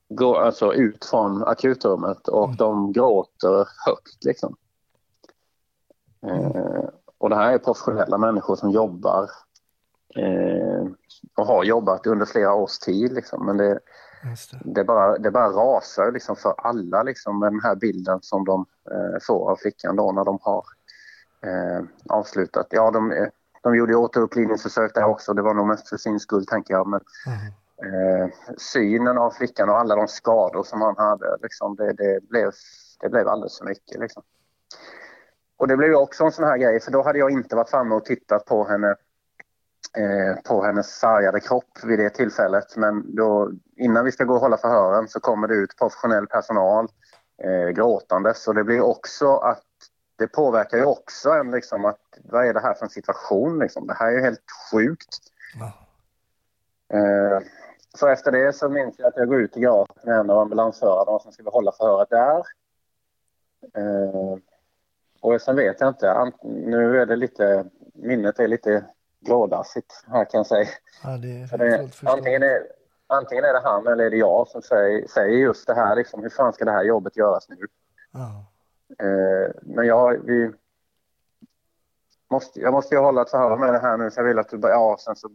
går 0.09 0.39
alltså 0.39 0.73
ut 0.73 1.05
från 1.05 1.43
akutrummet 1.43 2.27
och 2.27 2.55
de 2.55 2.93
gråter 2.93 3.67
högt 3.85 4.25
liksom. 4.25 4.55
Eh, 6.21 6.89
och 7.17 7.29
det 7.29 7.35
här 7.35 7.53
är 7.53 7.57
professionella 7.57 8.17
människor 8.17 8.55
som 8.55 8.71
jobbar 8.71 9.29
eh, 10.15 10.85
och 11.37 11.45
har 11.45 11.63
jobbat 11.63 12.07
under 12.07 12.25
flera 12.25 12.53
års 12.53 12.79
tid 12.79 13.13
liksom. 13.13 13.45
Men 13.45 13.57
det, 13.57 13.79
det. 14.23 14.59
det 14.63 14.83
bara, 14.83 15.17
det 15.17 15.31
bara 15.31 15.47
rasar 15.49 16.11
liksom 16.11 16.35
för 16.35 16.53
alla 16.57 17.03
liksom 17.03 17.39
med 17.39 17.51
den 17.51 17.61
här 17.63 17.75
bilden 17.75 18.19
som 18.21 18.45
de 18.45 18.65
eh, 18.91 19.19
får 19.21 19.51
av 19.51 19.55
flickan 19.55 19.95
då 19.95 20.11
när 20.11 20.25
de 20.25 20.39
har 20.41 20.63
eh, 21.45 21.83
avslutat. 22.09 22.67
Ja, 22.69 22.91
de, 22.91 23.11
eh, 23.11 23.27
de 23.63 23.75
gjorde 23.75 23.91
ju 23.91 23.97
återupplivningsförsök 23.97 24.93
där 24.93 25.05
också. 25.05 25.33
Det 25.33 25.41
var 25.41 25.53
nog 25.53 25.67
mest 25.67 25.89
för 25.89 25.97
sin 25.97 26.19
skull 26.19 26.45
tänker 26.45 26.73
jag. 26.73 26.87
Men 26.87 26.99
Mm. 27.27 28.23
eh, 28.23 28.29
synen 28.57 29.17
av 29.17 29.31
flickan 29.31 29.69
och 29.69 29.79
alla 29.79 29.95
de 29.95 30.07
skador 30.07 30.63
som 30.63 30.81
han 30.81 30.95
hade, 30.97 31.37
liksom, 31.41 31.75
det, 31.75 31.93
det, 31.93 32.19
blev, 32.29 32.51
det 32.99 33.09
blev 33.09 33.27
alldeles 33.27 33.57
för 33.57 33.65
mycket. 33.65 33.99
Liksom. 33.99 34.23
Och 35.57 35.67
det 35.67 35.77
blev 35.77 35.95
också 35.95 36.23
en 36.23 36.31
sån 36.31 36.45
här 36.45 36.57
grej, 36.57 36.79
för 36.79 36.91
då 36.91 37.03
hade 37.03 37.19
jag 37.19 37.31
inte 37.31 37.55
varit 37.55 37.69
framme 37.69 37.95
och 37.95 38.05
tittat 38.05 38.45
på 38.45 38.63
henne 38.67 38.95
eh, 39.97 40.41
på 40.43 40.63
hennes 40.63 40.99
sargade 40.99 41.39
kropp 41.39 41.83
vid 41.83 41.99
det 41.99 42.09
tillfället. 42.09 42.77
Men 42.77 43.15
då, 43.15 43.51
innan 43.75 44.05
vi 44.05 44.11
ska 44.11 44.23
gå 44.23 44.33
och 44.33 44.39
hålla 44.39 44.57
förhören 44.57 45.07
så 45.07 45.19
kommer 45.19 45.47
det 45.47 45.53
ut 45.53 45.77
professionell 45.77 46.27
personal 46.27 46.87
eh, 47.43 47.69
gråtandes. 47.69 48.47
Och 48.47 48.55
det 48.55 48.63
blir 48.63 48.81
också 48.81 49.35
att 49.35 49.63
det 50.17 50.27
påverkar 50.27 50.77
ju 50.77 50.85
också 50.85 51.29
en 51.29 51.51
liksom 51.51 51.85
att 51.85 51.99
vad 52.23 52.45
är 52.45 52.53
det 52.53 52.59
här 52.59 52.73
för 52.73 52.85
en 52.85 52.89
situation 52.89 53.59
liksom? 53.59 53.87
Det 53.87 53.93
här 53.93 54.07
är 54.07 54.11
ju 54.11 54.21
helt 54.21 54.45
sjukt. 54.71 55.17
Ja. 55.59 55.73
Eh, 56.97 57.39
så 57.97 58.07
efter 58.07 58.31
det 58.31 58.53
så 58.53 58.69
minns 58.69 58.95
jag 58.99 59.07
att 59.07 59.17
jag 59.17 59.27
går 59.27 59.41
ut 59.41 59.57
i 59.57 59.59
garaget 59.59 60.05
med 60.05 60.19
en 60.19 60.29
av 60.29 60.39
ambulansförarna 60.39 61.11
och 61.11 61.21
sen 61.21 61.31
ska 61.31 61.43
vi 61.43 61.49
hålla 61.49 61.71
förhöret 61.71 62.09
där. 62.09 62.43
Eh, 63.73 64.37
och 65.21 65.41
sen 65.41 65.55
vet 65.55 65.81
jag 65.81 65.89
inte, 65.89 66.31
nu 66.43 67.01
är 67.01 67.05
det 67.05 67.15
lite, 67.15 67.65
minnet 67.93 68.39
är 68.39 68.47
lite 68.47 68.85
grådassigt 69.19 70.03
här 70.07 70.25
kan 70.25 70.37
jag 70.37 70.47
säga. 70.47 70.67
Ja, 71.03 71.09
det 71.09 71.57
det, 71.57 71.89
antingen, 72.03 72.43
är, 72.43 72.61
antingen 73.07 73.43
är 73.45 73.53
det 73.53 73.61
han 73.63 73.87
eller 73.87 74.03
är 74.03 74.09
det 74.09 74.17
jag 74.17 74.47
som 74.47 74.61
säger, 74.61 75.07
säger 75.07 75.37
just 75.37 75.67
det 75.67 75.73
här, 75.73 75.95
liksom, 75.95 76.21
hur 76.21 76.29
fan 76.29 76.53
ska 76.53 76.65
det 76.65 76.71
här 76.71 76.83
jobbet 76.83 77.17
göras 77.17 77.49
nu? 77.49 77.57
Ja. 78.11 78.45
Eh, 79.05 79.51
men 79.61 79.85
jag, 79.85 80.25
vi 80.25 80.51
måste, 82.29 82.59
jag 82.59 82.73
måste 82.73 82.95
ju 82.95 83.01
hålla 83.01 83.21
ett 83.21 83.29
förhör 83.29 83.57
med 83.57 83.73
det 83.73 83.79
här 83.79 83.97
nu 83.97 84.11
så 84.11 84.19
jag 84.19 84.25
vill 84.25 84.39
att 84.39 84.49
du 84.49 84.59
ja 84.61 84.97
sen 84.99 85.15
så 85.15 85.29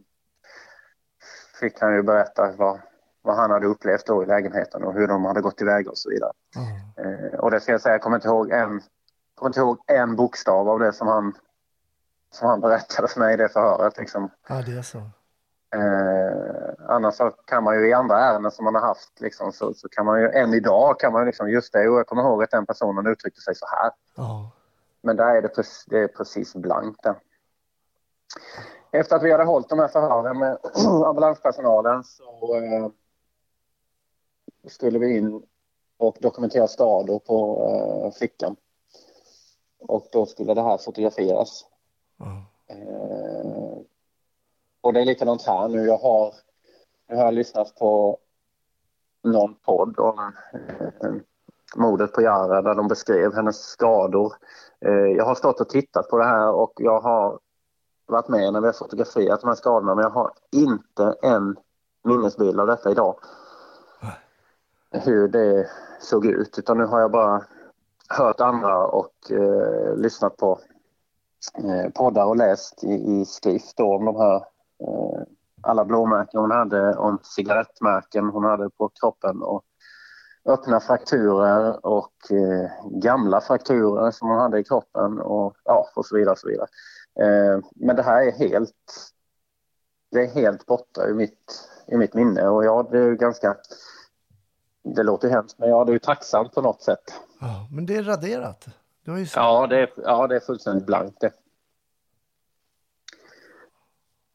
fick 1.59 1.81
han 1.81 1.93
ju 1.95 2.03
berätta 2.03 2.51
vad, 2.57 2.79
vad 3.21 3.35
han 3.35 3.51
hade 3.51 3.67
upplevt 3.67 4.05
då 4.05 4.23
i 4.23 4.25
lägenheten 4.25 4.83
och 4.83 4.93
hur 4.93 5.07
de 5.07 5.25
hade 5.25 5.41
gått 5.41 5.57
tillväga 5.57 5.89
och 5.89 5.97
så 5.97 6.09
vidare. 6.09 6.31
Ja. 6.55 7.03
Eh, 7.03 7.39
och 7.39 7.51
det 7.51 7.59
ska 7.59 7.71
jag 7.71 7.81
säga, 7.81 7.93
jag 7.93 8.01
kommer 8.01 8.17
inte 8.17 8.27
ihåg 8.27 8.51
en, 8.51 8.81
kommer 9.35 9.49
inte 9.49 9.59
ihåg 9.59 9.77
en 9.87 10.15
bokstav 10.15 10.69
av 10.69 10.79
det 10.79 10.93
som 10.93 11.07
han, 11.07 11.33
som 12.35 12.47
han 12.47 12.61
berättade 12.61 13.07
för 13.07 13.19
mig 13.19 13.33
i 13.33 13.37
det 13.37 13.49
förhöret. 13.49 13.97
Liksom. 13.97 14.29
ja, 14.49 14.61
det 14.65 14.71
är 14.71 14.81
så. 14.81 14.97
Eh, 15.75 16.73
annars 16.87 17.15
så 17.15 17.29
kan 17.29 17.63
man 17.63 17.79
ju 17.79 17.89
i 17.89 17.93
andra 17.93 18.19
ärenden 18.19 18.51
som 18.51 18.65
man 18.65 18.75
har 18.75 18.81
haft 18.81 19.21
liksom, 19.21 19.51
så, 19.51 19.73
så 19.73 19.89
kan 19.89 20.05
man 20.05 20.21
ju 20.21 20.29
än 20.29 20.53
idag 20.53 20.99
kan 20.99 21.13
man 21.13 21.21
ju 21.21 21.25
liksom 21.25 21.49
just 21.49 21.73
det 21.73 21.89
och 21.89 21.99
jag 21.99 22.07
kommer 22.07 22.23
ihåg 22.23 22.43
att 22.43 22.51
den 22.51 22.65
personen 22.65 23.07
uttryckte 23.07 23.41
sig 23.41 23.55
så 23.55 23.65
här. 23.65 23.91
Ja. 24.15 24.51
Men 25.01 25.15
där 25.15 25.35
är 25.35 25.41
det, 25.41 25.47
precis, 25.47 25.85
det 25.87 25.99
är 25.99 26.07
precis 26.07 26.55
blankt 26.55 27.03
där. 27.03 27.15
Efter 28.91 29.15
att 29.15 29.23
vi 29.23 29.31
hade 29.31 29.43
hållit 29.43 29.69
de 29.69 29.79
här 29.79 29.87
förhören 29.87 30.39
med 30.39 30.57
ambulanspersonalen 31.05 32.03
så 32.03 32.55
eh, 32.55 32.89
skulle 34.67 34.99
vi 34.99 35.17
in 35.17 35.43
och 35.97 36.17
dokumentera 36.21 36.67
skador 36.67 37.19
på 37.19 37.67
eh, 37.69 38.17
flickan. 38.17 38.55
Och 39.79 40.07
då 40.11 40.25
skulle 40.25 40.53
det 40.53 40.61
här 40.61 40.77
fotograferas. 40.77 41.65
Eh, 42.67 43.77
och 44.81 44.93
det 44.93 45.01
är 45.01 45.05
likadant 45.05 45.43
här 45.47 45.67
nu. 45.67 45.85
Jag 45.85 45.97
har, 45.97 46.33
nu 47.09 47.15
har 47.15 47.23
jag 47.23 47.33
lyssnat 47.33 47.75
på 47.75 48.17
någon 49.23 49.55
podd 49.55 49.99
om 49.99 50.33
eh, 50.53 51.13
mordet 51.75 52.13
på 52.13 52.21
Jara 52.21 52.61
där 52.61 52.75
de 52.75 52.87
beskrev 52.87 53.33
hennes 53.35 53.59
skador. 53.59 54.33
Eh, 54.79 54.91
jag 54.91 55.25
har 55.25 55.35
stått 55.35 55.61
och 55.61 55.69
tittat 55.69 56.09
på 56.09 56.17
det 56.17 56.25
här 56.25 56.51
och 56.51 56.73
jag 56.75 56.99
har 56.99 57.39
varit 58.05 58.27
med 58.27 58.53
när 58.53 58.61
vi 58.61 58.65
har 58.65 58.73
fotograferat 58.73 59.41
de 59.41 59.47
här 59.47 59.55
skadorna 59.55 59.95
men 59.95 60.03
jag 60.03 60.09
har 60.09 60.31
inte 60.51 61.15
en 61.21 61.55
minnesbild 62.03 62.59
av 62.59 62.67
detta 62.67 62.91
idag. 62.91 63.19
Hur 64.91 65.27
det 65.27 65.69
såg 65.99 66.25
ut 66.25 66.59
utan 66.59 66.77
nu 66.77 66.85
har 66.85 66.99
jag 66.99 67.11
bara 67.11 67.43
hört 68.09 68.39
andra 68.39 68.85
och 68.87 69.31
eh, 69.31 69.95
lyssnat 69.95 70.37
på 70.37 70.59
eh, 71.53 71.91
poddar 71.91 72.25
och 72.25 72.35
läst 72.35 72.83
i, 72.83 72.93
i 72.93 73.25
skrift 73.25 73.77
då 73.77 73.95
om 73.95 74.05
de 74.05 74.15
här 74.15 74.35
eh, 74.35 75.23
alla 75.61 75.85
blåmärken 75.85 76.39
hon 76.39 76.51
hade, 76.51 76.95
om 76.95 77.19
cigarettmärken 77.23 78.25
hon 78.25 78.43
hade 78.43 78.69
på 78.69 78.89
kroppen 78.89 79.41
och 79.41 79.63
öppna 80.45 80.79
frakturer 80.79 81.85
och 81.85 82.31
eh, 82.31 82.71
gamla 83.01 83.41
frakturer 83.41 84.11
som 84.11 84.29
hon 84.29 84.39
hade 84.39 84.59
i 84.59 84.63
kroppen 84.63 85.19
och, 85.19 85.55
ja, 85.63 85.89
och 85.95 86.05
så 86.05 86.15
vidare. 86.15 86.31
Och 86.31 86.39
så 86.39 86.47
vidare. 86.47 86.67
Eh, 87.19 87.59
men 87.75 87.95
det 87.95 88.03
här 88.03 88.21
är 88.27 88.31
helt, 88.31 89.11
det 90.11 90.21
är 90.21 90.27
helt 90.27 90.65
borta 90.65 91.09
i 91.09 91.13
mitt, 91.13 91.69
i 91.87 91.97
mitt 91.97 92.13
minne 92.13 92.47
och 92.47 92.65
ja, 92.65 92.87
det 92.91 92.97
är 92.97 93.03
ju 93.03 93.15
ganska, 93.15 93.57
det 94.83 95.03
låter 95.03 95.29
hemskt 95.29 95.59
men 95.59 95.69
ja, 95.69 95.83
det 95.85 95.91
är 95.91 95.93
ju 95.93 95.99
tacksamt 95.99 96.53
på 96.53 96.61
något 96.61 96.81
sätt. 96.81 97.13
ja. 97.39 97.67
Men 97.71 97.85
det 97.85 97.95
är 97.95 98.03
raderat. 98.03 98.65
Sagt 99.05 99.35
Ja, 99.35 99.67
det 99.67 99.79
är, 99.79 99.89
ja, 99.97 100.27
det 100.27 100.35
är 100.35 100.39
fullständigt 100.39 100.85
blankt 100.85 101.21
det. 101.21 101.31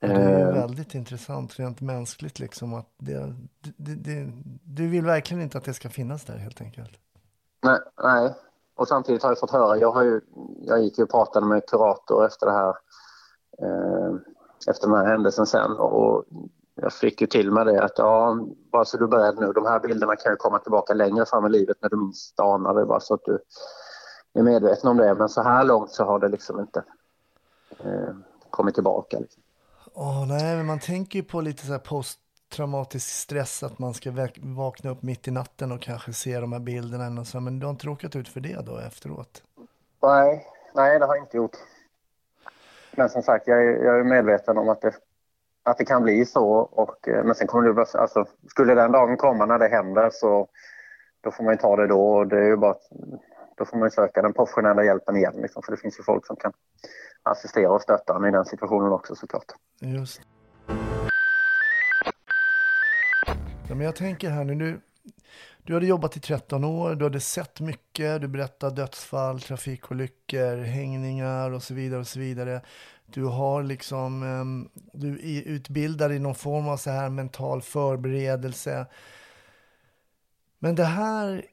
det 0.00 0.06
är 0.06 0.48
Eh, 0.48 0.54
väldigt 0.54 0.94
intressant 0.94 1.58
rent 1.58 1.80
mänskligt 1.80 2.38
liksom 2.38 2.74
att 2.74 2.88
det, 2.98 3.34
det, 3.76 3.94
det, 3.94 4.32
du 4.64 4.88
vill 4.88 5.04
verkligen 5.04 5.42
inte 5.42 5.58
att 5.58 5.64
det 5.64 5.74
ska 5.74 5.88
finnas 5.88 6.24
där 6.24 6.36
helt 6.36 6.60
enkelt. 6.60 6.92
Nej, 7.62 7.78
nej. 8.02 8.34
Och 8.74 8.88
samtidigt 8.88 9.22
har 9.22 9.30
jag 9.30 9.38
fått 9.38 9.50
höra, 9.50 9.76
jag, 9.76 9.92
har 9.92 10.02
ju, 10.02 10.20
jag 10.62 10.82
gick 10.82 10.98
ju 10.98 11.04
och 11.04 11.10
pratade 11.10 11.46
med 11.46 11.66
kurator 11.66 12.26
efter 12.26 12.46
det 12.46 12.52
här, 12.52 12.74
eh, 13.62 14.14
efter 14.68 14.88
den 14.88 14.96
här 14.96 15.06
händelsen 15.06 15.46
sen 15.46 15.72
och 15.72 16.24
jag 16.74 16.92
fick 16.92 17.20
ju 17.20 17.26
till 17.26 17.52
med 17.52 17.66
det 17.66 17.82
att 17.82 17.98
ja, 17.98 18.38
bara 18.72 18.84
så 18.84 18.96
du 18.96 19.04
är 19.04 19.08
beredd 19.08 19.38
nu, 19.40 19.52
de 19.52 19.66
här 19.66 19.80
bilderna 19.80 20.16
kan 20.16 20.32
ju 20.32 20.36
komma 20.36 20.58
tillbaka 20.58 20.94
längre 20.94 21.26
fram 21.26 21.46
i 21.46 21.48
livet 21.48 21.76
när 21.82 21.88
du 21.88 21.96
minst 21.96 22.40
anar 22.40 22.74
det, 22.74 22.86
bara 22.86 23.00
så 23.00 23.14
att 23.14 23.24
du 23.24 23.38
är 24.38 24.42
medveten 24.42 24.90
om 24.90 24.96
det. 24.96 25.14
Men 25.14 25.28
så 25.28 25.42
här 25.42 25.64
långt 25.64 25.90
så 25.90 26.04
har 26.04 26.18
det 26.18 26.28
liksom 26.28 26.60
inte 26.60 26.82
eh, 27.84 28.14
kommit 28.50 28.74
tillbaka. 28.74 29.18
Liksom. 29.18 29.42
Åh, 29.94 30.24
nej, 30.28 30.56
men 30.56 30.66
man 30.66 30.78
tänker 30.78 31.18
ju 31.18 31.22
på 31.24 31.40
lite 31.40 31.66
så 31.66 31.72
här 31.72 31.80
traumatisk 32.56 33.08
stress 33.08 33.62
att 33.62 33.78
man 33.78 33.94
ska 33.94 34.12
vakna 34.40 34.90
upp 34.90 35.02
mitt 35.02 35.28
i 35.28 35.30
natten 35.30 35.72
och 35.72 35.80
kanske 35.82 36.12
se 36.12 36.40
de 36.40 36.52
här 36.52 36.60
bilderna. 36.60 37.08
något 37.08 37.28
sånt. 37.28 37.44
Men 37.44 37.58
du 37.58 37.66
har 37.66 37.70
inte 37.70 37.86
råkat 37.86 38.16
ut 38.16 38.28
för 38.28 38.40
det 38.40 38.66
då 38.66 38.78
efteråt? 38.78 39.42
Nej, 40.02 40.46
nej 40.74 40.98
det 40.98 41.06
har 41.06 41.14
jag 41.16 41.24
inte 41.24 41.36
gjort. 41.36 41.56
Men 42.96 43.08
som 43.08 43.22
sagt, 43.22 43.46
jag 43.46 43.58
är, 43.58 43.84
jag 43.84 44.00
är 44.00 44.04
medveten 44.04 44.58
om 44.58 44.68
att 44.68 44.80
det, 44.80 44.92
att 45.62 45.78
det 45.78 45.84
kan 45.84 46.02
bli 46.02 46.26
så. 46.26 46.48
Och, 46.58 47.08
eh, 47.08 47.24
men 47.24 47.34
sen 47.34 47.46
kommer 47.46 47.68
det, 47.68 47.74
bara- 47.74 48.00
alltså, 48.00 48.24
skulle 48.48 48.74
den 48.74 48.92
dagen 48.92 49.16
komma 49.16 49.46
när 49.46 49.58
det 49.58 49.68
händer 49.68 50.10
så 50.12 50.48
då 51.20 51.30
får 51.30 51.44
man 51.44 51.52
ju 51.52 51.58
ta 51.58 51.76
det 51.76 51.86
då. 51.86 52.10
Och 52.16 52.26
det 52.26 52.38
är 52.38 52.46
ju 52.46 52.56
bara, 52.56 52.70
att- 52.70 52.90
då 53.60 53.66
får 53.66 53.76
man 53.76 53.86
ju 53.86 53.90
söka 53.90 54.22
den 54.22 54.32
professionella 54.32 54.84
hjälpen 54.84 55.16
igen. 55.16 55.34
Liksom, 55.42 55.62
för 55.62 55.72
det 55.72 55.78
finns 55.78 55.98
ju 55.98 56.02
folk 56.02 56.26
som 56.26 56.36
kan 56.36 56.52
assistera 57.22 57.70
och 57.70 57.82
stötta 57.82 58.16
en 58.16 58.24
i 58.24 58.30
den 58.30 58.44
situationen 58.44 58.92
också 58.92 59.14
såklart. 59.14 59.44
Just. 59.80 60.20
Ja, 63.68 63.74
men 63.74 63.80
jag 63.80 63.96
tänker 63.96 64.30
här 64.30 64.44
nu, 64.44 64.54
du, 64.54 64.80
du 65.62 65.74
hade 65.74 65.86
jobbat 65.86 66.16
i 66.16 66.20
13 66.20 66.64
år, 66.64 66.94
du 66.94 67.04
hade 67.04 67.20
sett 67.20 67.60
mycket, 67.60 68.20
du 68.20 68.28
berättar 68.28 68.70
dödsfall, 68.70 69.40
trafikolyckor, 69.40 70.56
hängningar 70.56 71.50
och 71.50 71.62
så 71.62 71.74
vidare 71.74 72.00
och 72.00 72.06
så 72.06 72.18
vidare. 72.18 72.60
Du 73.06 73.24
har 73.24 73.62
liksom, 73.62 74.22
ehm, 74.22 74.68
du 74.92 75.12
är 75.12 75.42
utbildad 75.42 76.12
i 76.12 76.18
någon 76.18 76.34
form 76.34 76.68
av 76.68 76.76
så 76.76 76.90
här 76.90 77.08
mental 77.08 77.62
förberedelse. 77.62 78.86
Men 80.58 80.74
det 80.74 80.84
här 80.84 81.44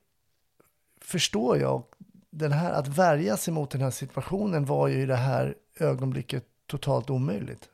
förstår 1.07 1.57
jag, 1.57 1.83
den 2.29 2.51
här, 2.51 2.73
att 2.73 2.87
värja 2.87 3.37
sig 3.37 3.53
mot 3.53 3.71
den 3.71 3.81
här 3.81 3.91
situationen 3.91 4.65
var 4.65 4.87
ju 4.87 5.01
i 5.01 5.05
det 5.05 5.15
här 5.15 5.55
ögonblicket 5.79 6.45
totalt 6.67 7.09
omöjligt. 7.09 7.69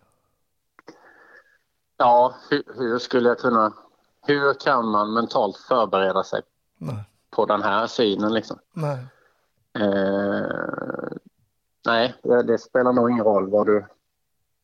Ja, 1.97 2.35
hur, 2.49 2.63
hur 2.77 2.99
skulle 2.99 3.29
jag 3.29 3.39
kunna... 3.39 3.73
Hur 4.25 4.53
kan 4.53 4.85
man 4.87 5.13
mentalt 5.13 5.57
förbereda 5.57 6.23
sig 6.23 6.41
Nej. 6.77 7.03
på 7.29 7.45
den 7.45 7.61
här 7.61 7.87
synen 7.87 8.33
liksom? 8.33 8.59
Nej. 8.73 9.05
Eh, 9.79 10.47
nej, 11.85 12.15
det, 12.21 12.57
spelar 12.57 12.93
nog 12.93 13.11
ingen 13.11 13.23
roll 13.23 13.49
vad 13.49 13.65
du, 13.65 13.85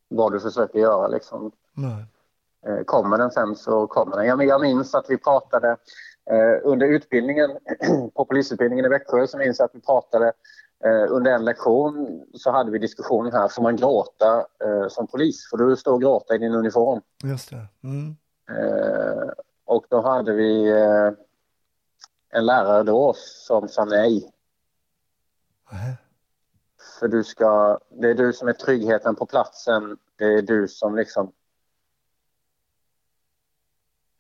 vad 0.08 0.32
du 0.32 0.40
försöker 0.40 0.80
göra. 0.80 1.08
Liksom. 1.08 1.52
Nej. 1.74 2.06
Eh, 2.66 2.84
kommer 2.84 3.18
den 3.18 3.32
sen 3.32 3.56
så 3.56 3.88
kommer 3.88 4.18
den. 4.18 4.26
Jag, 4.26 4.46
jag 4.46 4.62
minns 4.62 4.96
att 4.96 5.06
vi 5.10 5.18
pratade 5.18 5.78
under 6.64 6.88
utbildningen 6.88 7.50
på 8.16 8.26
polisutbildningen 8.26 8.86
i 8.86 8.90
Växjö 8.90 9.28
så 9.28 9.38
minns 9.38 9.60
jag 9.60 9.66
att 9.66 9.76
vi 9.76 9.82
pratade 9.82 10.34
eh, 10.86 11.06
under 11.10 11.32
en 11.32 11.46
lektion 11.46 12.24
så 12.34 12.52
hade 12.52 12.72
vi 12.72 12.80
diskussion 12.80 13.32
här, 13.32 13.48
får 13.48 13.62
man 13.64 13.76
gråta 13.76 14.46
eh, 14.64 14.88
som 14.88 15.08
polis? 15.08 15.50
Får 15.50 15.58
du 15.58 15.76
stå 15.76 15.94
och 15.94 16.02
gråta 16.02 16.36
i 16.36 16.38
din 16.38 16.56
uniform? 16.56 17.02
Just 17.24 17.50
det. 17.50 17.68
Mm. 17.84 18.16
Eh, 18.50 19.30
och 19.66 19.86
då 19.90 20.02
hade 20.02 20.34
vi 20.34 20.70
eh, 20.70 21.12
en 22.30 22.46
lärare 22.46 22.84
då 22.84 23.14
som 23.16 23.68
sa 23.68 23.86
nej. 23.86 24.32
Nej. 25.72 25.98
För 27.00 27.08
du 27.08 27.24
ska, 27.24 27.80
det 27.90 28.10
är 28.10 28.16
du 28.16 28.34
som 28.34 28.48
är 28.48 28.54
tryggheten 28.54 29.16
på 29.16 29.26
platsen. 29.26 29.98
Det 30.16 30.26
är 30.26 30.42
du 30.42 30.68
som 30.68 30.96
liksom... 30.96 31.32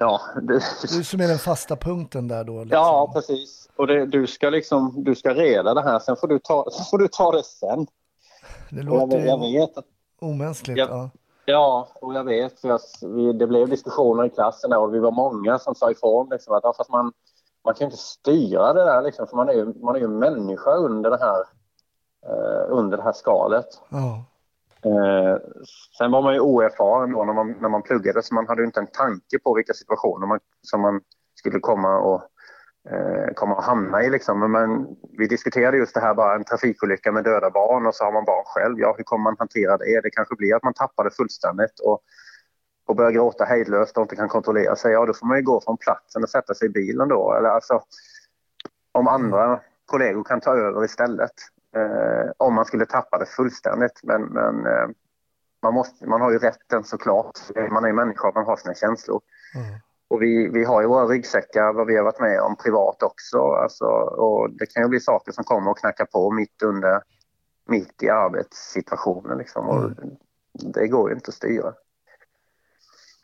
Ja, 0.02 0.22
du, 0.41 0.60
Du 0.82 1.04
som 1.04 1.22
är 1.22 1.28
den 1.28 1.38
fasta 1.38 1.76
punkten 1.76 2.28
där 2.28 2.43
då. 2.43 2.64
Liksom. 2.64 2.70
ja 2.78 3.12
precis. 3.14 3.70
Och 3.76 3.88
det, 3.88 4.06
du 4.06 4.28
ska 4.28 4.50
liksom, 4.50 5.04
du 5.04 5.16
ska 5.16 5.34
reda 5.34 5.74
det 5.74 5.82
här. 5.82 6.00
Sen 6.00 6.16
får 6.16 6.28
du 6.28 6.39
ta, 6.39 6.66
får 6.91 6.97
du 6.97 7.08
ta 7.08 7.32
det 7.32 7.43
sen. 7.43 7.88
Det 8.70 8.80
Och 8.80 8.86
jag, 8.86 8.86
låter 8.86 9.26
jag 9.26 9.43
ju 9.45 9.60
vet 9.60 9.78
att 9.78 9.86
omänskligt. 10.22 10.78
Ja. 10.78 10.88
Ja. 10.89 11.10
Ja, 11.45 11.88
och 12.02 12.14
jag 12.14 12.24
vet 12.24 12.60
för 12.60 12.80
det 13.34 13.47
blev 13.47 13.70
diskussioner 13.70 14.26
i 14.26 14.30
klassen 14.30 14.74
och 14.74 14.93
vi 14.93 15.00
var 15.00 15.12
många 15.12 15.60
som 15.60 15.76
sa 15.76 15.91
ifrån 15.91 16.28
liksom, 16.32 16.54
att 16.54 16.64
ja, 16.64 16.74
fast 16.78 16.89
man, 16.89 17.14
man 17.66 17.74
kan 17.74 17.86
inte 17.86 17.97
styra 17.97 18.74
det 18.74 18.86
där 18.86 19.02
liksom, 19.02 19.28
för 19.28 19.36
man 19.36 19.50
är 19.50 19.54
ju, 19.54 19.74
man 19.74 19.95
är 19.95 20.00
ju 20.00 20.08
människa 20.08 20.72
under 20.72 21.10
det 21.10 21.18
här, 21.18 21.39
eh, 22.26 22.66
under 22.70 22.97
det 22.97 23.04
här 23.04 23.14
skalet. 23.14 23.68
Ja. 23.89 24.24
Eh, 24.86 25.38
sen 25.97 26.11
var 26.11 26.21
man 26.21 26.34
ju 26.34 26.39
oerfaren 26.39 27.11
då 27.11 27.23
när 27.23 27.34
man, 27.34 27.51
när 27.61 27.69
man 27.69 27.82
pluggade 27.82 28.23
så 28.23 28.36
man 28.36 28.47
hade 28.47 28.61
ju 28.61 28.65
inte 28.65 28.80
en 28.80 28.91
tanke 28.91 29.39
på 29.43 29.53
vilka 29.53 29.73
situationer 29.73 30.27
man, 30.27 30.39
som 30.61 30.82
man 30.82 31.01
skulle 31.36 31.59
komma 31.59 31.97
och, 31.97 32.21
eh, 32.89 33.34
komma 33.36 33.55
och 33.55 33.63
hamna 33.63 34.03
i. 34.03 34.09
Liksom. 34.09 34.39
Men, 34.39 34.51
men 34.51 34.88
vi 35.17 35.27
diskuterade 35.27 35.77
just 35.77 35.93
det 35.93 35.99
här 35.99 36.13
bara 36.13 36.36
en 36.36 36.43
trafikolycka 36.43 37.11
med 37.11 37.23
döda 37.23 37.49
barn 37.49 37.88
och 37.88 37.95
så 37.95 38.03
har 38.03 38.11
man 38.11 38.25
barn 38.25 38.43
själv. 38.45 38.80
Ja, 38.80 38.93
hur 38.97 39.03
kommer 39.03 39.23
man 39.23 39.36
hantera 39.39 39.77
det? 39.77 39.95
Eh, 39.95 40.01
det 40.03 40.09
kanske 40.09 40.36
blir 40.36 40.55
att 40.55 40.63
man 40.63 40.73
tappar 40.73 41.03
det 41.03 41.11
fullständigt 41.11 41.80
och, 41.80 41.99
och 42.88 42.95
börjar 42.95 43.11
gråta 43.11 43.45
hejdlöst 43.45 43.97
och 43.97 44.01
inte 44.01 44.15
kan 44.15 44.30
kontrollera 44.30 44.75
sig. 44.75 44.93
Ja, 44.93 45.05
då 45.05 45.13
får 45.13 45.27
man 45.27 45.38
ju 45.38 45.43
gå 45.43 45.61
från 45.61 45.77
platsen 45.77 46.23
och 46.23 46.30
sätta 46.30 46.53
sig 46.53 46.67
i 46.67 46.71
bilen 46.71 47.07
då. 47.07 47.34
Eller 47.34 47.49
alltså, 47.49 47.82
om 48.91 49.07
andra 49.07 49.59
kollegor 49.86 50.23
kan 50.23 50.41
ta 50.41 50.55
över 50.55 50.86
istället. 50.86 51.32
Eh, 51.76 52.32
om 52.38 52.53
man 52.53 52.65
skulle 52.65 52.86
tappa 52.86 53.17
det 53.17 53.26
fullständigt. 53.26 53.99
Men, 54.03 54.22
men 54.22 54.65
eh, 54.65 54.88
man, 55.63 55.74
måste, 55.74 56.07
man 56.07 56.22
har 56.22 56.32
ju 56.32 56.38
rätten 56.38 56.84
såklart. 56.84 57.39
Man 57.72 57.84
är 57.84 57.88
ju 57.88 57.93
människa, 57.93 58.32
man 58.36 58.45
har 58.45 58.55
sina 58.55 58.74
känslor. 58.74 59.22
Mm. 59.55 59.80
Och 60.07 60.22
vi, 60.22 60.49
vi 60.49 60.63
har 60.63 60.82
ju 60.82 60.88
våra 60.88 61.05
ryggsäckar, 61.05 61.74
vad 61.74 61.88
vi 61.88 61.97
har 61.97 62.03
varit 62.03 62.20
med 62.20 62.41
om 62.41 62.55
privat 62.55 63.03
också. 63.03 63.38
Alltså, 63.38 63.86
och 63.86 64.49
det 64.49 64.65
kan 64.65 64.84
ju 64.84 64.89
bli 64.89 64.99
saker 64.99 65.32
som 65.32 65.43
kommer 65.43 65.72
och 65.72 65.78
knackar 65.78 66.05
på 66.05 66.32
mitt 66.32 66.61
under 66.63 67.01
mitt 67.70 68.03
i 68.03 68.09
arbetssituationen. 68.09 69.38
Liksom. 69.38 69.70
Och 69.70 69.91
Det 70.74 70.88
går 70.88 71.09
ju 71.09 71.15
inte 71.15 71.30
att 71.30 71.36
styra. 71.36 71.74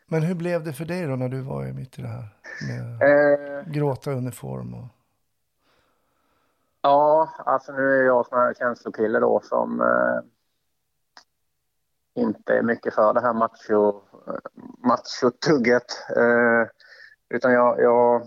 Men 0.08 0.22
hur 0.22 0.34
blev 0.34 0.64
det 0.64 0.72
för 0.72 0.84
dig 0.84 1.06
då 1.06 1.16
när 1.16 1.28
du 1.28 1.40
var 1.40 1.72
mitt 1.72 1.98
i 1.98 2.02
det 2.02 2.08
här? 2.08 2.28
Med 2.68 3.02
Eh, 3.02 3.72
gråta 3.72 4.10
uniform 4.10 4.74
och... 4.74 4.88
Ja, 6.86 7.28
alltså 7.38 7.72
nu 7.72 8.00
är 8.00 8.04
jag 8.04 8.26
sån 8.26 8.38
här 8.38 8.54
känslokille 8.54 9.20
då 9.20 9.40
som 9.44 9.80
eh, 9.80 10.20
inte 12.22 12.54
är 12.54 12.62
mycket 12.62 12.94
för 12.94 13.14
det 13.14 13.20
här 13.20 13.32
macho, 13.32 14.02
machotugget. 14.78 15.84
Eh, 16.16 16.68
utan 17.28 17.52
jag, 17.52 17.80
jag 17.80 18.26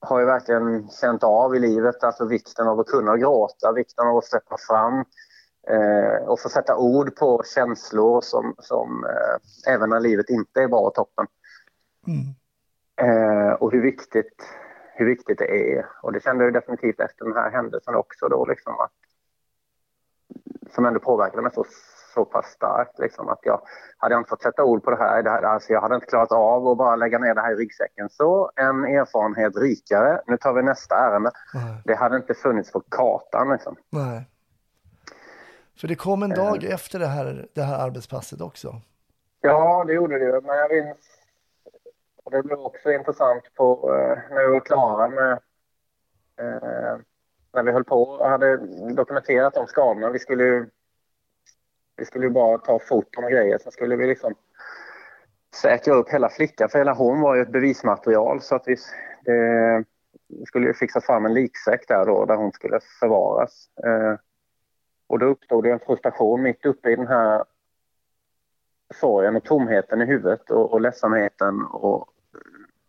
har 0.00 0.20
ju 0.20 0.26
verkligen 0.26 0.88
känt 0.88 1.24
av 1.24 1.56
i 1.56 1.58
livet 1.58 2.04
alltså 2.04 2.24
vikten 2.24 2.68
av 2.68 2.80
att 2.80 2.86
kunna 2.86 3.16
gråta, 3.16 3.72
vikten 3.72 4.06
av 4.06 4.16
att 4.16 4.24
släppa 4.24 4.56
fram 4.68 5.04
eh, 5.68 6.28
och 6.28 6.40
få 6.40 6.48
sätta 6.48 6.76
ord 6.76 7.16
på 7.16 7.42
känslor 7.54 8.20
som, 8.20 8.54
som 8.58 9.04
eh, 9.04 9.72
även 9.74 9.90
när 9.90 10.00
livet 10.00 10.30
inte 10.30 10.62
är 10.62 10.68
bra 10.68 10.80
och 10.80 10.94
toppen. 10.94 11.26
Mm. 12.06 12.34
Eh, 13.00 13.52
och 13.52 13.72
hur 13.72 13.82
viktigt, 13.82 14.42
hur 15.00 15.06
viktigt 15.06 15.38
det 15.38 15.74
är. 15.74 15.86
Och 16.02 16.12
det 16.12 16.22
kände 16.22 16.44
jag 16.44 16.52
definitivt 16.52 17.00
efter 17.00 17.24
den 17.24 17.34
här 17.34 17.50
händelsen 17.50 17.94
också 17.94 18.28
då 18.28 18.44
liksom 18.44 18.80
att 18.80 18.92
som 20.74 20.86
ändå 20.86 21.00
påverkade 21.00 21.42
mig 21.42 21.52
så, 21.54 21.64
så 22.14 22.24
pass 22.24 22.46
starkt 22.46 22.98
liksom 22.98 23.28
att 23.28 23.38
jag 23.42 23.60
hade 23.96 24.14
inte 24.16 24.28
fått 24.28 24.42
sätta 24.42 24.64
ord 24.64 24.84
på 24.84 24.90
det 24.90 24.96
här, 24.96 25.22
det 25.22 25.30
här 25.30 25.42
alltså 25.42 25.72
jag 25.72 25.80
hade 25.80 25.94
inte 25.94 26.06
klarat 26.06 26.32
av 26.32 26.68
att 26.68 26.78
bara 26.78 26.96
lägga 26.96 27.18
ner 27.18 27.34
det 27.34 27.40
här 27.40 27.52
i 27.52 27.56
ryggsäcken. 27.56 28.08
Så 28.10 28.50
en 28.56 28.84
erfarenhet 28.84 29.56
rikare. 29.56 30.20
Nu 30.26 30.36
tar 30.36 30.52
vi 30.52 30.62
nästa 30.62 30.94
ärende. 30.94 31.30
Nej. 31.54 31.82
Det 31.84 31.94
hade 31.94 32.16
inte 32.16 32.34
funnits 32.34 32.72
på 32.72 32.80
kartan 32.80 33.52
liksom. 33.52 33.76
Nej. 33.90 34.28
För 35.80 35.88
det 35.88 35.94
kom 35.94 36.22
en 36.22 36.30
dag 36.30 36.64
efter 36.64 36.98
det 36.98 37.06
här, 37.06 37.48
det 37.54 37.62
här 37.62 37.86
arbetspasset 37.86 38.40
också. 38.40 38.74
Ja, 39.40 39.84
det 39.86 39.92
gjorde 39.92 40.18
det. 40.18 40.40
Men 40.40 40.56
jag 40.56 40.70
minns... 40.70 41.19
Och 42.30 42.36
det 42.36 42.42
blir 42.42 42.66
också 42.66 42.92
intressant 42.92 43.54
på, 43.54 43.94
eh, 43.94 44.34
när 44.34 44.46
vi 44.46 44.52
var 44.52 44.60
klara 44.60 45.08
med... 45.08 45.32
Eh, 46.40 46.98
när 47.52 47.62
vi 47.62 47.72
höll 47.72 47.84
på 47.84 48.02
och 48.02 48.28
hade 48.28 48.56
dokumenterat 48.94 49.54
de 49.54 49.66
skadorna. 49.66 50.10
Vi 50.10 50.18
skulle 50.18 50.44
ju... 50.44 50.70
Vi 51.96 52.04
skulle 52.04 52.26
ju 52.26 52.30
bara 52.30 52.58
ta 52.58 52.78
foton 52.78 53.24
och 53.24 53.30
grejer. 53.30 53.58
Sen 53.58 53.72
skulle 53.72 53.96
vi 53.96 54.06
liksom 54.06 54.34
säkra 55.54 55.94
upp 55.94 56.08
hela 56.08 56.28
flickan. 56.28 56.68
För 56.68 56.78
hela 56.78 56.94
hon 56.94 57.20
var 57.20 57.34
ju 57.34 57.42
ett 57.42 57.52
bevismaterial. 57.52 58.40
Så 58.40 58.54
att 58.54 58.62
vi... 58.66 58.76
Det, 59.24 59.84
vi 60.28 60.46
skulle 60.46 60.66
ju 60.66 60.74
fixa 60.74 61.00
fram 61.00 61.26
en 61.26 61.34
liksäck 61.34 61.88
där 61.88 62.06
då, 62.06 62.24
där 62.24 62.36
hon 62.36 62.52
skulle 62.52 62.80
förvaras. 63.00 63.68
Eh, 63.84 64.14
och 65.06 65.18
då 65.18 65.26
uppstod 65.26 65.64
det 65.64 65.70
en 65.70 65.80
frustration 65.80 66.42
mitt 66.42 66.66
uppe 66.66 66.90
i 66.90 66.96
den 66.96 67.06
här 67.06 67.44
sorgen 68.94 69.36
och 69.36 69.44
tomheten 69.44 70.02
i 70.02 70.04
huvudet 70.04 70.50
och, 70.50 70.72
och 70.72 70.80
ledsamheten 70.80 71.64
och 71.64 72.06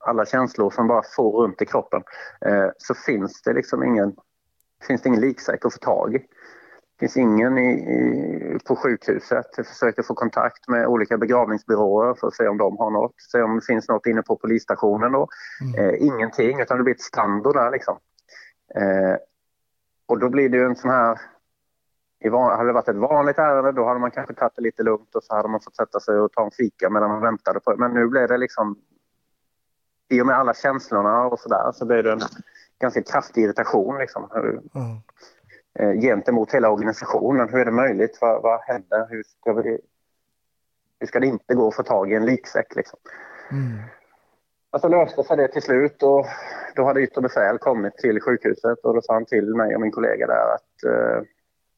alla 0.06 0.26
känslor 0.26 0.72
som 0.72 0.88
bara 0.88 1.04
får 1.16 1.32
runt 1.44 1.62
i 1.62 1.66
kroppen 1.66 2.04
eh, 2.46 2.70
så 2.78 2.94
finns 2.94 3.42
det 3.42 3.54
liksom 3.54 3.84
ingen, 3.84 4.16
finns 4.88 5.02
det 5.02 5.10
ingen 5.10 5.22
liksäck 5.22 5.66
att 5.66 5.74
få 5.74 5.80
tag 5.80 6.16
i. 6.16 6.18
Det 6.18 7.06
finns 7.06 7.18
ingen 7.18 7.58
i, 7.58 7.72
i, 7.72 8.60
på 8.68 8.76
sjukhuset. 8.76 9.46
Jag 9.58 9.68
försökte 9.68 10.04
få 10.04 10.14
kontakt 10.14 10.68
med 10.68 10.88
olika 10.88 11.18
begravningsbyråer 11.18 12.14
för 12.14 12.28
att 12.28 12.36
se 12.36 12.48
om 12.48 12.58
de 12.58 12.78
har 12.78 12.92
något. 12.92 13.14
Se 13.32 13.42
om 13.42 13.56
det 13.56 13.66
finns 13.66 13.88
något 13.88 14.06
inne 14.06 14.22
på 14.22 14.36
polisstationen. 14.36 15.12
Då. 15.12 15.28
Eh, 15.78 15.94
ingenting, 16.04 16.62
utan 16.62 16.78
det 16.78 16.84
blir 16.84 16.94
ett 16.94 17.02
stando 17.02 17.52
där 17.52 17.72
liksom. 17.72 17.98
Eh, 18.76 19.16
och 20.06 20.20
då 20.20 20.30
blir 20.30 20.50
det 20.50 20.58
ju 20.58 20.64
en 20.64 20.76
sån 20.76 20.90
här 20.90 21.20
i 22.24 22.30
van, 22.30 22.58
hade 22.58 22.70
det 22.70 22.74
varit 22.74 22.88
ett 22.88 22.96
vanligt 22.96 23.38
ärende 23.38 23.72
då 23.72 23.86
hade 23.86 24.00
man 24.00 24.12
kanske 24.12 24.34
tagit 24.34 24.56
det 24.56 24.62
lite 24.62 24.84
lugnt 24.84 25.16
och 25.16 25.24
så 25.24 25.36
hade 25.36 25.50
man 25.50 25.62
fått 25.62 25.76
sätta 25.76 26.00
sig 26.00 26.20
och 26.20 26.32
ta 26.32 26.46
en 26.46 26.52
fika 26.52 26.90
medan 26.90 27.10
man 27.10 27.22
väntade 27.22 27.60
på 27.60 27.72
det. 27.72 27.78
Men 27.78 27.94
nu 27.94 28.08
blev 28.08 28.28
det 28.28 28.38
liksom, 28.38 28.76
i 30.12 30.22
och 30.22 30.26
med 30.26 30.36
alla 30.36 30.54
känslorna 30.54 31.26
och 31.26 31.40
sådär 31.40 31.72
så 31.74 31.86
blev 31.86 32.04
det 32.04 32.12
en 32.12 32.22
ganska 32.80 33.04
kraftig 33.04 33.44
irritation 33.44 33.98
liksom. 33.98 34.28
Hur, 34.34 34.62
Ja. 34.74 35.02
eh, 35.80 36.02
gentemot 36.02 36.52
hela 36.52 36.70
organisationen. 36.70 37.50
Hur 37.50 37.60
är 37.60 37.66
det 37.66 37.72
möjligt? 37.72 38.18
Vad, 38.22 38.42
vad 38.42 38.62
händer? 38.62 39.08
Hur 39.10 39.24
ska, 39.24 39.54
vi, 39.54 39.80
hur 41.00 41.08
ska 41.08 41.20
det 41.20 41.28
inte 41.28 41.54
gå 41.54 41.68
att 41.68 41.76
få 41.76 41.84
tag 41.84 42.12
i 42.12 42.16
en 42.16 42.26
liksäck? 42.26 42.76
Liksom? 42.76 43.00
Mm. 43.52 43.80
Och 44.72 44.82
så 44.82 44.88
löste 44.88 45.24
sig 45.24 45.38
det 45.38 45.48
till 45.48 45.62
slut 45.62 46.04
och 46.04 46.26
då 46.76 46.84
hade 46.86 47.02
yttre 47.02 47.22
befäl 47.22 47.58
kommit 47.58 47.98
till 47.98 48.22
sjukhuset 48.22 48.80
och 48.80 48.94
då 48.96 49.02
sa 49.02 49.14
han 49.14 49.26
till 49.26 49.56
mig 49.56 49.76
och 49.76 49.82
min 49.82 49.92
kollega 49.92 50.28
där 50.28 50.54
att 50.56 50.84
eh, 50.84 51.22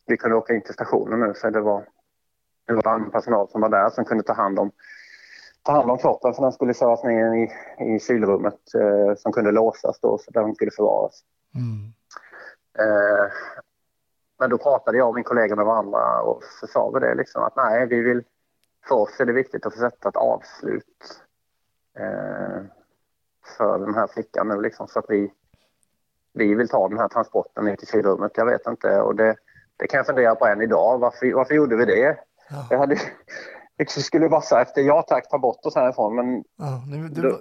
vi 0.07 0.17
kunde 0.17 0.37
åka 0.37 0.53
in 0.53 0.61
till 0.61 0.73
stationen 0.73 1.19
nu 1.19 1.33
för 1.33 1.51
det 1.51 1.61
var, 1.61 1.83
det 2.67 2.73
var 2.73 2.87
annan 2.87 3.11
personal 3.11 3.49
som 3.49 3.61
var 3.61 3.69
där 3.69 3.89
som 3.89 4.05
kunde 4.05 4.23
ta 4.23 4.33
hand 4.33 4.59
om 4.59 4.71
ta 5.63 5.71
hand 5.71 5.91
om 5.91 5.97
kroppen 5.97 6.33
för 6.33 6.41
den 6.41 6.51
skulle 6.51 6.73
köras 6.73 7.03
ner 7.03 7.33
i, 7.33 7.51
i 7.95 7.99
kylrummet 7.99 8.75
eh, 8.75 9.15
som 9.17 9.31
kunde 9.31 9.51
låsas 9.51 9.99
då 9.99 10.17
så 10.17 10.31
den 10.31 10.55
skulle 10.55 10.71
förvaras. 10.71 11.23
Mm. 11.55 11.93
Eh, 12.79 13.31
men 14.39 14.49
då 14.49 14.57
pratade 14.57 14.97
jag 14.97 15.07
och 15.07 15.15
min 15.15 15.23
kollega 15.23 15.55
med 15.55 15.65
varandra 15.65 16.21
och 16.21 16.43
så 16.59 16.67
sa 16.67 16.89
vi 16.89 16.99
det 16.99 17.15
liksom 17.15 17.43
att 17.43 17.55
nej, 17.55 17.87
vi 17.87 18.01
vill, 18.01 18.23
för 18.87 18.95
oss 18.95 19.19
är 19.19 19.25
det 19.25 19.33
viktigt 19.33 19.65
att 19.65 19.73
få 19.73 19.79
sätta 19.79 20.09
ett 20.09 20.15
avslut 20.15 21.21
eh, 21.99 22.63
för 23.57 23.79
den 23.79 23.95
här 23.95 24.07
flickan 24.07 24.47
nu 24.47 24.61
liksom 24.61 24.87
så 24.87 24.99
att 24.99 25.05
vi, 25.09 25.31
vi 26.33 26.55
vill 26.55 26.69
ta 26.69 26.89
den 26.89 26.99
här 26.99 27.07
transporten 27.07 27.65
ner 27.65 27.75
till 27.75 27.87
kylrummet. 27.87 28.31
Jag 28.35 28.45
vet 28.45 28.67
inte 28.67 29.01
och 29.01 29.15
det, 29.15 29.35
det 29.77 29.87
kan 29.87 29.97
jag 29.97 30.05
fundera 30.05 30.35
på 30.35 30.45
än 30.45 30.61
idag. 30.61 30.99
Varför, 30.99 31.33
varför 31.33 31.55
gjorde 31.55 31.75
vi 31.75 31.85
det? 31.85 32.17
Ja. 32.49 32.67
Jag 32.69 32.77
hade, 32.77 32.97
jag 33.77 33.89
skulle 33.89 34.41
säga 34.41 34.61
efter 34.61 34.81
ja 34.81 35.01
tack, 35.01 35.29
ta 35.29 35.37
bort 35.39 35.65
oss 35.65 35.75
härifrån 35.75 36.15
men 36.15 36.43
Ja, 36.57 36.83
nu- 36.87 37.07
du, 37.09 37.39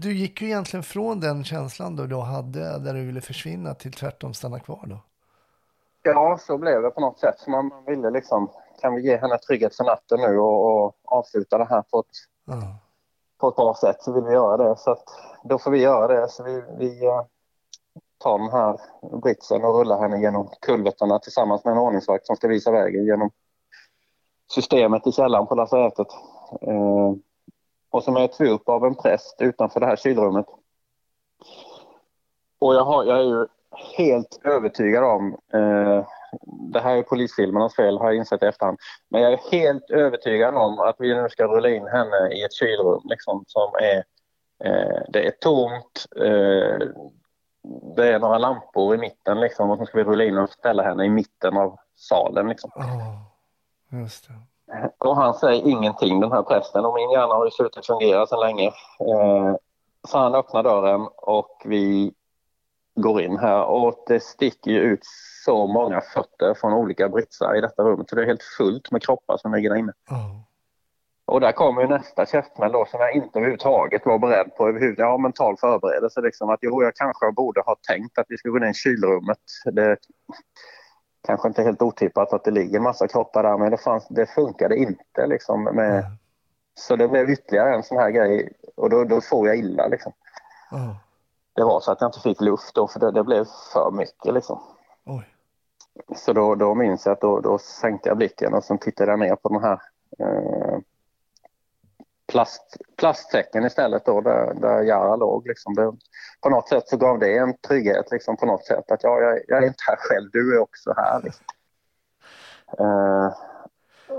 du 0.00 0.12
gick 0.14 0.42
ju 0.42 0.46
egentligen 0.48 0.82
från 0.82 1.20
den 1.20 1.44
känslan 1.44 1.96
då 1.96 2.06
du 2.06 2.16
hade 2.16 2.78
där 2.78 2.94
du 2.94 3.06
ville 3.06 3.20
försvinna 3.20 3.74
till 3.74 3.92
tvärtom 3.92 4.34
stanna 4.34 4.60
kvar 4.60 4.80
då. 4.86 4.96
Ja, 6.02 6.38
så 6.40 6.58
blev 6.58 6.82
det 6.82 6.90
på 6.90 7.00
något 7.00 7.18
sätt. 7.18 7.34
Så 7.38 7.50
man, 7.50 7.66
man 7.68 7.84
ville 7.84 8.10
liksom, 8.10 8.50
kan 8.80 8.94
vi 8.94 9.02
ge 9.02 9.16
henne 9.16 9.38
trygghet 9.38 9.76
för 9.76 9.84
natten 9.84 10.20
nu 10.20 10.38
och, 10.38 10.84
och 10.84 10.94
avsluta 11.04 11.58
det 11.58 11.64
här 11.64 11.82
på 11.82 12.00
ett, 12.00 12.06
Ja. 12.44 12.76
på 13.40 13.48
ett 13.48 13.56
bra 13.56 13.74
sätt 13.80 13.96
så 14.02 14.12
vill 14.12 14.24
vi 14.24 14.32
göra 14.32 14.56
det. 14.68 14.76
Så 14.78 14.90
att, 14.90 15.04
då 15.44 15.58
får 15.58 15.70
vi 15.70 15.78
göra 15.78 16.20
det. 16.20 16.28
Så 16.28 16.42
vi, 16.44 16.62
vi 16.78 17.06
eh, 17.06 17.22
tar 18.18 18.38
den 18.38 18.50
här 18.50 18.80
britsen 19.22 19.64
och 19.64 19.74
rullar 19.78 20.00
henne 20.00 20.20
genom 20.20 20.48
kulvertarna 20.60 21.18
tillsammans 21.18 21.64
med 21.64 21.72
en 21.72 21.78
ordningsvakt 21.78 22.26
som 22.26 22.36
ska 22.36 22.48
visa 22.48 22.70
vägen 22.70 23.04
genom 23.04 23.30
systemet 24.54 25.06
i 25.06 25.12
källaren 25.12 25.46
på 25.46 25.54
lasarettet. 25.54 26.06
Eh, 26.60 27.12
och 27.90 28.02
så 28.04 28.12
möts 28.12 28.40
vi 28.40 28.48
upp 28.48 28.68
av 28.68 28.84
en 28.84 28.94
präst 28.94 29.36
utanför 29.40 29.80
det 29.80 29.86
här 29.86 29.96
kylrummet. 29.96 30.46
Och 32.58 32.74
jag, 32.74 32.84
har, 32.84 33.04
jag 33.04 33.18
är 33.18 33.22
ju 33.22 33.46
helt 33.96 34.40
övertygad 34.44 35.04
om, 35.04 35.36
eh, 35.52 36.06
det 36.72 36.80
här 36.80 36.96
är 36.96 37.02
polisfilmernas 37.02 37.76
fel 37.76 37.98
har 37.98 38.06
jag 38.06 38.16
insett 38.16 38.42
i 38.42 38.46
efterhand, 38.46 38.78
men 39.08 39.22
jag 39.22 39.32
är 39.32 39.50
helt 39.50 39.90
övertygad 39.90 40.54
om 40.54 40.78
att 40.78 40.96
vi 40.98 41.14
nu 41.14 41.28
ska 41.28 41.46
rulla 41.46 41.68
in 41.68 41.86
henne 41.86 42.32
i 42.32 42.44
ett 42.44 42.52
kylrum 42.52 43.00
liksom, 43.04 43.44
som 43.46 43.72
är, 43.74 44.04
eh, 44.64 45.02
det 45.08 45.26
är 45.26 45.30
tomt, 45.30 46.06
eh, 46.16 46.88
det 47.96 48.08
är 48.08 48.18
några 48.18 48.38
lampor 48.38 48.94
i 48.94 48.98
mitten 48.98 49.40
liksom, 49.40 49.70
och 49.70 49.78
så 49.78 49.86
ska 49.86 49.98
vi 49.98 50.04
rulla 50.04 50.24
in 50.24 50.38
och 50.38 50.50
ställa 50.50 50.82
henne 50.82 51.04
i 51.04 51.08
mitten 51.08 51.56
av 51.56 51.78
salen. 51.96 52.48
Liksom. 52.48 52.70
Oh 52.74 53.31
just 54.00 54.28
det. 54.28 54.34
Och 54.98 55.16
han 55.16 55.34
säger 55.34 55.68
ingenting 55.68 56.20
den 56.20 56.32
här 56.32 56.42
prästen 56.42 56.84
och 56.84 56.94
min 56.94 57.10
hjärna 57.10 57.34
har 57.34 57.44
ju 57.44 57.50
slutat 57.50 57.86
fungera 57.86 58.26
sedan 58.26 58.40
länge. 58.40 58.66
Eh, 58.66 59.56
så 60.08 60.18
han 60.18 60.34
öppnar 60.34 60.62
dörren 60.62 61.08
och 61.16 61.62
vi 61.64 62.14
går 62.94 63.22
in 63.22 63.38
här 63.38 63.64
och 63.64 64.04
det 64.06 64.20
sticker 64.20 64.70
ju 64.70 64.80
ut 64.80 65.00
så 65.44 65.66
många 65.66 66.00
fötter 66.00 66.54
från 66.54 66.72
olika 66.72 67.08
britsar 67.08 67.56
i 67.56 67.60
detta 67.60 67.82
rummet 67.82 68.10
så 68.10 68.16
det 68.16 68.22
är 68.22 68.26
helt 68.26 68.42
fullt 68.58 68.90
med 68.90 69.02
kroppar 69.02 69.36
som 69.36 69.54
ligger 69.54 69.70
där 69.70 69.76
inne. 69.76 69.92
Ja. 70.10 70.44
Och 71.24 71.40
där 71.40 71.52
kommer 71.52 71.82
ju 71.82 71.88
nästa 71.88 72.26
käftsmäll 72.26 72.72
då 72.72 72.86
som 72.90 73.00
jag 73.00 73.14
inte 73.14 73.38
överhuvudtaget 73.38 74.06
var 74.06 74.18
beredd 74.18 74.56
på. 74.56 74.94
Jag 74.96 75.10
har 75.10 75.18
mental 75.18 75.56
förberedelse 75.56 76.20
liksom 76.20 76.50
att 76.50 76.58
jo, 76.62 76.82
jag 76.82 76.94
kanske 76.94 77.32
borde 77.32 77.60
ha 77.60 77.76
tänkt 77.88 78.18
att 78.18 78.26
vi 78.28 78.38
skulle 78.38 78.52
gå 78.52 78.58
ner 78.58 78.70
i 78.70 78.74
kylrummet. 78.74 79.38
Det 79.64 79.96
kanske 81.22 81.48
inte 81.48 81.62
helt 81.62 81.82
otippat 81.82 82.32
att 82.32 82.44
det 82.44 82.50
ligger 82.50 82.80
massa 82.80 83.08
kroppar 83.08 83.42
där 83.42 83.58
men 83.58 83.70
det, 83.70 83.76
fanns, 83.78 84.06
det 84.08 84.26
funkade 84.26 84.76
inte 84.76 85.26
liksom. 85.26 85.64
Med, 85.64 85.98
Ja. 85.98 86.04
så 86.74 86.96
det 86.96 87.08
blev 87.08 87.30
ytterligare 87.30 87.74
en 87.74 87.82
sån 87.82 87.98
här 87.98 88.10
grej 88.10 88.52
och 88.76 88.90
då, 88.90 89.04
då 89.04 89.20
får 89.20 89.48
jag 89.48 89.56
illa 89.56 89.86
liksom. 89.86 90.12
Ja. 90.70 90.96
Det 91.54 91.64
var 91.64 91.80
så 91.80 91.92
att 91.92 92.00
jag 92.00 92.08
inte 92.08 92.20
fick 92.20 92.40
luft 92.40 92.74
då 92.74 92.88
för 92.88 93.00
det, 93.00 93.10
det 93.10 93.24
blev 93.24 93.44
för 93.72 93.90
mycket 93.90 94.34
liksom. 94.34 94.60
Oj. 95.06 95.28
Så 96.16 96.32
då, 96.32 96.54
då 96.54 96.74
minns 96.74 97.06
jag 97.06 97.12
att 97.12 97.20
då, 97.20 97.40
då 97.40 97.58
sänkte 97.58 98.08
jag 98.08 98.16
blicken 98.16 98.54
och 98.54 98.64
sen 98.64 98.78
tittade 98.78 99.10
jag 99.12 99.18
ner 99.20 99.36
på 99.36 99.48
den 99.48 99.62
här 99.62 99.82
eh, 100.18 100.78
plast, 102.32 102.76
plastsäcken 102.96 103.64
istället 103.64 104.04
då 104.04 104.20
där, 104.20 104.54
där 104.54 104.82
Jara 104.82 105.16
låg. 105.16 105.48
Liksom. 105.48 105.74
Det, 105.74 105.92
på 106.40 106.48
något 106.50 106.68
sätt 106.68 106.88
så 106.88 106.96
gav 106.96 107.18
det 107.18 107.38
en 107.38 107.56
trygghet 107.68 108.10
liksom, 108.10 108.36
på 108.36 108.46
något 108.46 108.66
sätt 108.66 108.90
att 108.90 109.02
ja, 109.02 109.20
jag, 109.20 109.40
jag 109.48 109.62
är 109.62 109.66
inte 109.66 109.84
här 109.88 109.96
själv, 109.98 110.30
du 110.32 110.56
är 110.56 110.60
också 110.60 110.94
här. 110.96 111.20
Liksom. 111.22 111.44
Eh, 112.78 113.32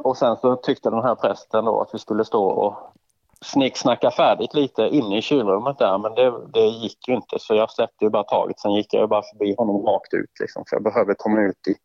och 0.04 0.18
sen 0.18 0.38
så 0.38 0.56
tyckte 0.56 0.90
den 0.90 1.04
här 1.04 1.16
prästen 1.16 1.66
då 1.66 1.82
att 1.82 1.94
vi 1.94 2.00
skulle 2.00 2.26
stå 2.26 2.46
och 2.46 2.94
snicksnacka 3.42 4.12
färdigt 4.12 4.54
lite 4.54 4.82
inne 4.82 5.18
i 5.18 5.22
kylrummet 5.22 5.78
där 5.78 5.98
men 5.98 6.16
det, 6.16 6.48
det 6.54 6.68
gick 6.68 7.08
ju 7.08 7.14
inte 7.14 7.40
så 7.40 7.56
jag 7.56 7.72
släppte 7.72 8.06
ju 8.06 8.10
bara 8.10 8.24
taget. 8.24 8.60
Sen 8.60 8.74
gick 8.74 8.94
jag 8.94 9.10
bara 9.10 9.24
förbi 9.24 9.56
honom 9.58 9.86
rakt 9.86 10.14
ut 10.14 10.40
liksom, 10.40 10.64
för 10.70 10.76
jag 10.76 10.84
behövde 10.84 11.16
komma 11.18 11.42
ut 11.42 11.68
i, 11.68 11.76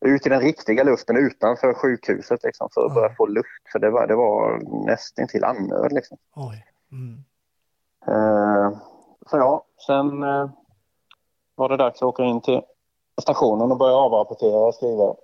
ut 0.00 0.26
i 0.26 0.28
den 0.28 0.40
riktiga 0.40 0.84
luften 0.84 1.16
utanför 1.16 1.74
sjukhuset 1.74 2.42
liksom, 2.42 2.68
för 2.74 2.86
att 2.86 2.94
börja 2.94 3.14
få 3.14 3.26
luft. 3.26 3.72
För 3.72 3.78
det 3.78 3.90
var, 3.90 4.06
det 4.06 4.14
var 4.14 4.60
nästan 4.86 5.28
till 5.28 5.44
andnöd 5.44 5.92
liksom. 5.92 6.18
Mm. 6.92 7.24
Eh, 8.06 8.78
så 9.26 9.36
ja, 9.36 9.64
sen 9.86 10.22
eh, 10.22 10.50
var 11.54 11.68
det 11.68 11.76
dags 11.76 12.02
att 12.02 12.06
åka 12.06 12.24
in 12.24 12.40
till 12.40 12.62
stationen 13.22 13.72
och 13.72 13.78
börja 13.78 13.94
avrapportera 13.94 14.66
och 14.66 14.74
skriva. 14.74 15.14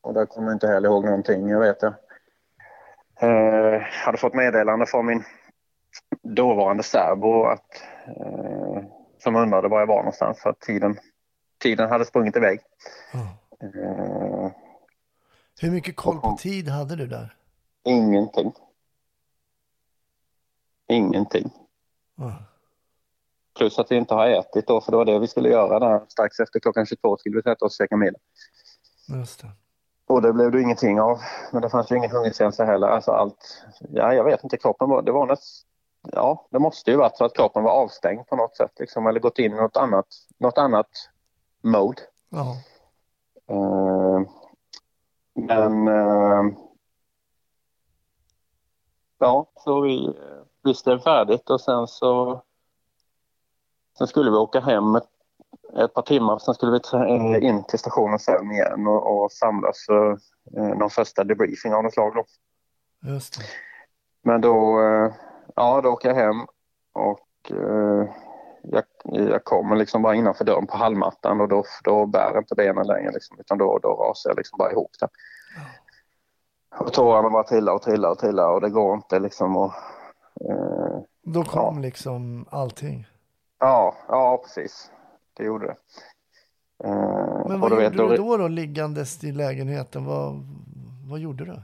Och 0.00 0.14
där 0.14 0.26
kommer 0.26 0.48
jag 0.48 0.56
inte 0.56 0.66
heller 0.66 0.88
ihåg 0.88 1.04
någonting, 1.04 1.48
jag 1.48 1.60
vet 1.60 1.80
det. 1.80 1.94
Eh, 3.20 3.80
hade 3.80 4.18
fått 4.18 4.34
meddelande 4.34 4.86
från 4.86 5.06
min 5.06 5.24
dåvarande 6.22 6.82
särbo 6.82 7.44
att, 7.44 7.82
som 9.18 9.36
undrade 9.36 9.68
var 9.68 9.80
jag 9.80 9.86
var 9.86 9.96
någonstans 9.96 10.42
för 10.42 10.50
att 10.50 10.60
tiden, 10.60 10.98
tiden 11.58 11.88
hade 11.90 12.04
sprungit 12.04 12.36
iväg. 12.36 12.60
Eh, 13.62 14.50
Hur 15.60 15.70
mycket 15.70 15.96
koll 15.96 16.20
på 16.20 16.36
tid 16.40 16.68
hade 16.68 16.96
du 16.96 17.06
där? 17.06 17.34
ingenting. 17.84 18.52
Ingenting. 20.88 21.50
Ja. 22.16 22.32
Plus 23.56 23.78
att 23.78 23.90
vi 23.92 23.96
inte 23.96 24.14
har 24.14 24.26
ätit 24.26 24.66
då, 24.66 24.80
för 24.80 24.90
det 24.92 24.96
var 24.96 25.04
det 25.04 25.18
vi 25.18 25.26
skulle 25.26 25.48
göra 25.48 25.78
där. 25.78 26.00
Strax 26.08 26.40
efter 26.40 26.60
klockan 26.60 26.86
22 26.86 27.16
skulle 27.16 27.36
vi 27.36 27.42
sätta 27.42 27.64
oss 27.64 27.72
och 27.80 27.84
käka 27.84 27.96
middag. 27.96 28.18
Just 29.08 29.40
det. 29.40 29.48
Och 30.06 30.22
det 30.22 30.32
blev 30.32 30.50
det 30.52 30.60
ingenting 30.60 31.00
av. 31.00 31.18
Men 31.52 31.62
det 31.62 31.70
fanns 31.70 31.92
ju 31.92 31.96
ingen 31.96 32.10
hungerkänsla 32.10 32.64
heller. 32.64 32.86
Alltså 32.88 33.10
allt, 33.10 33.64
ja 33.90 34.14
jag 34.14 34.24
vet 34.24 34.44
inte, 34.44 34.56
kroppen 34.56 34.88
var, 34.88 35.02
det 35.02 35.12
var 35.12 35.26
näst, 35.26 35.66
ja 36.12 36.46
det 36.50 36.58
måste 36.58 36.90
ju 36.90 36.96
varit 36.96 37.16
så 37.16 37.24
att 37.24 37.34
kroppen 37.34 37.62
var 37.62 37.70
avstängd 37.72 38.26
på 38.26 38.36
något 38.36 38.56
sätt 38.56 38.72
liksom, 38.78 39.06
eller 39.06 39.20
gått 39.20 39.38
in 39.38 39.52
i 39.52 39.56
något 39.56 39.76
annat, 39.76 40.06
något 40.38 40.58
annat 40.58 40.88
mode. 41.60 42.02
Eh, 43.50 44.20
men 45.34 45.88
eh, 45.88 46.52
ja, 49.18 49.50
så 49.54 49.80
vi 49.80 50.16
visste 50.64 50.90
det 50.90 51.00
färdigt 51.00 51.50
och 51.50 51.60
sen 51.60 51.86
så 51.86 52.42
sen 53.98 54.06
skulle 54.06 54.30
vi 54.30 54.36
åka 54.36 54.60
hem 54.60 54.94
ett, 54.94 55.08
ett 55.78 55.94
par 55.94 56.02
timmar. 56.02 56.38
Sen 56.38 56.54
skulle 56.54 56.72
vi 56.72 56.80
ta- 56.80 57.06
eh, 57.06 57.44
in 57.44 57.64
till 57.64 57.78
stationen 57.78 58.18
sen 58.18 58.50
igen 58.50 58.86
och, 58.86 59.22
och 59.24 59.32
samlas 59.32 59.86
för 59.86 60.10
eh, 60.56 60.78
någon 60.78 60.90
första 60.90 61.24
debriefing 61.24 61.74
av 61.74 61.82
något 61.82 61.92
slag. 61.94 62.14
Då. 62.14 62.24
Men 64.22 64.40
då, 64.40 64.80
ja, 65.56 65.80
då 65.80 65.88
åker 65.90 66.08
jag 66.08 66.16
hem 66.16 66.46
och 66.92 67.52
jag, 68.72 68.84
jag 69.04 69.44
kommer 69.44 69.76
liksom 69.76 70.02
bara 70.02 70.14
innanför 70.14 70.44
dörren 70.44 70.66
på 70.66 70.76
hallmattan 70.76 71.40
och 71.40 71.48
då, 71.48 71.64
då 71.84 72.06
bär 72.06 72.38
inte 72.38 72.54
benen 72.54 72.86
längre 72.86 73.10
liksom, 73.12 73.36
utan 73.40 73.58
då, 73.58 73.78
då 73.78 73.88
rasar 73.88 74.30
jag 74.30 74.36
liksom 74.36 74.56
bara 74.58 74.72
ihop 74.72 74.90
där. 75.00 75.08
Och 76.78 76.92
tårarna 76.92 77.30
bara 77.30 77.44
trillar 77.44 77.72
och 77.72 77.82
trillar 77.82 78.10
och 78.10 78.18
trillar 78.18 78.48
och 78.48 78.60
det 78.60 78.70
går 78.70 78.94
inte 78.94 79.18
liksom 79.18 79.56
och 79.56 79.72
eh, 80.50 80.98
Då 81.22 81.44
kom 81.44 81.80
liksom 81.82 82.46
allting. 82.50 83.06
ja, 83.58 83.94
ja 84.08 84.40
precis. 84.44 84.90
Det 85.36 85.44
gjorde 85.44 85.66
det. 85.66 85.76
Eh, 86.84 87.46
Men 87.48 87.60
vad 87.60 87.70
du 87.70 87.74
gjorde 87.74 87.88
vet, 87.88 87.92
du 87.92 88.16
då, 88.16 88.36
då 88.36 88.48
liggandes 88.48 89.24
i 89.24 89.32
lägenheten? 89.32 90.04
Vad, 90.04 90.46
vad 91.10 91.18
gjorde 91.18 91.44
du? 91.44 91.62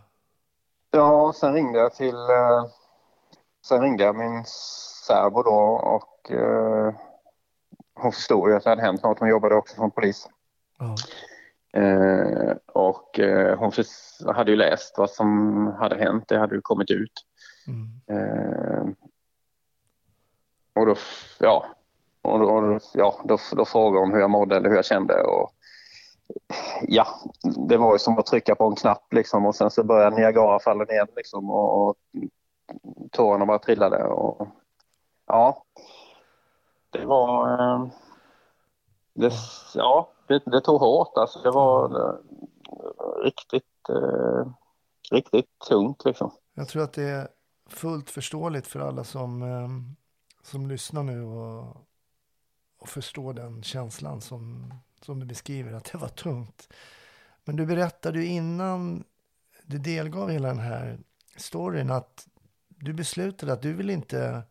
Ja, 0.91 1.33
sen 1.37 1.53
ringde 1.53 1.79
jag 1.79 1.95
till... 1.95 2.15
Eh, 2.15 2.65
sen 3.67 3.81
ringde 3.83 4.05
jag 4.05 4.17
min 4.17 4.45
särbo 5.07 5.43
då 5.43 5.55
och 5.95 6.05
eh, 6.31 6.95
hon 7.95 8.13
förstod 8.13 8.51
ju 8.51 8.57
att 8.57 8.65
det 8.65 8.71
hade 8.71 8.83
hänt 8.83 9.03
något. 9.03 9.19
Hon 9.19 9.29
jobbade 9.29 9.55
också 9.55 9.77
som 9.77 9.91
polis. 9.91 10.29
Ja. 10.79 10.95
Eh, 11.81 12.57
och 12.67 13.19
eh, 13.19 13.59
hon 13.59 13.73
hade 14.35 14.51
ju 14.51 14.57
läst 14.57 14.99
vad 14.99 15.11
som 15.11 15.67
hade 15.79 15.97
hänt. 15.97 16.25
Det 16.29 16.39
hade 16.39 16.55
ju 16.55 16.61
kommit 16.61 16.91
ut. 16.91 17.13
Mm. 17.67 18.01
Eh, 18.21 18.85
och 20.75 20.87
då, 20.87 20.95
ja, 21.39 21.67
och 22.23 22.39
då, 22.39 22.45
och 22.51 22.63
då- 22.63 22.81
ja, 22.95 23.21
då, 23.25 23.39
då 23.53 23.65
frågade 23.65 24.01
hon 24.01 24.13
hur 24.13 24.21
jag 24.21 24.31
mådde 24.31 24.57
eller 24.57 24.69
hur 24.69 24.77
jag 24.77 24.85
kände. 24.85 25.23
Och, 25.23 25.51
ja, 26.83 27.07
det 27.69 27.77
var 27.77 27.93
ju 27.93 27.99
som 27.99 28.19
att 28.19 28.27
trycka 28.27 28.55
på 28.55 28.65
en 28.65 28.75
knapp 28.75 29.13
liksom 29.13 29.47
och 29.47 29.55
sen 29.55 29.71
så 29.71 29.85
började 29.85 30.17
Niagarafallen 30.17 30.91
igen 30.91 31.07
liksom 31.17 31.51
och, 31.51 31.89
och 31.89 31.97
tårarna 33.11 33.47
bara 33.47 33.59
trillade. 33.59 34.05
Och, 34.05 34.49
ja, 35.27 35.63
det 36.99 37.07
var... 37.07 37.53
Eh, 37.53 37.87
det, 39.15 39.33
ja, 39.75 40.13
det, 40.29 40.43
det 40.47 40.61
tog 40.61 40.81
hårt 40.81 41.13
alltså. 41.17 41.39
Det 41.43 41.51
var 41.51 42.01
eh, 42.01 42.17
riktigt, 43.25 43.89
eh, 43.89 44.47
riktigt 45.11 45.59
tungt 45.69 46.05
liksom. 46.05 46.31
Jag 46.55 46.69
tror 46.69 46.83
att 46.83 46.93
det 46.93 47.03
är 47.03 47.29
fullt 47.69 48.11
förståeligt 48.11 48.67
för 48.67 48.81
alla 48.81 49.05
som, 49.05 49.43
eh, 49.43 49.69
som 50.43 50.67
lyssnar 50.67 51.03
nu 51.03 51.23
och, 51.23 51.77
och 52.79 52.89
förstår 52.89 53.33
den 53.33 53.63
känslan 53.63 54.21
som, 54.21 54.75
som 55.01 55.21
du 55.21 55.27
beskriver, 55.27 55.73
att 55.73 55.93
det 55.93 55.99
var 55.99 56.09
tungt. 56.09 56.69
Men 57.45 57.57
du 57.57 57.67
berättade 57.67 58.19
ju 58.19 58.27
innan 58.27 59.05
du 59.67 59.79
delgav 59.79 60.31
hela 60.31 60.49
den 60.49 60.59
här 60.59 60.99
storyn 61.37 61.91
att 61.91 62.29
du 62.69 62.93
beslutade 62.93 63.53
att 63.53 63.63
du 63.63 63.73
vill 63.73 63.91
inte, 63.91 64.43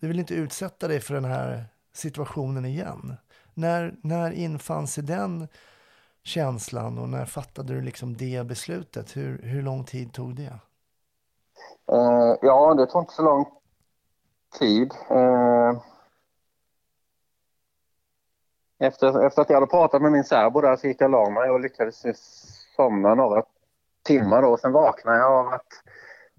du 0.00 0.08
vill 0.08 0.18
inte 0.18 0.34
utsätta 0.34 0.88
dig 0.88 1.00
för 1.00 1.14
den 1.14 1.24
här 1.24 1.64
situationen 1.92 2.64
igen. 2.64 3.16
När, 3.54 3.94
när 4.02 4.30
infann 4.30 4.86
sig 4.86 5.04
den 5.04 5.48
känslan 6.22 6.98
och 6.98 7.08
när 7.08 7.24
fattade 7.24 7.74
du 7.74 7.80
liksom 7.80 8.16
det 8.16 8.46
beslutet? 8.46 9.16
Hur, 9.16 9.42
hur 9.42 9.62
lång 9.62 9.84
tid 9.84 10.12
tog 10.12 10.34
det? 10.34 10.58
Uh, 11.92 12.36
ja, 12.42 12.74
det 12.74 12.86
tog 12.86 13.02
inte 13.02 13.14
så 13.14 13.22
lång 13.22 13.46
tid. 14.58 14.92
Uh, 15.10 15.80
efter, 18.78 19.26
efter 19.26 19.42
att 19.42 19.50
jag 19.50 19.56
hade 19.56 19.66
pratat 19.66 20.02
med 20.02 20.12
min 20.12 20.24
särbo 20.24 20.60
där 20.60 20.76
så 20.76 20.86
gick 20.86 21.00
jag 21.00 21.14
och 21.14 21.26
la 21.26 21.30
mig 21.30 21.50
och 21.50 21.60
lyckades 21.60 22.04
somna 22.76 23.14
några 23.14 23.42
timmar 24.02 24.42
då. 24.42 24.56
Sen 24.56 24.72
vaknade 24.72 25.18
jag 25.18 25.32
av 25.32 25.48
att 25.48 25.66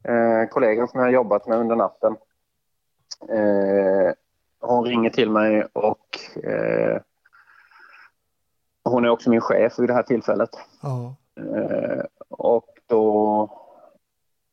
eh, 0.04 0.50
kollegan 0.50 0.88
som 0.88 1.00
jag 1.00 1.12
jobbat 1.12 1.48
med 1.48 1.58
under 1.58 1.76
natten 1.76 2.16
eh, 3.30 4.14
hon 4.60 4.86
ringer 4.86 5.10
till 5.10 5.30
mig 5.30 5.68
och 5.74 6.20
eh, 6.44 7.02
hon 8.84 9.06
är 9.06 9.10
också 9.10 9.30
min 9.30 9.42
chef 9.42 9.80
vid 9.80 9.90
det 9.90 9.94
här 9.94 10.04
tillfället. 10.04 10.50
Ja. 10.82 11.16
Eh, 11.36 12.04
och 12.30 12.68
då 12.88 13.50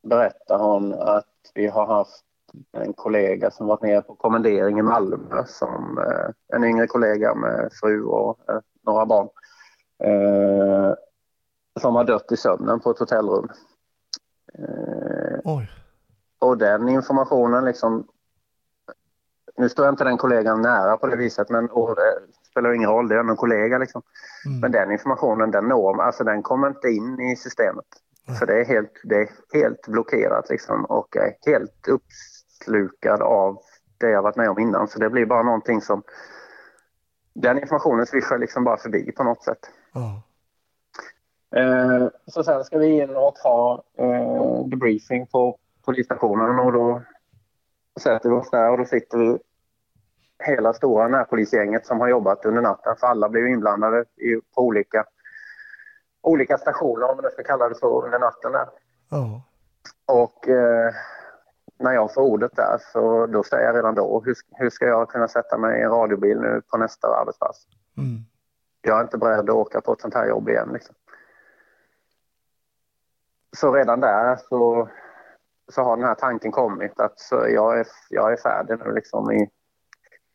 berättar 0.03 0.59
hon 0.59 0.95
att 0.95 1.27
vi 1.55 1.66
har 1.66 1.87
haft 1.87 2.25
en 2.73 2.93
kollega 2.93 3.51
som 3.51 3.66
varit 3.66 3.83
nere 3.83 4.03
på 4.03 4.14
kommendering 4.14 4.79
i 4.79 4.83
Malmö 4.83 5.45
som 5.47 5.99
eh, 5.99 6.57
en 6.57 6.64
yngre 6.64 6.87
kollega 6.87 7.35
med 7.35 7.71
fru 7.73 8.05
och 8.05 8.39
eh, 8.49 8.61
några 8.83 9.07
barn. 9.07 9.29
Eh, 10.05 10.95
som 11.81 11.95
har 11.95 12.05
dött 12.05 12.33
i 12.33 12.37
sömnen 12.37 12.81
på 12.81 12.91
ett 12.91 12.99
hotellrum. 12.99 13.49
Oj. 15.45 15.71
och 16.39 16.59
den 16.59 16.89
informationen 16.89 17.64
liksom... 17.64 18.07
Nu 19.59 19.68
står 19.68 19.84
jag 19.84 19.92
inte 19.92 20.04
den 20.04 20.16
kollegan 20.16 20.62
nära 20.62 20.96
på 20.96 21.06
det 21.06 21.16
viset 21.16 21.50
men 21.50 21.70
och 21.70 21.96
det 21.96 22.18
spelar 22.50 22.72
ingen 22.72 22.90
roll, 22.90 23.09
det 23.09 23.14
är 23.14 23.18
ändå 23.18 23.32
en 23.32 23.36
kollega 23.36 23.78
liksom. 23.78 24.02
Mm. 24.46 24.61
Men 24.61 24.72
den 24.72 24.92
informationen, 24.92 25.50
den 25.50 25.68
når, 25.68 26.02
alltså 26.02 26.24
den 26.24 26.42
kommer 26.42 26.68
inte 26.68 26.88
in 26.88 27.20
i 27.20 27.36
systemet. 27.36 27.86
För 28.38 28.46
det 28.46 28.61
är 28.61 28.64
helt, 28.64 28.92
det 29.04 29.14
är 29.14 29.28
helt 29.52 29.86
blockerat 29.86 30.50
liksom 30.50 30.84
och 30.84 31.16
är 31.16 31.34
helt 31.46 31.88
uppslukad 31.88 33.22
av 33.22 33.59
det 33.98 34.11
jag 34.11 34.22
varit 34.22 34.36
med 34.36 34.50
om 34.50 34.59
innan. 34.59 34.88
Så 34.88 34.98
det 34.98 35.11
blir 35.11 35.26
bara 35.26 35.42
någonting 35.42 35.80
som... 35.80 36.02
Den 37.34 37.59
informationen 37.59 38.06
svischar 38.06 38.38
liksom 38.38 38.64
bara 38.64 38.76
förbi 38.76 39.12
på 39.12 39.24
något 39.24 39.44
sätt. 39.44 39.70
Ja. 39.92 40.22
Eh, 41.61 42.09
så 42.26 42.44
sen 42.44 42.64
ska 42.64 42.78
vi 42.78 43.02
in 43.02 43.16
och 43.16 43.38
ha 43.38 43.84
eh, 43.98 44.66
debriefing 44.66 45.26
på 45.26 45.59
polisstationen 45.84 46.59
och 46.59 46.72
då 46.72 47.02
sätter 48.00 48.28
vi 48.28 48.34
oss 48.34 48.50
där 48.50 48.70
och 48.70 48.78
då 48.78 48.84
sitter 48.84 49.18
vi 49.18 49.38
hela 50.39 50.72
stora 50.72 51.09
närpolisgänget 51.09 51.86
som 51.86 52.01
har 52.01 52.09
jobbat 52.09 52.45
under 52.45 52.62
natten 52.62 52.97
för 52.97 53.07
alla 53.07 53.28
blev 53.28 53.47
inblandade 53.47 54.01
i, 54.01 54.34
på 54.55 54.62
olika, 54.62 55.05
olika 56.22 56.59
stationer 56.59 57.11
om 57.11 57.16
man 57.16 57.30
ska 57.30 57.43
kalla 57.43 57.68
det 57.68 57.74
så 57.74 58.05
under 58.05 58.18
natten 58.18 58.53
där. 58.53 58.68
Ja. 59.11 59.43
Och 60.07 60.49
eh, 60.49 60.95
när 61.78 61.93
jag 61.93 62.14
får 62.14 62.22
ordet 62.22 62.57
där 62.57 62.78
så 62.93 63.26
då 63.26 63.43
säger 63.43 63.66
jag 63.66 63.76
redan 63.76 63.95
då 63.95 64.22
hur, 64.24 64.36
hur 64.51 64.70
ska 64.70 64.86
jag 64.86 65.09
kunna 65.09 65.28
sätta 65.28 65.59
mig 65.59 65.80
i 65.80 65.82
en 65.82 65.91
radiobil 65.91 66.41
nu 66.41 66.62
på 66.70 66.76
nästa 66.76 67.09
arbetspass? 67.09 67.66
Mm. 67.97 68.20
jag 68.82 68.99
är 68.99 69.03
inte 69.03 69.18
beredd 69.18 69.51
att 69.51 69.57
åka 69.57 69.80
på 69.80 69.93
ett 69.93 70.01
sånt 70.01 70.14
här 70.14 70.28
jobb 70.28 70.49
igen. 70.49 70.68
Liksom. 70.72 70.95
Så 73.57 73.72
redan 73.72 74.01
där 74.01 74.36
så, 74.36 74.89
så 75.68 75.82
har 75.82 75.97
den 75.97 76.07
här 76.07 76.14
tanken 76.14 76.53
kommit 76.53 77.01
att 77.01 77.18
jag, 77.30 77.80
är, 77.80 77.86
jag 78.11 78.32
är 78.32 78.36
färdig 78.36 78.78
nu 78.84 78.93
liksom 78.93 79.32
i 79.32 79.51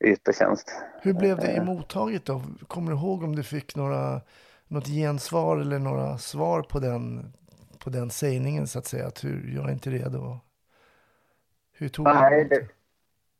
yttre 0.07 0.33
tjänst. 0.33 0.71
Hur 1.01 1.13
blev 1.13 1.37
det 1.37 1.47
emottaget 1.47 2.25
då? 2.25 2.41
Kommer 2.67 2.91
du 2.91 2.97
ihåg 2.97 3.23
om 3.23 3.35
du 3.35 3.43
fick 3.43 3.75
några, 3.75 4.21
något 4.67 4.87
gensvar 4.87 5.57
eller 5.57 5.79
några 5.79 6.17
svar 6.17 6.61
på 6.61 6.79
den, 6.79 7.33
på 7.83 7.89
den 7.89 8.09
sägningen 8.09 8.67
så 8.67 8.79
att 8.79 8.85
säga? 8.85 9.07
Att 9.07 9.23
hur, 9.23 9.53
jag 9.55 9.69
är 9.69 9.71
inte 9.73 9.89
redo. 9.89 10.37
Hur 11.71 11.89
tog 11.89 12.05
Nej, 12.05 12.39
emot 12.39 12.49
det, 12.49 12.67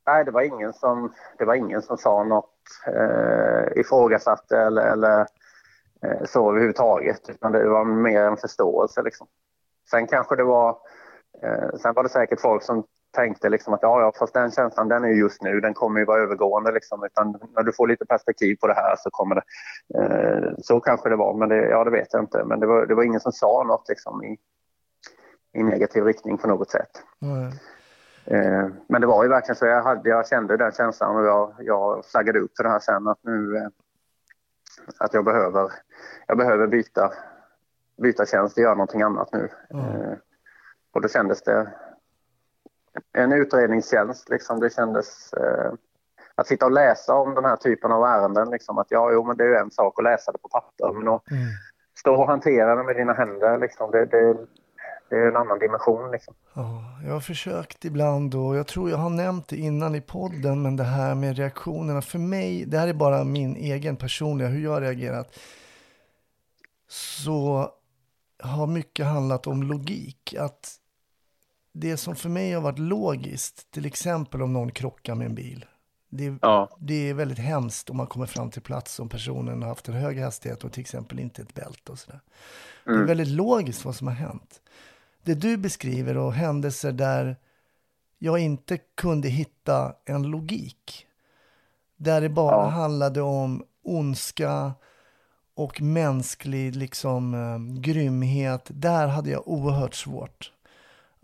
nej 0.06 0.24
det, 0.24 0.30
var 0.30 0.42
ingen 0.42 0.72
som, 0.72 1.12
det 1.38 1.44
var 1.44 1.54
ingen 1.54 1.82
som 1.82 1.96
sa 1.96 2.24
något, 2.24 2.54
eh, 2.86 3.80
ifrågasatte 3.80 4.58
eller, 4.58 4.82
eller 4.82 5.26
eh, 6.02 6.24
så 6.24 6.50
överhuvudtaget. 6.50 7.28
Utan 7.28 7.52
det 7.52 7.68
var 7.68 7.84
mer 7.84 8.20
en 8.20 8.36
förståelse. 8.36 9.02
Liksom. 9.02 9.26
Sen 9.90 10.06
kanske 10.06 10.36
det 10.36 10.44
var, 10.44 10.76
eh, 11.42 11.76
sen 11.82 11.94
var 11.94 12.02
det 12.02 12.08
säkert 12.08 12.40
folk 12.40 12.62
som 12.62 12.84
tänkte 13.14 13.48
liksom 13.48 13.74
att 13.74 13.82
ja, 13.82 14.00
ja, 14.00 14.12
fast 14.18 14.34
den 14.34 14.50
känslan 14.50 14.88
den 14.88 15.04
är 15.04 15.08
ju 15.08 15.14
just 15.14 15.42
nu, 15.42 15.60
den 15.60 15.74
kommer 15.74 16.00
ju 16.00 16.06
vara 16.06 16.22
övergående 16.22 16.72
liksom. 16.72 17.04
Utan 17.04 17.38
när 17.56 17.62
du 17.62 17.72
får 17.72 17.88
lite 17.88 18.06
perspektiv 18.06 18.56
på 18.60 18.66
det 18.66 18.74
här 18.74 18.96
så 18.98 19.10
kommer 19.10 19.34
det, 19.34 19.42
eh, 19.98 20.52
så 20.58 20.80
kanske 20.80 21.08
det 21.08 21.16
var, 21.16 21.34
men 21.34 21.48
det, 21.48 21.68
ja 21.68 21.84
det 21.84 21.90
vet 21.90 22.08
jag 22.12 22.22
inte. 22.22 22.44
Men 22.44 22.60
det 22.60 22.66
var, 22.66 22.86
det 22.86 22.94
var 22.94 23.02
ingen 23.02 23.20
som 23.20 23.32
sa 23.32 23.64
något 23.68 23.88
liksom 23.88 24.24
i, 24.24 24.38
i 25.52 25.62
negativ 25.62 26.04
riktning 26.04 26.38
på 26.38 26.48
något 26.48 26.70
sätt. 26.70 26.90
Nej. 27.18 27.52
Eh, 28.26 28.68
men 28.88 29.00
det 29.00 29.06
var 29.06 29.22
ju 29.24 29.30
verkligen 29.30 29.56
så, 29.56 29.66
jag, 29.66 29.82
hade, 29.82 30.08
jag 30.08 30.28
kände 30.28 30.56
den 30.56 30.72
känslan 30.72 31.16
och 31.16 31.24
jag, 31.24 31.54
jag 31.58 32.04
flaggade 32.06 32.40
upp 32.40 32.56
för 32.56 32.64
det 32.64 32.70
här 32.70 32.78
sen 32.78 33.08
att 33.08 33.18
nu 33.22 33.56
eh, 33.56 33.68
att 34.98 35.14
jag 35.14 35.24
behöver, 35.24 35.72
jag 36.26 36.38
behöver 36.38 36.66
byta, 36.66 37.12
byta 38.02 38.26
tjänst 38.26 38.56
och 38.56 38.62
göra 38.62 38.74
någonting 38.74 39.02
annat 39.02 39.32
nu. 39.32 39.48
Mm. 39.70 39.84
Eh, 39.84 40.16
och 40.92 41.00
då 41.00 41.08
kändes 41.08 41.42
det 41.42 41.72
en 43.12 43.32
utredningstjänst 43.32 44.28
liksom, 44.28 44.60
det 44.60 44.74
kändes 44.74 45.32
eh, 45.32 45.72
att 46.34 46.46
sitta 46.46 46.64
och 46.66 46.72
läsa 46.72 47.14
om 47.14 47.34
den 47.34 47.44
här 47.44 47.56
typen 47.56 47.92
av 47.92 48.04
ärenden 48.04 48.50
liksom 48.50 48.78
att 48.78 48.86
ja, 48.90 49.10
jo 49.12 49.24
men 49.24 49.36
det 49.36 49.44
är 49.44 49.48
ju 49.48 49.56
en 49.56 49.70
sak 49.70 49.98
att 49.98 50.04
läsa 50.04 50.32
det 50.32 50.38
på 50.38 50.48
papper 50.48 50.92
men 50.92 51.08
att 51.08 51.30
Mm. 51.30 51.42
stå 51.98 52.14
och 52.14 52.26
hantera 52.28 52.74
det 52.76 52.82
med 52.84 52.96
dina 52.96 53.12
händer 53.12 53.58
liksom, 53.58 53.90
det, 53.90 54.06
det, 54.06 54.36
det 55.08 55.16
är 55.16 55.28
en 55.28 55.36
annan 55.36 55.58
dimension 55.58 56.10
liksom. 56.10 56.34
Ja, 56.54 56.82
jag 57.06 57.12
har 57.12 57.20
försökt 57.20 57.84
ibland 57.84 58.34
och 58.34 58.56
jag 58.56 58.66
tror 58.66 58.90
jag 58.90 58.96
har 58.96 59.10
nämnt 59.10 59.48
det 59.48 59.56
innan 59.56 59.94
i 59.94 60.00
podden, 60.00 60.62
men 60.62 60.76
det 60.76 60.84
här 60.84 61.14
med 61.14 61.36
reaktionerna 61.36 62.02
för 62.02 62.18
mig, 62.18 62.64
det 62.66 62.78
här 62.78 62.88
är 62.88 62.94
bara 62.94 63.24
min 63.24 63.56
egen 63.56 63.96
personliga, 63.96 64.48
hur 64.48 64.64
jag 64.64 64.70
har 64.70 64.80
reagerat. 64.80 65.38
Så 66.88 67.68
har 68.42 68.66
mycket 68.66 69.06
handlat 69.06 69.46
om 69.46 69.62
logik. 69.62 70.34
Att 70.38 70.74
det 71.74 71.96
som 71.96 72.16
för 72.16 72.28
mig 72.28 72.52
har 72.52 72.60
varit 72.60 72.78
logiskt, 72.78 73.70
till 73.70 73.86
exempel 73.86 74.42
om 74.42 74.52
någon 74.52 74.70
krockar 74.70 75.14
med 75.14 75.26
en 75.26 75.34
bil. 75.34 75.64
Det, 76.10 76.38
Ja. 76.42 76.76
det 76.80 76.94
är 77.10 77.14
väldigt 77.14 77.38
hemskt 77.38 77.90
om 77.90 77.96
man 77.96 78.06
kommer 78.06 78.26
fram 78.26 78.50
till 78.50 78.62
plats 78.62 79.00
om 79.00 79.08
personen 79.08 79.62
har 79.62 79.68
haft 79.68 79.88
en 79.88 79.94
hög 79.94 80.18
hastighet 80.18 80.64
och 80.64 80.72
till 80.72 80.80
exempel 80.80 81.18
inte 81.20 81.42
ett 81.42 81.54
bälte 81.54 81.92
och 81.92 81.98
sådär. 81.98 82.20
Det 82.84 82.90
är 82.92 83.04
väldigt 83.04 83.28
logiskt 83.28 83.84
vad 83.84 83.94
som 83.96 84.06
har 84.06 84.14
hänt. 84.14 84.60
Det 85.22 85.34
du 85.34 85.56
beskriver 85.56 86.16
och 86.16 86.32
händelser 86.32 86.92
där 86.92 87.36
jag 88.18 88.38
inte 88.38 88.78
kunde 88.94 89.28
hitta 89.28 89.94
en 90.04 90.22
logik. 90.22 91.06
Där 91.96 92.20
det 92.20 92.28
bara 92.28 92.56
Ja. 92.64 92.68
handlade 92.68 93.20
om 93.22 93.64
ondska 93.84 94.72
och 95.54 95.82
mänsklig 95.82 96.76
liksom, 96.76 97.34
eh, 97.34 97.80
grymhet, 97.80 98.66
där 98.74 99.06
hade 99.08 99.30
jag 99.30 99.48
oerhört 99.48 99.94
svårt 99.94 100.52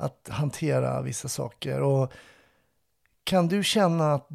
att 0.01 0.29
hantera 0.29 1.03
vissa 1.03 1.29
saker. 1.29 1.83
Och 1.83 2.13
kan 3.25 3.49
du 3.49 3.65
känna 3.65 4.15
att 4.15 4.27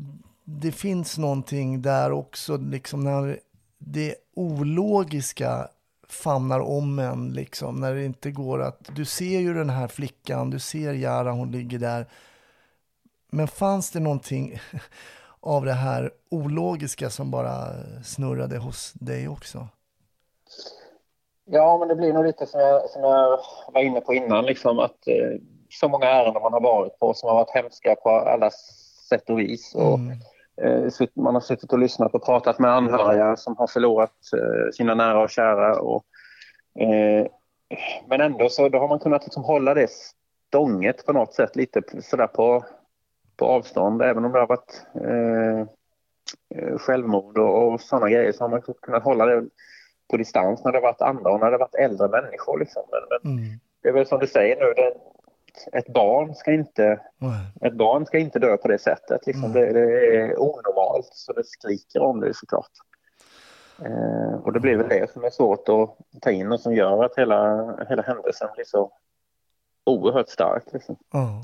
det 0.44 0.72
finns 0.72 1.18
någonting 1.18 1.82
där 1.82 2.12
också, 2.12 2.58
liksom 2.58 3.04
när 3.04 3.40
det 3.78 4.16
ologiska 4.34 5.68
famnar 6.08 6.60
om 6.60 7.00
en, 7.00 7.34
liksom, 7.34 7.76
när 7.76 7.94
det 7.94 8.06
inte 8.06 8.32
går 8.32 8.62
att... 8.62 8.90
Du 8.96 9.06
ser 9.06 9.40
ju 9.40 9.54
den 9.54 9.70
här 9.70 9.88
flickan, 9.88 10.50
du 10.50 10.60
ser 10.60 10.94
Jara, 10.94 11.32
hon 11.32 11.52
ligger 11.52 11.80
där. 11.80 12.06
Men 13.30 13.48
fanns 13.48 13.92
det 13.92 14.00
någonting 14.00 14.60
av 15.40 15.66
det 15.66 15.74
här 15.74 16.12
ologiska 16.30 17.10
som 17.10 17.32
bara 17.32 17.68
snurrade 18.04 18.58
hos 18.58 18.94
dig 18.94 19.28
också? 19.28 19.68
Ja, 21.46 21.78
men 21.78 21.88
det 21.88 21.96
blir 21.96 22.14
nog 22.14 22.26
lite 22.26 22.46
som 22.46 22.60
jag, 22.60 22.90
som 22.90 23.02
jag 23.02 23.40
var 23.74 23.82
inne 23.82 24.02
på 24.02 24.14
innan, 24.14 24.46
liksom 24.46 24.80
att 24.80 25.08
eh, 25.08 25.40
så 25.80 25.88
många 25.90 26.06
ärenden 26.06 26.42
man 26.44 26.54
har 26.54 26.62
varit 26.62 27.00
på 27.00 27.14
som 27.14 27.30
har 27.30 27.36
varit 27.36 27.56
hemska 27.56 27.96
på 27.96 28.10
alla 28.10 28.52
sätt 29.10 29.30
och 29.30 29.40
vis. 29.40 29.76
Och, 29.76 30.00
Mm. 30.00 30.92
eh, 31.02 31.08
man 31.14 31.34
har 31.34 31.42
suttit 31.42 31.74
och 31.74 31.80
lyssnat 31.80 32.16
och 32.16 32.26
pratat 32.26 32.60
med 32.60 32.72
anhöriga 32.72 33.36
som 33.36 33.58
har 33.58 33.68
förlorat 33.68 34.12
eh, 34.34 34.72
sina 34.74 34.96
nära 34.96 35.22
och 35.22 35.30
kära. 35.30 35.80
Och, 35.80 36.06
eh, 36.80 37.28
men 38.08 38.22
ändå 38.22 38.50
så 38.50 38.70
då 38.70 38.78
har 38.80 38.88
man 38.88 39.00
kunnat 39.00 39.24
liksom 39.24 39.44
hålla 39.44 39.74
det 39.74 39.90
stånget 40.48 41.06
på 41.06 41.14
något 41.14 41.34
sätt 41.34 41.56
lite 41.56 41.82
sådär 42.02 42.28
på, 42.28 42.66
på 43.38 43.46
avstånd. 43.46 44.02
Även 44.02 44.26
om 44.26 44.32
det 44.32 44.40
har 44.40 44.48
varit 44.48 44.82
eh, 45.02 45.60
eh, 46.60 46.78
självmord 46.78 47.38
och, 47.38 47.68
och 47.74 47.82
sådana 47.82 48.10
grejer 48.10 48.32
så 48.32 48.44
har 48.44 48.50
man 48.50 48.62
kunnat 48.82 49.04
hålla 49.04 49.26
det 49.26 49.46
på 50.12 50.18
distans 50.18 50.64
när 50.64 50.72
det 50.72 50.78
har 50.78 50.82
varit 50.84 51.02
andra 51.02 51.32
och 51.32 51.40
när 51.40 51.46
det 51.46 51.54
har 51.54 51.60
varit 51.60 51.76
äldre 51.76 52.08
människor. 52.08 52.60
Liksom. 52.60 52.84
Men, 52.92 53.02
men 53.10 53.38
Mm. 53.38 53.60
det 53.82 53.90
är 53.90 53.94
väl 53.94 54.06
som 54.06 54.20
du 54.20 54.28
säger 54.28 54.56
nu, 54.56 54.74
det, 54.76 54.94
ett 55.74 55.94
barn 55.94 56.36
ska 56.36 56.52
inte 56.52 57.00
ett 57.62 57.74
barn 57.74 58.06
ska 58.06 58.18
inte 58.18 58.40
dö 58.40 58.58
på 58.58 58.68
det 58.68 58.80
sättet. 58.80 59.26
Liksom. 59.26 59.52
Det, 59.52 59.74
det 59.74 60.18
är 60.18 60.40
onormalt, 60.40 61.10
så 61.12 61.34
det 61.34 61.44
skriker 61.44 62.02
om 62.02 62.20
det 62.20 62.34
såklart. 62.34 62.72
Eh, 63.82 64.34
och 64.44 64.54
det 64.54 64.60
blir 64.60 64.78
väl 64.78 64.90
det 64.90 65.12
som 65.12 65.24
är 65.24 65.30
svårt 65.30 65.70
att 65.70 65.98
ta 66.22 66.32
in 66.32 66.52
och 66.52 66.60
som 66.60 66.76
gör 66.76 67.04
att 67.04 67.18
hela, 67.18 67.76
hela 67.90 68.02
händelsen 68.02 68.50
blir 68.56 68.66
så 68.66 68.92
oerhört 69.84 70.30
stark. 70.30 70.64
Liksom. 70.74 70.96
Ja. 71.12 71.42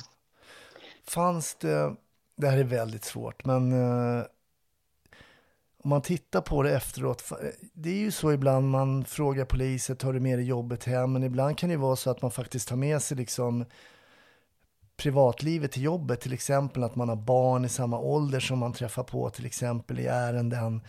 Fanns 1.08 1.56
det, 1.56 1.96
det 2.36 2.48
här 2.48 2.58
är 2.58 2.64
väldigt 2.64 3.04
svårt, 3.04 3.46
men 3.46 3.72
eh, 3.72 4.26
om 5.84 5.90
man 5.90 6.02
tittar 6.02 6.42
på 6.42 6.64
det 6.64 6.76
efteråt, 6.76 7.24
det 7.74 7.90
är 7.90 8.00
ju 8.00 8.12
så 8.12 8.32
ibland 8.32 8.70
man 8.70 9.06
frågar 9.06 9.46
polisen, 9.46 9.96
tar 9.96 10.14
du 10.14 10.20
med 10.20 10.40
dig 10.40 10.46
jobbet 10.46 10.84
hem? 10.84 11.14
Men 11.14 11.24
ibland 11.24 11.58
kan 11.58 11.70
det 11.70 11.78
vara 11.78 11.96
så 11.96 12.10
att 12.10 12.22
man 12.22 12.32
faktiskt 12.32 12.70
tar 12.70 12.76
med 12.76 13.02
sig 13.02 13.18
liksom 13.18 13.66
privatlivet 15.02 15.72
till 15.72 15.84
jobbet, 15.84 16.22
till 16.22 16.34
exempel 16.34 16.84
att 16.84 16.96
man 16.96 17.10
har 17.10 17.16
barn 17.16 17.66
i 17.66 17.70
samma 17.70 18.00
ålder 18.00 18.40
som 18.40 18.60
man 18.60 18.74
träffar 18.74 19.04
på 19.04 19.30
till 19.30 19.46
exempel 19.46 20.00
i 20.00 20.06
ärenden. 20.06 20.82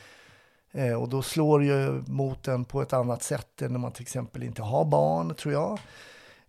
Eh, 0.72 0.92
och 1.02 1.08
då 1.08 1.22
slår 1.22 1.60
det 1.60 1.66
ju 1.66 2.02
mot 2.06 2.48
en 2.48 2.64
på 2.64 2.82
ett 2.82 2.92
annat 2.92 3.22
sätt 3.22 3.62
än 3.62 3.72
när 3.72 3.78
man 3.78 3.92
till 3.92 4.02
exempel 4.02 4.42
inte 4.42 4.62
har 4.62 4.84
barn, 4.84 5.34
tror 5.34 5.54
jag. 5.54 5.78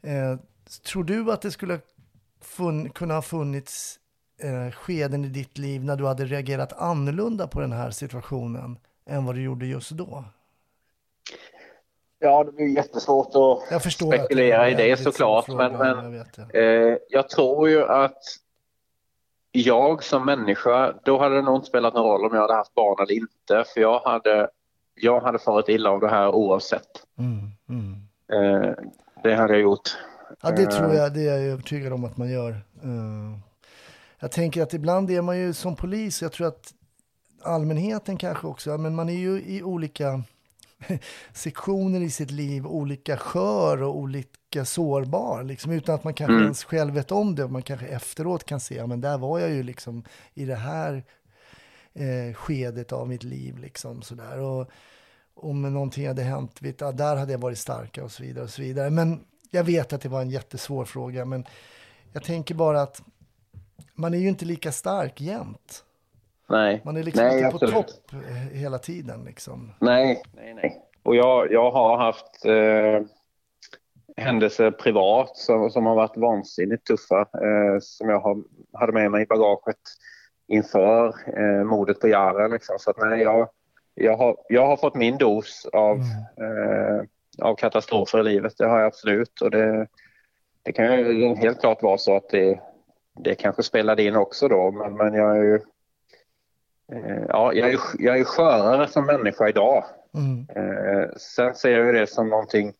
Eh, 0.01 0.37
tror 0.87 1.03
du 1.03 1.31
att 1.31 1.41
det 1.41 1.51
skulle 1.51 1.79
fun- 2.57 2.89
kunna 2.89 3.13
ha 3.13 3.21
funnits 3.21 3.99
eh, 4.41 4.71
skeden 4.71 5.25
i 5.25 5.29
ditt 5.29 5.57
liv 5.57 5.83
när 5.83 5.95
du 5.95 6.07
hade 6.07 6.25
reagerat 6.25 6.73
annorlunda 6.73 7.47
på 7.47 7.59
den 7.59 7.71
här 7.71 7.91
situationen 7.91 8.77
än 9.09 9.25
vad 9.25 9.35
du 9.35 9.41
gjorde 9.41 9.65
just 9.65 9.91
då? 9.91 10.23
Ja, 12.23 12.43
det 12.43 12.51
blir 12.51 12.67
jättesvårt 12.67 13.27
att 13.27 13.91
spekulera 13.91 14.67
är 14.67 14.71
i 14.71 14.73
det 14.73 14.77
väldigt 14.77 15.03
såklart. 15.03 15.47
Men, 15.47 15.77
men 15.77 16.13
jag 16.13 16.25
det. 16.51 16.91
Eh, 16.91 16.97
jag 17.09 17.29
tror 17.29 17.69
ju 17.69 17.83
att 17.83 18.23
jag 19.51 20.03
som 20.03 20.25
människa, 20.25 20.93
då 21.03 21.19
hade 21.19 21.35
det 21.35 21.41
nog 21.41 21.55
inte 21.55 21.67
spelat 21.67 21.93
någon 21.93 22.03
roll 22.03 22.25
om 22.25 22.33
jag 22.33 22.41
hade 22.41 22.53
haft 22.53 22.73
barn 22.73 23.03
eller 23.03 23.13
inte. 23.13 23.63
För 23.73 23.81
jag 23.81 23.99
hade, 23.99 24.49
jag 24.95 25.21
hade 25.21 25.39
farit 25.39 25.69
illa 25.69 25.89
av 25.89 25.99
det 25.99 26.09
här 26.09 26.29
oavsett. 26.29 26.89
Mm, 27.17 27.51
mm. 27.69 27.95
Eh, 28.33 28.71
det 29.23 29.35
hade 29.35 29.53
jag 29.53 29.61
gjort. 29.61 29.97
Ja, 30.41 30.51
det 30.51 30.61
Eh, 30.61 30.69
tror 30.69 30.93
jag, 30.93 31.13
det 31.13 31.29
är 31.29 31.37
jag 31.37 31.45
övertygad 31.45 31.93
om 31.93 32.03
att 32.03 32.17
man 32.17 32.29
gör. 32.31 32.51
Eh, 32.83 33.39
jag 34.19 34.31
tänker 34.31 34.63
att 34.63 34.73
ibland 34.73 35.11
är 35.11 35.21
man 35.21 35.37
ju 35.37 35.53
som 35.53 35.75
polis, 35.75 36.21
jag 36.21 36.31
tror 36.31 36.47
att 36.47 36.73
allmänheten 37.43 38.17
kanske 38.17 38.47
också, 38.47 38.77
men 38.77 38.95
man 38.95 39.09
är 39.09 39.17
ju 39.17 39.41
i 39.45 39.63
olika 39.63 40.23
sektioner 41.33 42.01
i 42.01 42.09
sitt 42.09 42.31
liv, 42.31 42.67
olika 42.67 43.17
skör 43.17 43.83
och 43.83 43.97
olika 43.97 44.65
sårbar, 44.65 45.43
liksom, 45.43 45.71
utan 45.71 45.95
att 45.95 46.03
man 46.03 46.13
kanske 46.13 46.33
Mm. 46.33 46.43
ens 46.43 46.63
själv 46.63 46.93
vet 46.93 47.11
om 47.11 47.35
det. 47.35 47.43
och 47.43 47.51
Man 47.51 47.61
kanske 47.61 47.87
efteråt 47.87 48.43
kan 48.43 48.59
se, 48.59 48.75
ja 48.75 48.87
men 48.87 49.01
där 49.01 49.17
var 49.17 49.39
jag 49.39 49.49
ju 49.49 49.63
liksom 49.63 50.03
i 50.33 50.45
det 50.45 50.55
här 50.55 51.03
eh, 51.93 52.33
skedet 52.33 52.91
av 52.91 53.07
mitt 53.09 53.23
liv. 53.23 53.57
Liksom, 53.57 54.01
sådär. 54.01 54.39
Och 54.39 54.69
om 55.35 55.61
någonting 55.61 56.07
hade 56.07 56.23
hänt, 56.23 56.61
vet, 56.61 56.81
ja, 56.81 56.91
där 56.91 57.15
hade 57.15 57.31
jag 57.31 57.39
varit 57.39 57.57
starkare 57.59 58.05
och 58.05 58.11
så 58.11 58.23
vidare. 58.23 58.43
och 58.43 58.49
så 58.49 58.61
vidare. 58.61 58.89
Men 58.89 59.19
jag 59.51 59.63
vet 59.63 59.93
att 59.93 60.01
det 60.01 60.09
var 60.09 60.21
en 60.21 60.29
jättesvår 60.29 60.85
fråga, 60.85 61.25
men 61.25 61.45
jag 62.11 62.23
tänker 62.23 62.55
bara 62.55 62.81
att 62.81 63.01
man 63.95 64.13
är 64.13 64.17
ju 64.17 64.27
inte 64.29 64.45
lika 64.45 64.71
stark 64.71 65.21
jämt. 65.21 65.83
Nej, 66.53 66.81
Man 66.85 66.97
är 66.97 67.03
liksom 67.03 67.25
nej, 67.25 67.37
inte 67.37 67.49
på 67.49 67.55
absolut. 67.55 67.73
topp 67.73 68.13
eh, 68.13 68.57
hela 68.59 68.77
tiden. 68.77 69.23
Liksom. 69.25 69.73
Nej, 69.79 70.21
nej, 70.35 70.53
nej. 70.53 70.81
Och 71.03 71.15
jag, 71.15 71.51
jag 71.51 71.71
har 71.71 71.97
haft 71.97 72.45
eh, 72.45 73.07
händelser 74.17 74.71
privat 74.71 75.37
som, 75.37 75.69
som 75.69 75.85
har 75.85 75.95
varit 75.95 76.17
vansinnigt 76.17 76.85
tuffa 76.85 77.19
eh, 77.21 77.79
som 77.79 78.09
jag 78.09 78.19
har, 78.19 78.43
hade 78.73 78.93
med 78.93 79.11
mig 79.11 79.23
i 79.23 79.25
bagaget 79.25 79.77
inför 80.47 81.07
eh, 81.37 81.63
mordet 81.65 81.99
på 81.99 82.07
Jara. 82.07 82.47
Liksom. 82.47 82.75
Så 82.79 82.89
att, 82.89 82.97
nej, 82.97 83.21
jag, 83.21 83.49
jag, 83.93 84.17
har, 84.17 84.37
jag 84.49 84.67
har 84.67 84.77
fått 84.77 84.95
min 84.95 85.17
dos 85.17 85.65
av, 85.73 85.97
eh, 86.37 87.01
av 87.41 87.55
katastrofer 87.55 88.19
i 88.19 88.23
livet, 88.23 88.53
det 88.57 88.65
har 88.65 88.79
jag 88.79 88.87
absolut. 88.87 89.41
Och 89.41 89.51
det, 89.51 89.87
det 90.63 90.71
kan 90.71 90.85
ju 90.85 91.35
helt 91.35 91.59
klart 91.59 91.83
vara 91.83 91.97
så 91.97 92.15
att 92.15 92.29
det, 92.29 92.59
det 93.19 93.35
kanske 93.35 93.63
spelade 93.63 94.03
in 94.03 94.15
också 94.15 94.47
då, 94.47 94.71
men, 94.71 94.93
men 94.97 95.13
jag 95.13 95.37
är 95.37 95.43
ju 95.43 95.59
Ja, 97.29 97.53
jag 97.53 97.69
är, 97.69 97.79
jag 97.99 98.19
är 98.19 98.23
skörare 98.23 98.87
som 98.87 99.05
människa 99.05 99.49
idag. 99.49 99.83
Mm. 100.13 100.47
Eh, 100.55 101.09
sen 101.17 101.55
ser 101.55 101.79
jag 101.79 101.95
det 101.95 102.07
som 102.07 102.29
någonting 102.29 102.73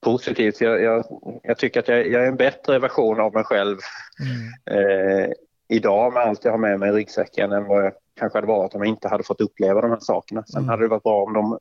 positivt. 0.00 0.60
Jag, 0.60 0.82
jag, 0.82 1.04
jag 1.42 1.58
tycker 1.58 1.80
att 1.80 1.88
jag, 1.88 2.06
jag 2.06 2.22
är 2.24 2.28
en 2.28 2.36
bättre 2.36 2.78
version 2.78 3.20
av 3.20 3.34
mig 3.34 3.44
själv 3.44 3.78
Mm. 4.20 4.80
eh, 5.24 5.30
idag 5.68 6.12
med 6.12 6.22
allt 6.22 6.44
jag 6.44 6.52
har 6.52 6.58
med 6.58 6.80
mig 6.80 6.88
i 6.88 6.92
ryggsäcken 6.92 7.52
än 7.52 7.64
vad 7.64 7.84
jag 7.84 7.92
kanske 8.18 8.36
hade 8.36 8.46
varit 8.46 8.74
om 8.74 8.80
jag 8.80 8.88
inte 8.88 9.08
hade 9.08 9.24
fått 9.24 9.40
uppleva 9.40 9.80
de 9.80 9.90
här 9.90 9.98
sakerna. 10.00 10.42
Sen 10.46 10.58
Mm. 10.58 10.68
hade 10.68 10.82
det 10.82 10.88
varit 10.88 11.02
bra 11.02 11.22
om 11.22 11.32
de 11.32 11.58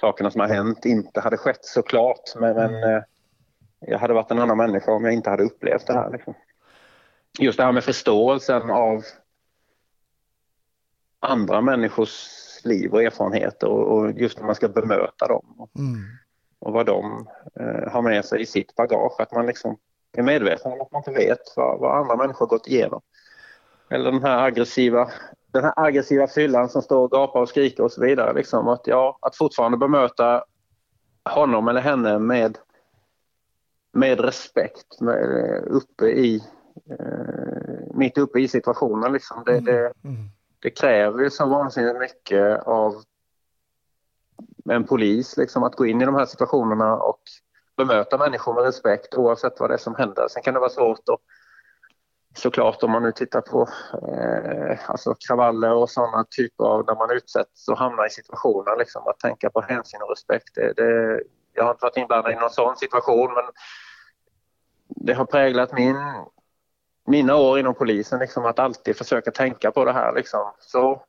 sakerna 0.00 0.30
som 0.30 0.40
har 0.40 0.48
hänt 0.48 0.84
inte 0.84 1.20
hade 1.20 1.36
skett 1.36 1.64
såklart. 1.64 2.20
Men, 2.40 2.56
men 2.56 2.74
eh, 2.94 3.02
jag 3.80 3.98
hade 3.98 4.14
varit 4.14 4.30
en 4.30 4.38
annan 4.38 4.56
människa 4.56 4.92
om 4.92 5.04
jag 5.04 5.14
inte 5.14 5.30
hade 5.30 5.42
upplevt 5.42 5.86
det 5.86 5.92
här. 5.92 6.10
Liksom. 6.10 6.34
Just 7.38 7.58
det 7.58 7.64
här 7.64 7.72
med 7.72 7.84
förståelsen 7.84 8.70
av 8.70 9.02
andra 11.20 11.60
människors 11.60 12.28
liv 12.64 12.92
och 12.92 13.02
erfarenheter 13.02 13.68
och, 13.68 13.98
och 13.98 14.10
just 14.12 14.38
när 14.38 14.46
man 14.46 14.54
ska 14.54 14.68
bemöta 14.68 15.26
dem 15.28 15.54
och, 15.58 15.70
Mm. 15.78 16.00
och 16.58 16.72
vad 16.72 16.86
de 16.86 17.26
eh, 17.60 17.92
har 17.92 18.02
med 18.02 18.24
sig 18.24 18.40
i 18.42 18.46
sitt 18.46 18.74
bagage. 18.74 19.20
Att 19.20 19.32
man 19.32 19.46
liksom 19.46 19.76
är 20.16 20.22
medveten 20.22 20.72
om 20.72 20.80
att 20.80 20.92
man 20.92 21.00
inte 21.00 21.10
vet 21.12 21.38
vad, 21.56 21.80
vad 21.80 21.98
andra 21.98 22.16
människor 22.16 22.46
gått 22.46 22.66
igenom. 22.66 23.00
Eller 23.90 24.12
den 24.12 24.22
här 24.22 24.44
aggressiva, 24.46 25.10
den 25.52 25.64
här 25.64 25.72
aggressiva 25.76 26.26
fyllan 26.26 26.68
som 26.68 26.82
står 26.82 27.04
och 27.04 27.10
gapar 27.10 27.40
och 27.40 27.48
skriker 27.48 27.82
och 27.82 27.92
så 27.92 28.00
vidare. 28.00 28.32
Liksom 28.32 28.68
att, 28.68 28.86
ja, 28.86 29.18
att 29.22 29.36
fortfarande 29.36 29.78
bemöta 29.78 30.44
honom 31.24 31.68
eller 31.68 31.80
henne 31.80 32.18
med, 32.18 32.58
med 33.92 34.20
respekt 34.20 35.00
med, 35.00 35.18
uppe 35.66 36.06
i, 36.06 36.42
eh, 36.90 37.94
mitt 37.94 38.18
uppe 38.18 38.40
i 38.40 38.48
situationen. 38.48 39.12
Liksom. 39.12 39.42
Det, 39.46 39.60
det, 39.60 39.92
Mm 40.04 40.28
det 40.66 40.70
kräver 40.70 41.22
ju 41.22 41.30
så 41.30 41.46
vansinnigt 41.46 41.98
mycket 41.98 42.62
av 42.62 43.02
en 44.70 44.84
polis 44.84 45.36
liksom, 45.36 45.62
att 45.62 45.76
gå 45.76 45.86
in 45.86 46.02
i 46.02 46.04
de 46.04 46.14
här 46.14 46.26
situationerna 46.26 46.96
och 46.96 47.20
bemöta 47.76 48.18
människor 48.18 48.54
med 48.54 48.64
respekt 48.64 49.14
oavsett 49.14 49.60
vad 49.60 49.70
det 49.70 49.74
är 49.74 49.78
som 49.78 49.94
händer. 49.94 50.28
Sen 50.28 50.42
kan 50.42 50.54
det 50.54 50.60
vara 50.60 50.70
svårt 50.70 50.98
att 50.98 51.20
såklart 52.38 52.82
om 52.82 52.90
man 52.90 53.02
nu 53.02 53.12
tittar 53.12 53.40
på 53.40 53.68
eh, 54.08 54.90
alltså 54.90 55.14
kravaller 55.28 55.72
och 55.72 55.90
sådana 55.90 56.24
typer 56.36 56.64
av 56.64 56.84
när 56.86 56.94
man 56.94 57.10
utsätts 57.10 57.68
och 57.68 57.78
hamnar 57.78 58.06
i 58.06 58.10
situationer 58.10 58.76
liksom, 58.78 59.06
att 59.06 59.18
tänka 59.18 59.50
på 59.50 59.60
hänsyn 59.60 60.02
och 60.02 60.10
respekt. 60.10 60.54
Det, 60.54 60.72
det, 60.72 61.22
jag 61.52 61.64
har 61.64 61.70
inte 61.70 61.84
varit 61.84 61.96
inblandad 61.96 62.32
i 62.32 62.36
någon 62.36 62.50
sån 62.50 62.76
situation 62.76 63.34
men 63.34 63.44
det 64.88 65.14
har 65.14 65.24
präglat 65.24 65.72
min, 65.72 65.96
mina 67.06 67.36
år 67.36 67.58
inom 67.58 67.74
polisen 67.74 68.18
liksom, 68.18 68.44
att 68.44 68.58
alltid 68.58 68.96
försöka 68.96 69.30
tänka 69.30 69.70
på 69.70 69.84
det 69.84 69.92
här. 69.92 70.14
Liksom. 70.14 70.52
Så 70.60 71.02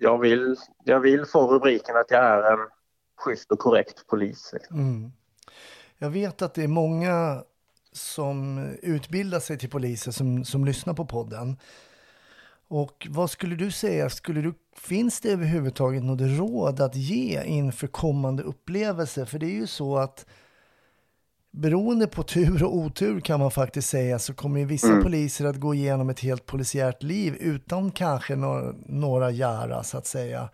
jag, 0.00 0.18
vill, 0.18 0.56
jag 0.84 1.00
vill 1.00 1.24
få 1.24 1.54
rubriken 1.54 1.96
att 1.96 2.10
jag 2.10 2.24
är 2.24 2.52
en 2.52 2.68
schysst 3.16 3.52
och 3.52 3.58
korrekt 3.58 4.06
polis. 4.06 4.50
Liksom. 4.52 4.76
Mm. 4.78 5.12
Jag 5.98 6.10
vet 6.10 6.42
att 6.42 6.54
det 6.54 6.64
är 6.64 6.68
många 6.68 7.42
som 7.92 8.66
utbildar 8.82 9.40
sig 9.40 9.58
till 9.58 9.70
poliser 9.70 10.10
som, 10.10 10.44
som 10.44 10.64
lyssnar 10.64 10.94
på 10.94 11.04
podden. 11.06 11.56
Och 12.68 13.06
vad 13.10 13.30
skulle 13.30 13.56
du 13.56 13.70
säga, 13.70 14.10
skulle 14.10 14.40
du, 14.40 14.54
finns 14.76 15.20
det 15.20 15.32
överhuvudtaget 15.32 16.02
något 16.02 16.20
råd 16.20 16.80
att 16.80 16.94
ge 16.94 17.42
inför 17.44 17.86
kommande 17.86 18.42
upplevelser? 18.42 19.24
För 19.24 19.38
det 19.38 19.46
är 19.46 19.54
ju 19.54 19.66
så 19.66 19.96
att 19.96 20.26
beroende 21.60 22.06
på 22.06 22.22
tur 22.22 22.64
och 22.64 22.76
otur 22.76 23.20
kan 23.20 23.40
man 23.40 23.50
faktiskt 23.50 23.88
säga 23.88 24.18
så 24.18 24.34
kommer 24.34 24.60
ju 24.60 24.66
vissa 24.66 24.88
Mm. 24.88 25.02
poliser 25.02 25.44
att 25.44 25.56
gå 25.56 25.74
igenom 25.74 26.10
ett 26.10 26.20
helt 26.20 26.46
polisiärt 26.46 27.02
liv 27.02 27.36
utan 27.40 27.90
kanske 27.90 28.36
några, 28.36 28.74
några 28.86 29.30
göra 29.30 29.82
så 29.82 29.98
att 29.98 30.06
säga 30.06 30.48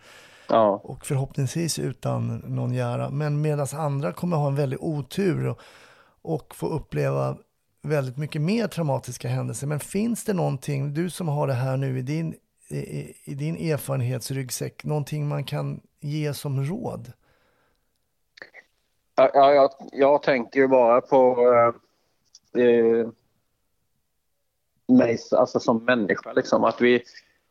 Ja, 0.49 0.81
och 0.83 1.05
förhoppningsvis 1.05 1.79
utan 1.79 2.37
någon 2.47 2.73
göra. 2.73 3.09
Men 3.09 3.41
medan 3.41 3.67
andra 3.73 4.11
kommer 4.13 4.37
ha 4.37 4.47
en 4.47 4.55
väldig 4.55 4.81
otur 4.83 5.47
och, 5.47 5.59
och 6.21 6.55
få 6.55 6.67
uppleva 6.67 7.37
väldigt 7.81 8.17
mycket 8.17 8.41
mer 8.41 8.67
traumatiska 8.67 9.27
händelser. 9.27 9.67
Men 9.67 9.79
finns 9.79 10.23
det 10.23 10.33
någonting, 10.33 10.93
du 10.93 11.09
som 11.09 11.27
har 11.27 11.47
det 11.47 11.53
här 11.53 11.77
nu 11.77 11.99
i 11.99 12.01
din, 12.01 12.33
i, 12.69 12.77
i- 12.77 13.13
i 13.23 13.33
din 13.33 13.55
erfarenhetsryggsäck, 13.55 14.83
någonting 14.83 15.27
man 15.27 15.43
kan 15.43 15.79
ge 16.01 16.33
som 16.33 16.63
råd? 16.65 17.11
Ja 19.15 19.53
jag, 19.53 19.69
jag 19.91 20.23
tänker 20.23 20.59
ju 20.59 20.67
bara 20.67 21.01
på 21.01 21.37
eh, 22.55 22.63
eh, 22.63 23.07
mig 24.87 25.17
alltså 25.31 25.59
som 25.59 25.85
människa. 25.85 26.33
Liksom. 26.33 26.63
Att 26.63 26.81
vi, 26.81 27.03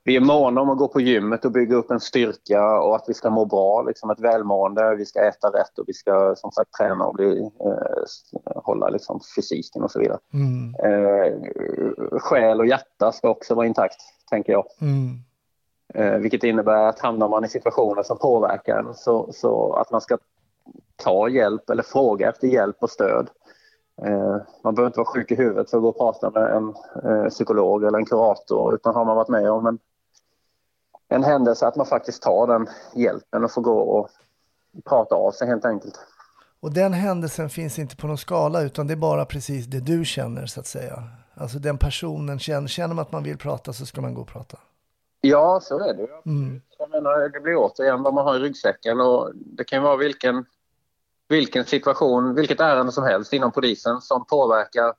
vi 0.05 0.17
är 0.17 0.21
måna 0.21 0.61
om 0.61 0.71
att 0.71 0.79
gå 0.79 0.89
på 0.89 1.01
gymmet 1.01 1.45
och 1.45 1.53
bygga 1.53 1.77
upp 1.77 1.91
en 1.91 2.01
styrka 2.01 2.81
och 2.81 2.97
att 2.97 3.05
vi 3.09 3.15
ska 3.15 3.31
må 3.31 3.45
bra, 3.45 3.83
liksom 3.83 4.11
ett 4.11 4.21
välmående. 4.21 4.95
Vi 4.95 5.07
ska 5.07 5.29
äta 5.29 5.49
rätt 5.49 5.79
och 5.79 5.85
vi 5.89 5.93
ska 5.93 6.35
som 6.37 6.51
sagt 6.51 6.73
träna 6.73 7.05
och 7.07 7.15
bli, 7.15 7.51
eh, 7.61 8.63
hålla 8.65 8.89
liksom, 8.89 9.21
fysiken 9.37 9.83
och 9.83 9.91
så 9.91 10.01
vidare. 10.01 10.19
Mm, 10.33 10.75
Eh, 10.75 11.39
själ 12.19 12.61
och 12.61 12.67
hjärta 12.67 13.13
ska 13.13 13.29
också 13.29 13.55
vara 13.55 13.67
intakt, 13.67 14.01
tänker 14.31 14.53
jag. 14.53 14.65
mm, 14.81 15.19
Eh, 15.95 16.19
vilket 16.19 16.45
innebär 16.45 16.89
att 16.89 17.01
hamnar 17.01 17.29
man 17.29 17.45
i 17.45 17.49
situationer 17.49 18.03
som 18.03 18.19
påverkar 18.19 18.93
så, 18.95 19.33
så 19.33 19.73
att 19.73 19.91
man 19.91 20.01
ska 20.01 20.19
ta 20.97 21.29
hjälp 21.29 21.71
eller 21.71 21.83
fråga 21.83 22.29
efter 22.29 22.49
hjälp 22.49 22.77
och 22.81 22.91
stöd. 22.91 23.31
Eh, 24.03 24.37
man 24.65 24.75
behöver 24.75 24.87
inte 24.87 24.99
vara 24.99 25.15
sjuk 25.15 25.31
i 25.31 25.35
huvudet 25.35 25.71
för 25.71 25.77
att 25.77 25.83
gå 25.83 25.89
och 25.89 25.99
prata 25.99 26.31
med 26.31 26.57
en 26.57 26.75
eh, 27.05 27.29
psykolog 27.29 27.85
eller 27.85 27.99
en 27.99 28.07
kurator 28.07 28.75
utan 28.75 28.95
har 28.95 29.05
man 29.05 29.17
varit 29.17 29.29
med 29.29 29.51
om 29.51 29.67
en, 29.67 29.79
en 31.09 31.25
händelse 31.25 31.67
att 31.67 31.77
man 31.77 31.87
faktiskt 31.87 32.23
tar 32.23 32.47
den 32.47 32.69
hjälpen 32.95 33.45
och 33.45 33.53
får 33.53 33.63
gå 33.63 33.79
och 33.79 34.09
prata 34.85 35.15
av 35.15 35.33
sig 35.33 35.49
helt 35.49 35.65
enkelt. 35.65 36.01
Och 36.61 36.73
den 36.73 36.93
händelsen 36.93 37.51
finns 37.51 37.79
inte 37.79 37.97
på 37.97 38.07
någon 38.07 38.19
skala 38.19 38.63
utan 38.63 38.87
det 38.87 38.95
är 38.95 38.97
bara 38.97 39.25
precis 39.25 39.67
det 39.67 39.81
du 39.81 40.05
känner 40.05 40.47
så 40.47 40.61
att 40.61 40.67
säga. 40.67 41.03
Alltså 41.35 41.59
den 41.59 41.79
personen, 41.79 42.39
känner, 42.39 42.69
känner 42.69 42.95
man 42.95 43.03
att 43.03 43.13
man 43.13 43.23
vill 43.23 43.39
prata 43.39 43.73
så 43.73 43.87
ska 43.87 44.01
man 44.01 44.15
gå 44.15 44.21
och 44.21 44.29
prata. 44.29 44.59
Ja, 45.21 45.61
så 45.63 45.81
är 45.81 45.95
det. 45.95 46.31
Mm. 46.31 46.63
Jag 46.79 46.91
menar, 46.91 47.29
det 47.29 47.41
blir 47.41 47.57
återigen 47.57 48.03
vad 48.03 48.15
man 48.15 48.25
har 48.25 48.37
i 48.37 48.39
ryggsäcken 48.39 49.01
och 49.01 49.31
det 49.35 49.65
kan 49.65 49.83
vara 49.83 49.97
vilken, 49.97 50.45
vilken 51.29 51.65
situation, 51.65 52.35
vilket 52.35 52.61
ärende 52.61 52.93
som 52.93 53.05
helst 53.05 53.33
inom 53.33 53.53
polisen 53.53 54.01
som 54.01 54.27
påverkar 54.27 54.95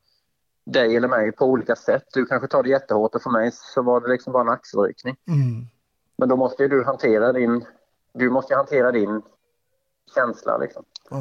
dig 0.66 0.96
eller 0.96 1.08
mig 1.08 1.32
på 1.32 1.46
olika 1.46 1.76
sätt. 1.76 2.04
Du 2.14 2.26
kanske 2.26 2.48
tar 2.48 2.64
det 2.64 2.70
jättehårt 2.70 3.16
och 3.16 3.22
för 3.22 3.30
mig 3.30 3.52
så 3.54 3.82
var 3.82 4.02
det 4.02 4.08
liksom 4.08 4.34
bara 4.34 4.44
en 4.44 4.50
axelryckning. 4.50 5.16
Mm. 5.28 5.68
Men 6.18 6.30
då 6.30 6.36
måste 6.36 6.64
ju 6.64 6.70
du 6.70 6.84
hantera 6.84 7.34
din, 7.34 7.66
du 8.14 8.30
måste 8.30 8.54
ju 8.54 8.58
hantera 8.58 8.92
din 8.92 9.22
känsla 10.16 10.58
liksom. 10.58 10.84
Ja. 11.10 11.18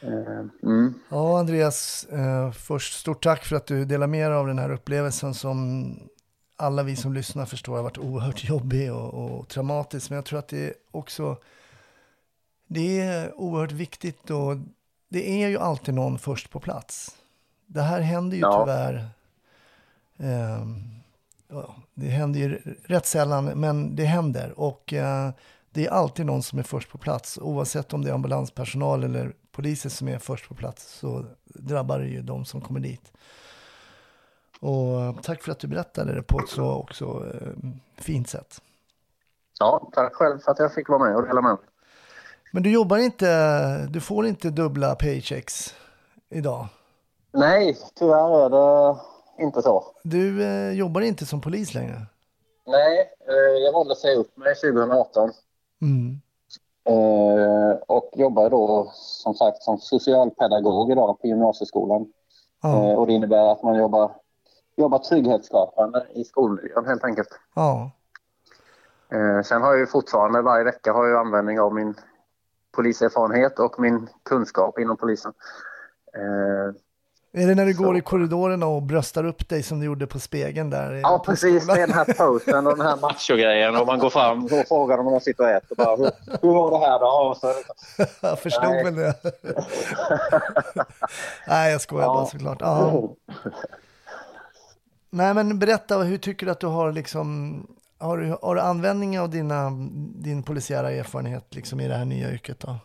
Eh, 0.00 0.44
Mm. 0.62 0.94
Ja, 1.08 1.38
Andreas, 1.38 2.04
eh, 2.04 2.52
först 2.52 3.00
stort 3.00 3.22
tack 3.22 3.44
för 3.44 3.56
att 3.56 3.66
du 3.66 3.84
delar 3.84 4.06
med 4.06 4.30
dig 4.30 4.38
av 4.38 4.46
den 4.46 4.58
här 4.58 4.72
upplevelsen 4.72 5.34
som 5.34 5.84
alla 6.56 6.82
vi 6.82 6.96
som 6.96 7.12
lyssnar 7.12 7.46
förstår 7.46 7.76
har 7.76 7.82
varit 7.82 7.98
oerhört 7.98 8.44
jobbig 8.44 8.92
och, 8.92 9.14
och 9.14 9.48
traumatisk. 9.48 10.10
Men 10.10 10.16
jag 10.16 10.24
tror 10.24 10.38
att 10.38 10.48
det 10.48 10.66
är 10.66 10.74
också 10.90 11.36
det 12.66 13.00
är 13.00 13.40
oerhört 13.40 13.72
viktigt 13.72 14.30
och 14.30 14.56
det 15.08 15.42
är 15.42 15.48
ju 15.48 15.58
alltid 15.58 15.94
någon 15.94 16.18
först 16.18 16.50
på 16.50 16.60
plats. 16.60 17.16
Det 17.66 17.82
här 17.82 18.00
händer 18.00 18.36
ju 18.36 18.40
Ja. 18.42 18.64
tyvärr. 18.64 19.08
ja, 21.48 21.74
det 21.94 22.06
händer 22.06 22.40
ju 22.40 22.58
rätt 22.84 23.06
sällan, 23.06 23.44
men 23.44 23.96
det 23.96 24.04
händer. 24.04 24.60
Och 24.60 24.92
eh, 24.92 25.30
det 25.70 25.86
är 25.86 25.90
alltid 25.90 26.26
någon 26.26 26.42
som 26.42 26.58
är 26.58 26.62
först 26.62 26.90
på 26.90 26.98
plats. 26.98 27.38
Oavsett 27.42 27.92
om 27.92 28.04
det 28.04 28.10
är 28.10 28.14
ambulanspersonal 28.14 29.04
eller 29.04 29.32
poliser 29.52 29.88
som 29.90 30.08
är 30.08 30.18
först 30.18 30.48
på 30.48 30.54
plats 30.54 30.92
så 30.98 31.24
drabbar 31.44 31.98
det 31.98 32.06
ju 32.06 32.22
de 32.22 32.44
som 32.44 32.60
kommer 32.60 32.80
dit. 32.80 33.12
Och 34.60 35.00
eh, 35.00 35.14
tack 35.22 35.42
för 35.42 35.52
att 35.52 35.58
du 35.58 35.66
berättade 35.68 36.14
det 36.14 36.22
på 36.22 36.40
ett 36.40 36.48
så 36.48 36.72
också 36.72 37.04
eh, 37.34 37.70
fint 37.96 38.28
sätt. 38.28 38.60
Ja, 39.58 39.90
tack 39.94 40.14
själv 40.14 40.38
för 40.38 40.50
att 40.52 40.58
jag 40.58 40.74
fick 40.74 40.88
vara 40.88 41.04
med 41.04 41.16
och 41.16 41.22
dela 41.26 41.40
med 41.40 41.50
mig. 41.50 41.58
Men 42.54 42.62
du 42.62 42.72
jobbar 42.72 42.98
inte, 42.98 43.26
du 43.86 44.00
får 44.00 44.26
inte 44.26 44.50
dubbla 44.50 44.94
paychecks 44.94 45.74
idag. 46.30 46.66
Nej, 47.32 47.76
tyvärr 47.94 48.44
är 48.44 48.50
det 48.50 48.96
inte 49.44 49.62
så. 49.62 49.84
Du 50.02 50.44
eh, 50.44 50.72
jobbar 50.72 51.00
inte 51.00 51.26
som 51.26 51.40
polis 51.40 51.74
längre. 51.74 52.06
Nej, 52.66 52.98
eh, 53.28 53.62
jag 53.64 53.72
valde 53.72 53.92
att 53.92 53.98
säga 53.98 54.18
upp 54.18 54.36
mig 54.36 54.54
2018. 54.54 55.30
Mm. 55.82 56.20
Eh, 56.88 57.76
och 57.86 58.10
jobbar 58.12 58.50
då 58.50 58.90
som 58.94 59.34
sagt 59.34 59.62
som 59.62 59.78
socialpedagog 59.78 60.90
idag 60.90 61.20
på 61.20 61.26
gymnasieskolan. 61.26 62.06
Ja, 62.62 62.90
Eh, 62.90 62.94
och 62.94 63.06
det 63.06 63.12
innebär 63.12 63.52
att 63.52 63.62
man 63.62 63.76
jobbar, 63.76 64.12
jobbar 64.76 64.98
trygghetsskapande 64.98 66.06
i 66.14 66.24
skolmiljön 66.24 66.86
helt 66.86 67.04
enkelt. 67.04 67.28
ja, 67.54 67.90
Eh, 69.12 69.42
sen 69.42 69.62
har 69.62 69.70
jag 69.70 69.78
ju 69.78 69.86
fortfarande 69.86 70.42
varje 70.42 70.64
vecka 70.64 70.92
har 70.92 71.06
jag 71.06 71.20
användning 71.20 71.60
av 71.60 71.74
min 71.74 71.94
poliserfarenhet 72.74 73.58
och 73.58 73.80
min 73.80 74.08
kunskap 74.22 74.78
inom 74.78 74.96
polisen. 74.96 75.32
Eh, 76.16 77.42
Är 77.42 77.46
det 77.48 77.54
när 77.54 77.66
du 77.66 77.74
Så. 77.74 77.82
går 77.82 77.96
i 77.96 78.00
korridorerna 78.00 78.66
och 78.66 78.82
bröstar 78.82 79.24
upp 79.24 79.48
dig 79.48 79.62
som 79.62 79.80
du 79.80 79.86
gjorde 79.86 80.06
på 80.06 80.18
spegeln 80.18 80.70
där? 80.70 80.92
ja, 81.02 81.22
precis. 81.26 81.68
är 81.68 81.74
den 81.76 81.92
här 81.92 82.04
posen 82.18 82.66
och 82.66 82.76
den 82.76 82.86
här 82.86 82.96
machogrejen 82.96 83.76
och 83.76 83.86
man 83.86 83.98
går 83.98 84.10
fram 84.10 84.44
och 84.44 84.50
frågar 84.68 84.98
om 84.98 85.04
de 85.06 85.20
sitter 85.20 85.44
och 85.44 85.50
äter. 85.50 85.76
Bara, 85.76 85.96
hur, 85.96 86.10
hur 86.42 86.54
var 86.54 86.70
det 86.70 86.86
här 86.86 86.98
då? 86.98 87.34
Så, 87.40 87.52
Jag 88.26 88.38
förstod 88.38 88.64
Nej. 88.70 88.84
väl 88.84 88.94
det. 88.94 89.14
Nej, 91.48 91.72
jag 91.72 91.80
skojar 91.80 92.06
bara 92.06 92.18
Ja. 92.22 92.26
såklart. 92.26 92.58
Ja. 92.60 93.02
Nej, 95.10 95.34
men 95.34 95.58
berätta, 95.58 95.98
hur 95.98 96.18
tycker 96.18 96.46
du 96.46 96.52
att 96.52 96.60
du 96.60 96.66
har 96.66 96.92
liksom, 96.92 97.56
har 97.98 98.18
du, 98.18 98.36
har 98.42 98.54
du 98.54 98.60
användning 98.60 99.20
av 99.20 99.30
dina, 99.30 99.70
din 100.14 100.42
polisiära 100.42 100.90
erfarenhet 100.90 101.54
liksom 101.54 101.80
i 101.80 101.88
det 101.88 101.94
här 101.94 102.04
nya 102.04 102.30
yrket 102.32 102.60
då? 102.60 102.76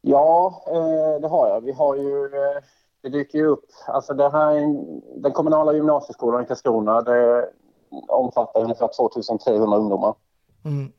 Ja, 0.00 0.62
eh, 0.66 1.20
det 1.20 1.28
har 1.28 1.48
jag. 1.48 1.60
Vi 1.60 1.72
har 1.72 1.96
ju, 1.96 2.24
eh, 2.24 2.62
det 3.02 3.08
dyker 3.08 3.38
ju 3.38 3.46
upp, 3.46 3.64
alltså 3.86 4.14
det 4.14 4.30
här, 4.30 4.50
är 4.52 4.58
en- 4.58 5.00
den 5.22 5.32
kommunala 5.32 5.72
gymnasieskolan 5.72 6.42
i 6.42 6.46
Karlskrona, 6.46 7.00
det 7.00 7.48
omfattar 8.08 8.60
ungefär 8.62 8.88
2300 8.96 9.76
ungdomar. 9.78 10.14
Mm. 10.64 10.92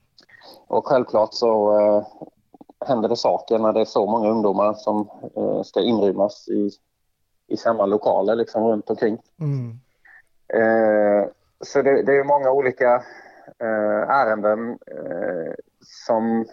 Och 0.67 0.87
självklart 0.87 1.33
så 1.33 1.79
eh, 1.79 2.03
händer 2.87 3.09
det 3.09 3.15
saker 3.15 3.59
när 3.59 3.73
det 3.73 3.81
är 3.81 3.85
så 3.85 4.05
många 4.05 4.29
ungdomar 4.29 4.73
som 4.73 5.09
ska 5.65 5.81
inrymmas 5.81 6.47
i, 6.47 6.69
i 7.47 7.57
samma 7.57 7.85
lokaler 7.85 8.35
liksom 8.35 8.63
runt 8.63 8.89
omkring. 8.89 9.17
Mm. 9.39 9.79
Eh, 10.53 11.27
så 11.61 11.81
det, 11.81 12.03
det 12.03 12.17
är 12.17 12.23
många 12.23 12.51
olika 12.51 12.95
eh, 13.59 14.09
ärenden 14.09 14.69
eh, 14.69 15.53
som 15.79 16.45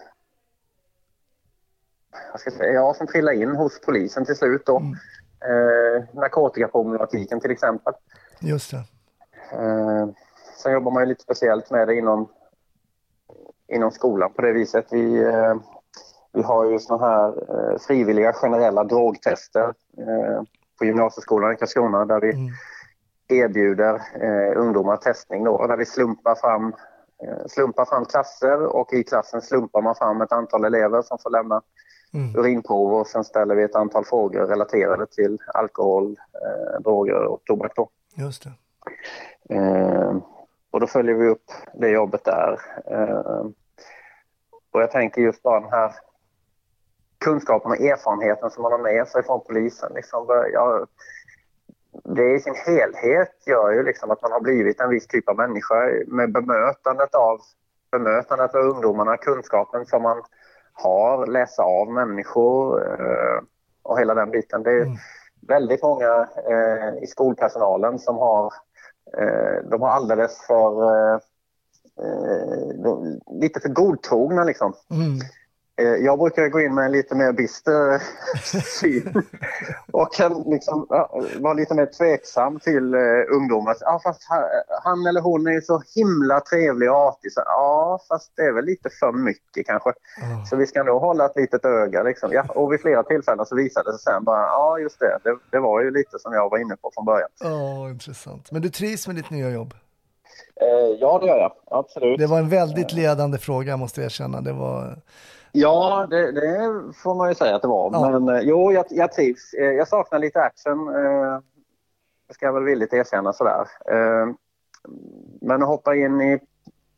jag 2.31 2.39
ska 2.39 2.51
säga, 2.51 2.73
ja, 2.73 2.93
som 2.93 3.07
trillar 3.07 3.31
in 3.31 3.55
hos 3.55 3.81
polisen 3.81 4.25
till 4.25 4.35
slut. 4.35 4.65
Då. 4.65 4.77
Mm. 4.77 4.93
Eh, 5.41 6.03
narkotikaproblematiken 6.13 7.39
till 7.39 7.51
exempel. 7.51 7.93
Just 8.39 8.71
det. 8.71 8.83
Eh, 9.51 10.07
sen 10.63 10.73
jobbar 10.73 10.91
man 10.91 11.03
ju 11.03 11.09
lite 11.09 11.23
speciellt 11.23 11.71
med 11.71 11.87
det 11.87 11.95
inom, 11.95 12.29
inom 13.67 13.91
skolan 13.91 14.33
på 14.33 14.41
det 14.41 14.53
viset. 14.53 14.85
Vi, 14.91 15.23
eh, 15.23 15.55
vi 16.33 16.41
har 16.41 16.65
ju 16.65 16.79
såna 16.79 17.07
här 17.07 17.27
eh, 17.27 17.77
frivilliga 17.79 18.33
generella 18.33 18.83
drogtester 18.83 19.73
eh, 19.97 20.43
på 20.79 20.85
gymnasieskolan 20.85 21.53
i 21.53 21.55
Karlskrona 21.55 22.05
där 22.05 22.21
vi 22.21 22.31
Mm. 22.33 22.51
Erbjuder 23.29 24.01
eh, 24.21 24.57
ungdomar 24.61 24.97
testning 24.97 25.43
då, 25.43 25.67
där 25.67 25.77
vi 25.77 25.85
slumpar 25.85 26.35
fram, 26.35 26.73
eh, 27.23 27.45
slumpar 27.47 27.85
fram 27.85 28.05
klasser 28.05 28.65
och 28.65 28.93
i 28.93 29.03
klassen 29.03 29.41
slumpar 29.41 29.81
man 29.81 29.95
fram 29.95 30.21
ett 30.21 30.31
antal 30.31 30.65
elever 30.65 31.01
som 31.01 31.17
får 31.23 31.29
lämna 31.29 31.61
Mm. 32.13 32.35
urinprov 32.35 32.93
och 32.93 33.07
sen 33.07 33.23
ställer 33.23 33.55
vi 33.55 33.63
ett 33.63 33.75
antal 33.75 34.05
frågor 34.05 34.45
relaterade 34.47 35.05
till 35.05 35.37
alkohol, 35.53 36.15
eh, 36.33 36.81
droger 36.81 37.23
och 37.23 37.41
tobak. 37.45 37.71
Då. 37.75 37.89
Just 38.15 38.43
det. 38.43 38.51
Eh, 39.55 40.15
och 40.71 40.79
då 40.79 40.87
följer 40.87 41.15
vi 41.15 41.27
upp 41.27 41.43
det 41.73 41.89
jobbet 41.89 42.25
där. 42.25 42.59
Eh, 42.85 43.45
och 44.71 44.81
jag 44.81 44.91
tänker 44.91 45.21
just 45.21 45.43
bara 45.43 45.59
den 45.59 45.69
här 45.71 45.91
kunskapen 47.25 47.71
och 47.71 47.77
erfarenheten 47.81 48.51
som 48.51 48.63
man 48.63 48.71
har 48.71 48.79
med 48.79 49.07
sig 49.07 49.23
från 49.23 49.41
polisen. 49.47 49.91
Liksom, 49.95 50.25
jag, 50.53 50.87
det 52.03 52.35
i 52.35 52.39
sin 52.39 52.55
helhet 52.55 53.31
gör 53.45 53.71
ju 53.71 53.83
liksom 53.83 54.11
att 54.11 54.21
man 54.21 54.31
har 54.31 54.39
blivit 54.39 54.81
en 54.81 54.89
viss 54.89 55.07
typ 55.07 55.29
av 55.29 55.35
människa 55.35 55.75
med 56.07 56.31
bemötandet 56.31 57.15
av, 57.15 57.39
bemötandet 57.91 58.55
av 58.55 58.61
ungdomarna, 58.61 59.17
kunskapen 59.17 59.85
som 59.85 60.01
man 60.03 60.21
har, 60.73 61.27
läsa 61.27 61.63
av 61.63 61.91
människor 61.91 62.83
eh, 62.87 63.41
och 63.83 63.99
hela 63.99 64.13
den 64.13 64.31
biten. 64.31 64.63
Det 64.63 64.71
är 64.71 64.81
Mm. 64.81 64.97
väldigt 65.47 65.83
många 65.83 66.27
eh, 66.49 67.03
i 67.03 67.07
skolpersonalen 67.07 67.99
som 67.99 68.17
har, 68.17 68.53
eh, 69.17 69.63
de 69.71 69.81
har 69.81 69.89
alldeles 69.89 70.47
för, 70.47 71.19
lite 73.41 73.59
för 73.59 73.69
godtrogna 73.69 74.43
liksom. 74.43 74.73
Mm. 74.91 75.19
Eh, 75.79 75.85
Jag 76.05 76.19
brukar 76.19 76.47
gå 76.47 76.61
in 76.61 76.75
med 76.75 76.85
en 76.85 76.91
lite 76.91 77.15
mer 77.15 77.31
bister 77.31 78.01
syn 78.79 79.23
och 79.91 80.13
kan 80.13 80.43
liksom 80.47 80.85
vara 81.39 81.53
lite 81.53 81.73
mer 81.75 81.85
tveksam 81.85 82.59
till 82.59 82.93
eh, 82.93 82.99
ungdomar. 83.35 83.75
Ja, 83.79 83.99
fast 84.03 84.23
ha- 84.29 84.49
han 84.83 85.07
eller 85.07 85.21
hon 85.21 85.47
är 85.47 85.51
ju 85.51 85.61
så 85.61 85.81
himla 85.95 86.39
trevlig 86.39 86.89
och 86.91 86.95
artig. 86.97 87.31
Så, 87.33 87.41
ja, 87.45 87.99
fast 88.07 88.31
det 88.35 88.41
är 88.41 88.51
väl 88.51 88.65
lite 88.65 88.89
för 88.99 89.11
mycket 89.11 89.65
kanske. 89.65 89.93
Så 90.49 90.55
vi 90.55 90.67
ska 90.67 90.83
nog 90.83 91.01
hålla 91.01 91.25
ett 91.25 91.35
litet 91.35 91.65
öga. 91.65 92.03
Liksom. 92.03 92.29
Ja, 92.33 92.43
och 92.49 92.73
vid 92.73 92.81
flera 92.81 93.03
tillfällen 93.03 93.45
så 93.45 93.55
visade 93.55 93.91
det 93.91 93.97
sig 93.97 94.13
sen 94.13 94.23
bara, 94.23 94.41
ja 94.45 94.79
just 94.79 94.99
det, 94.99 95.17
det, 95.23 95.37
det 95.51 95.59
var 95.59 95.81
ju 95.81 95.91
lite 95.91 96.19
som 96.19 96.33
jag 96.33 96.49
var 96.49 96.57
inne 96.57 96.75
på 96.75 96.91
från 96.93 97.05
början. 97.05 97.29
Ja, 97.39 97.89
intressant. 97.89 98.51
Men 98.51 98.61
du 98.61 98.69
trivs 98.69 99.07
med 99.07 99.15
ditt 99.15 99.29
nya 99.29 99.49
jobb? 99.49 99.73
Eh, 100.61 100.67
ja, 100.99 101.19
det 101.19 101.27
gör 101.27 101.37
jag. 101.37 101.51
Absolut. 101.71 102.19
Det 102.19 102.27
var 102.27 102.39
en 102.39 102.49
väldigt 102.49 102.93
ledande 102.93 103.37
fråga 103.37 103.77
måste 103.77 104.01
jag 104.01 104.05
erkänna. 104.05 104.41
Det 104.41 104.53
var... 104.53 104.97
Ja, 105.51 106.07
det, 106.09 106.31
det 106.31 106.69
får 107.03 107.15
man 107.15 107.29
ju 107.29 107.35
säga 107.35 107.55
att 107.55 107.61
det 107.61 107.67
var. 107.67 107.89
Ja. 107.93 108.19
Men 108.19 108.35
eh, 108.35 108.41
jo, 108.41 108.71
jag, 108.71 108.85
jag 108.89 109.11
trivs. 109.11 109.53
Eh, 109.53 109.65
Jag 109.71 109.87
saknar 109.87 110.19
lite 110.19 110.41
action. 110.41 110.87
eh, 110.95 111.39
Det 112.27 112.33
ska 112.33 112.45
jag 112.45 112.53
väl 112.53 112.63
villigt 112.63 112.93
erkänna 112.93 113.33
sådär. 113.33 113.67
Men 115.41 115.61
att 115.61 115.67
hoppa 115.67 115.95
in 115.95 116.21
i 116.21 116.39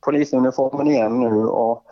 polisuniformen 0.01 0.87
igen 0.87 1.19
nu 1.19 1.45
och 1.47 1.83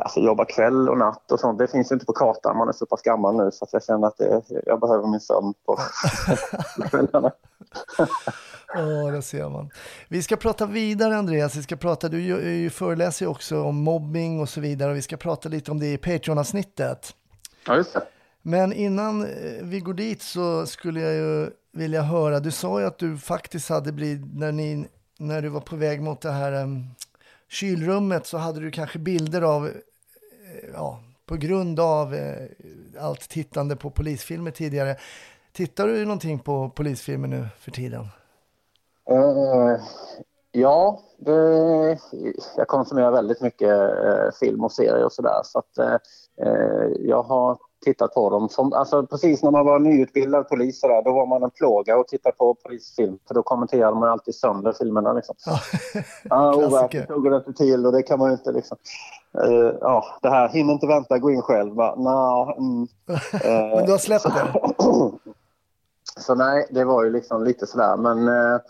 alltså 0.00 0.20
jobba 0.20 0.44
kväll 0.44 0.88
och 0.88 0.98
natt 0.98 1.32
och 1.32 1.40
sånt. 1.40 1.58
Det 1.58 1.66
finns 1.68 1.90
ju 1.90 1.94
inte 1.94 2.06
på 2.06 2.12
kartan. 2.12 2.56
Man 2.56 2.68
är 2.68 2.72
så 2.72 2.86
pass 2.86 3.02
gammal 3.02 3.36
nu 3.36 3.50
så 3.50 3.66
jag 3.72 3.84
känner 3.84 4.06
att 4.08 4.16
det, 4.16 4.42
jag 4.66 4.80
behöver 4.80 5.06
min 5.08 5.20
sömn 5.20 5.54
på 5.66 5.76
kvällarna. 6.90 7.32
Ja, 8.74 9.10
det 9.10 9.22
ser 9.22 9.48
man. 9.48 9.70
Vi 10.08 10.22
ska 10.22 10.36
prata 10.36 10.66
vidare 10.66 11.16
Andreas. 11.16 11.56
Vi 11.56 11.62
ska 11.62 11.76
prata, 11.76 12.08
du 12.08 12.20
ju- 12.20 12.50
ju 12.50 12.70
föreläser 12.70 13.24
ju 13.26 13.30
också 13.30 13.62
om 13.62 13.76
mobbing 13.76 14.40
och 14.40 14.48
så 14.48 14.60
vidare 14.60 14.90
och 14.90 14.96
vi 14.96 15.02
ska 15.02 15.16
prata 15.16 15.48
lite 15.48 15.70
om 15.70 15.80
det 15.80 15.92
i 15.92 15.96
Patreon-avsnittet. 15.98 17.14
Ja, 17.66 17.76
just 17.76 17.92
det. 17.94 18.02
Men 18.42 18.72
innan 18.72 19.22
eh, 19.24 19.28
vi 19.62 19.80
går 19.80 19.94
dit 19.94 20.22
så 20.22 20.66
skulle 20.66 21.00
jag 21.00 21.14
ju 21.14 21.50
vilja 21.72 22.02
höra, 22.02 22.40
du 22.40 22.50
sa 22.50 22.80
ju 22.80 22.86
att 22.86 22.98
du 22.98 23.18
faktiskt 23.18 23.68
hade 23.68 23.92
blivit, 23.92 24.34
när, 24.34 24.52
ni, 24.52 24.86
när 25.18 25.42
du 25.42 25.48
var 25.48 25.60
på 25.60 25.76
väg 25.76 26.02
mot 26.02 26.20
det 26.20 26.30
här 26.32 26.52
um, 26.52 26.86
kylrummet 27.48 28.26
så 28.26 28.38
hade 28.38 28.60
du 28.60 28.70
kanske 28.70 28.98
bilder 28.98 29.42
av, 29.42 29.66
eh, 29.66 29.72
ja, 30.72 31.00
på 31.26 31.36
grund 31.36 31.80
av 31.80 32.14
eh, 32.14 32.46
allt 33.00 33.28
tittande 33.28 33.76
på 33.76 33.90
polisfilmer 33.90 34.50
tidigare. 34.50 34.96
Tittar 35.52 35.86
du 35.88 36.04
någonting 36.04 36.38
på 36.38 36.70
polisfilmer 36.70 37.28
nu 37.28 37.48
för 37.60 37.70
tiden? 37.70 38.08
Eh, 39.10 39.80
ja, 40.52 41.00
det, 41.18 41.98
jag 42.56 42.68
konsumerar 42.68 43.10
väldigt 43.10 43.40
mycket 43.40 43.70
eh, 44.04 44.30
film 44.40 44.64
och 44.64 44.72
serier 44.72 45.04
och 45.04 45.12
sådär. 45.12 45.40
Så 45.44 45.58
att, 45.58 45.78
eh, 45.78 45.96
jag 46.98 47.22
har 47.22 47.58
tittat 47.84 48.14
på 48.14 48.30
dem. 48.30 48.48
Som, 48.48 48.72
alltså, 48.72 49.06
precis 49.06 49.42
när 49.42 49.50
man 49.50 49.66
var 49.66 49.78
nyutbildad 49.78 50.48
polis 50.48 50.80
så 50.80 50.88
där, 50.88 51.02
då 51.02 51.12
var 51.12 51.26
man 51.26 51.42
en 51.42 51.50
plåga 51.50 51.96
och 51.96 52.08
tittade 52.08 52.36
på 52.36 52.54
polisfilm. 52.54 53.18
För 53.28 53.34
då 53.34 53.42
kommenterade 53.42 53.96
man 53.96 54.08
alltid 54.08 54.34
sönder 54.34 54.72
filmerna. 54.72 55.12
Liksom. 55.12 55.34
Ja, 55.38 56.52
Klassiker. 56.52 56.66
overkligt 56.66 57.08
tog 57.08 57.30
det 57.30 57.36
inte 57.36 57.52
till 57.52 57.86
och 57.86 57.92
det 57.92 58.02
kan 58.02 58.18
man 58.18 58.28
ju 58.28 58.32
inte 58.32 58.52
liksom. 58.52 58.76
Eh, 59.44 59.74
ja, 59.80 60.04
det 60.22 60.28
här, 60.28 60.48
hinner 60.48 60.72
inte 60.72 60.86
vänta, 60.86 61.18
gå 61.18 61.30
in 61.30 61.42
själv. 61.42 61.74
Va? 61.74 61.94
Nå, 61.96 62.54
mm. 62.58 62.88
Men 63.74 63.86
du 63.86 63.90
har 63.90 63.98
släppt 63.98 64.24
det? 64.24 64.72
Så 66.16 66.34
nej, 66.34 66.66
det 66.70 66.84
var 66.84 67.04
ju 67.04 67.10
liksom 67.10 67.44
lite 67.44 67.66
sådär. 67.66 67.96
Men 67.96 68.28
eh, 68.28 68.60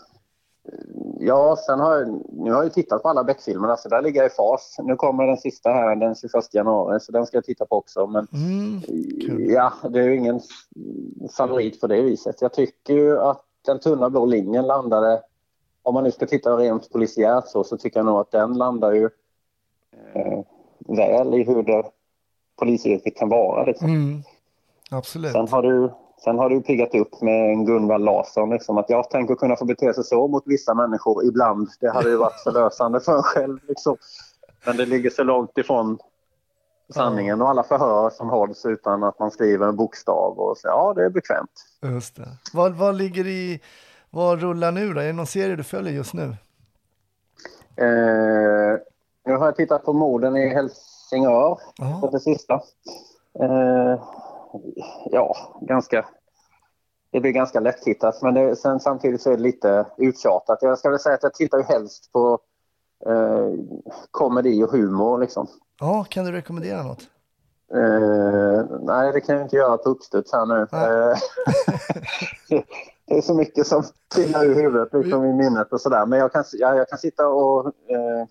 ja, 1.19 1.55
sen 1.65 1.79
har 1.79 1.93
jag, 1.97 2.21
nu 2.31 2.51
har 2.51 2.63
jag 2.63 2.73
tittat 2.73 3.03
på 3.03 3.09
alla 3.09 3.23
Beck-filmerna 3.23 3.77
så 3.77 3.89
där 3.89 4.01
ligger 4.01 4.21
jag 4.21 4.31
i 4.31 4.35
fas. 4.35 4.75
Nu 4.83 4.95
kommer 4.95 5.27
den 5.27 5.37
sista 5.37 5.69
här 5.69 5.95
den 5.95 6.15
21 6.15 6.53
januari 6.53 6.99
så 6.99 7.11
den 7.11 7.25
ska 7.25 7.37
jag 7.37 7.43
titta 7.45 7.65
på 7.65 7.75
också. 7.77 8.07
Men 8.07 8.27
Mm, 8.33 8.81
kul. 9.27 9.51
ja, 9.51 9.73
det 9.89 9.99
är 9.99 10.03
ju 10.03 10.15
ingen 10.15 10.39
favorit 11.37 11.81
på 11.81 11.87
det 11.87 12.01
viset. 12.01 12.41
Jag 12.41 12.53
tycker 12.53 12.93
ju 12.93 13.19
att 13.19 13.43
den 13.65 13.79
tunna 13.79 14.09
blå 14.09 14.25
linjen 14.25 14.67
landade, 14.67 15.21
om 15.83 15.93
man 15.93 16.03
nu 16.03 16.11
ska 16.11 16.25
titta 16.25 16.57
rent 16.57 16.89
polisiärt 16.91 17.47
så, 17.47 17.63
så 17.63 17.77
tycker 17.77 17.99
jag 17.99 18.05
nog 18.05 18.19
att 18.19 18.31
den 18.31 18.53
landar 18.53 18.91
ju 18.91 19.09
eh, 20.13 20.39
väl 20.87 21.33
i 21.33 21.43
hur 21.43 21.63
det 21.63 21.83
polisyrket 22.59 23.15
kan 23.17 23.29
vara. 23.29 23.65
Liksom. 23.65 23.89
Mm, 23.89 24.21
absolut. 24.91 25.31
Sen 25.31 25.47
har 25.47 25.61
du, 25.61 25.91
sen 26.23 26.39
har 26.39 26.49
du 26.49 26.61
piggat 26.61 26.95
upp 26.95 27.21
med 27.21 27.49
en 27.51 27.65
Gunvald 27.65 28.03
Larsson. 28.05 28.49
Liksom, 28.49 28.77
att 28.77 28.89
jag 28.89 29.09
tänker 29.09 29.35
kunna 29.35 29.55
få 29.55 29.65
bete 29.65 29.93
sig 29.93 30.03
så 30.03 30.27
mot 30.27 30.43
vissa 30.45 30.73
människor 30.73 31.25
ibland. 31.25 31.69
Det 31.79 31.89
hade 31.89 32.09
ju 32.09 32.17
varit 32.17 32.41
förlösande 32.43 32.99
för 32.99 33.17
en 33.17 33.23
själv. 33.23 33.57
Liksom. 33.67 33.97
Men 34.65 34.77
det 34.77 34.85
ligger 34.85 35.09
så 35.09 35.23
långt 35.23 35.57
ifrån 35.57 35.97
sanningen 36.93 37.41
och 37.41 37.49
alla 37.49 37.63
förhör 37.63 38.09
som 38.09 38.29
hålls 38.29 38.65
utan 38.65 39.03
att 39.03 39.19
man 39.19 39.31
skriver 39.31 39.67
en 39.67 39.75
bokstav. 39.75 40.39
Och 40.39 40.57
så, 40.57 40.67
ja, 40.67 40.93
det 40.95 41.05
är 41.05 41.09
bekvämt. 41.09 41.51
Just 41.81 42.15
det. 42.15 42.27
Vad, 42.53 42.73
vad 42.73 42.95
ligger 42.95 43.27
i, 43.27 43.61
vad 44.09 44.41
rullar 44.41 44.71
nu 44.71 44.93
då? 44.93 45.01
Är 45.01 45.05
det 45.05 45.13
någon 45.13 45.27
serie 45.27 45.55
du 45.55 45.63
följer 45.63 45.93
just 45.93 46.13
nu? 46.13 46.35
Eh, 47.75 48.79
nu 49.25 49.35
har 49.37 49.45
jag 49.45 49.55
tittat 49.55 49.85
på 49.85 49.93
morden 49.93 50.35
i 50.37 50.47
Helsingör 50.49 51.59
Ja. 51.77 51.97
på 52.01 52.09
det 52.09 52.19
sista. 52.19 52.53
Eh, 53.39 54.01
ja, 55.11 55.35
ganska... 55.61 56.05
Det 57.11 57.19
blir 57.19 57.31
ganska 57.31 57.59
lättittat 57.59 58.21
men 58.21 58.33
det, 58.33 58.55
sen, 58.55 58.79
samtidigt 58.79 59.21
så 59.21 59.31
är 59.31 59.37
det 59.37 59.43
lite 59.43 59.85
uttjatat. 59.97 60.59
Jag 60.61 60.79
ska 60.79 60.89
väl 60.89 60.99
säga 60.99 61.15
att 61.15 61.23
jag 61.23 61.33
tittar 61.33 61.57
ju 61.57 61.63
helst 61.63 62.11
på 62.11 62.39
eh, 63.05 63.49
komedi 64.11 64.63
och 64.63 64.71
humor 64.71 65.19
liksom. 65.19 65.47
Ja, 65.79 66.05
kan 66.09 66.25
du 66.25 66.31
rekommendera 66.31 66.83
något? 66.83 67.09
Eh, 67.73 68.65
nej, 68.81 69.11
det 69.13 69.21
kan 69.21 69.35
jag 69.35 69.45
inte 69.45 69.55
göra 69.55 69.77
på 69.77 69.89
uppstuds 69.89 70.33
här 70.33 70.45
nu. 70.45 70.61
Eh, 70.61 71.17
det 73.07 73.17
är 73.17 73.21
så 73.21 73.33
mycket 73.33 73.67
som 73.67 73.83
trillar 74.15 74.45
ur 74.45 74.55
huvudet 74.55 74.93
liksom, 74.93 75.25
i 75.25 75.33
minnet 75.33 75.73
och 75.73 75.81
sådär. 75.81 76.05
Men 76.05 76.19
jag 76.19 76.31
kan, 76.31 76.43
jag, 76.53 76.77
jag 76.77 76.89
kan 76.89 76.99
sitta 76.99 77.27
och 77.27 77.65
eh, 77.67 78.27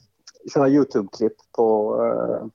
köra 0.54 0.68
Youtube-klipp 0.68 1.36
på, 1.56 1.96
eh, 2.04 2.46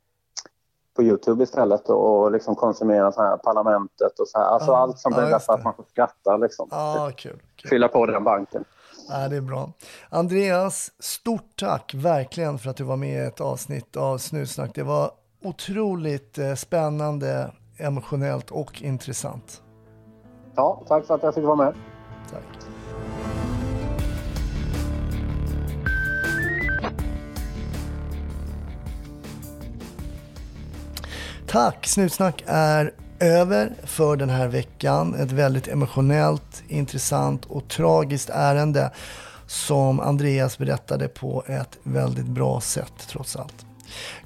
på 0.96 1.04
Youtube 1.04 1.44
istället 1.44 1.90
och 1.90 2.32
liksom 2.32 2.56
konsumera 2.56 3.12
så 3.12 3.22
här 3.22 3.38
Parlamentet 3.38 4.20
och 4.20 4.28
så 4.28 4.38
här. 4.38 4.46
Alltså 4.46 4.72
Ja, 4.72 4.78
allt 4.78 5.00
som 5.00 5.12
bäddar 5.12 5.30
just 5.30 5.46
för 5.46 5.54
att 5.54 5.64
man 5.64 5.74
får 5.74 5.86
skratta 5.90 6.38
liksom. 6.38 6.68
Ja, 6.72 7.12
kul. 7.18 7.40
kul. 7.56 7.70
Fylla 7.70 7.88
på 7.88 8.06
den 8.06 8.24
banken. 8.24 8.66
Ja, 9.10 9.28
det 9.28 9.36
är 9.36 9.42
bra. 9.42 9.72
Andreas, 10.10 10.92
stort 11.00 11.60
tack 11.60 11.94
verkligen 11.94 12.60
för 12.60 12.70
att 12.70 12.78
du 12.78 12.84
var 12.84 12.98
med 12.98 13.24
i 13.24 13.28
ett 13.28 13.42
avsnitt 13.42 13.98
av 13.98 14.18
Snutsnack. 14.18 14.72
Det 14.76 14.84
var 14.84 15.12
otroligt 15.44 16.38
eh, 16.38 16.54
spännande, 16.54 17.52
emotionellt 17.78 18.52
och 18.52 18.82
intressant. 18.82 19.62
Ja, 20.56 20.84
tack 20.88 21.06
för 21.06 21.16
att 21.16 21.24
jag 21.24 21.36
fick 21.36 21.44
vara 21.44 21.56
med. 21.56 21.74
Tack. 22.32 22.73
Tack! 31.54 31.88
Snutsnack 31.88 32.44
är 32.48 32.94
över 33.20 33.74
för 33.84 34.16
den 34.16 34.30
här 34.30 34.48
veckan. 34.48 35.16
Ett 35.16 35.32
väldigt 35.32 35.68
emotionellt, 35.68 36.64
intressant 36.68 37.46
och 37.46 37.68
tragiskt 37.68 38.30
ärende 38.30 38.92
som 39.48 40.00
Andreas 40.00 40.58
berättade 40.58 41.08
på 41.08 41.44
ett 41.48 41.78
väldigt 41.84 42.26
bra 42.26 42.62
sätt 42.62 42.94
trots 43.08 43.36
allt. 43.36 43.66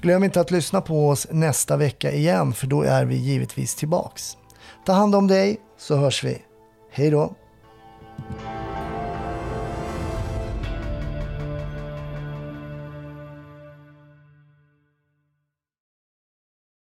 Glöm 0.02 0.24
inte 0.24 0.42
att 0.42 0.52
lyssna 0.52 0.82
på 0.82 1.10
oss 1.10 1.28
nästa 1.32 1.78
vecka 1.78 2.12
igen 2.12 2.54
för 2.54 2.68
då 2.68 2.82
är 2.82 3.06
vi 3.06 3.16
givetvis 3.16 3.76
tillbaks. 3.76 4.38
Ta 4.86 4.94
hand 4.94 5.16
om 5.16 5.28
dig 5.28 5.58
så 5.78 5.96
hörs 5.96 6.24
vi. 6.24 6.42
Hej 6.92 7.10
då! 7.10 7.36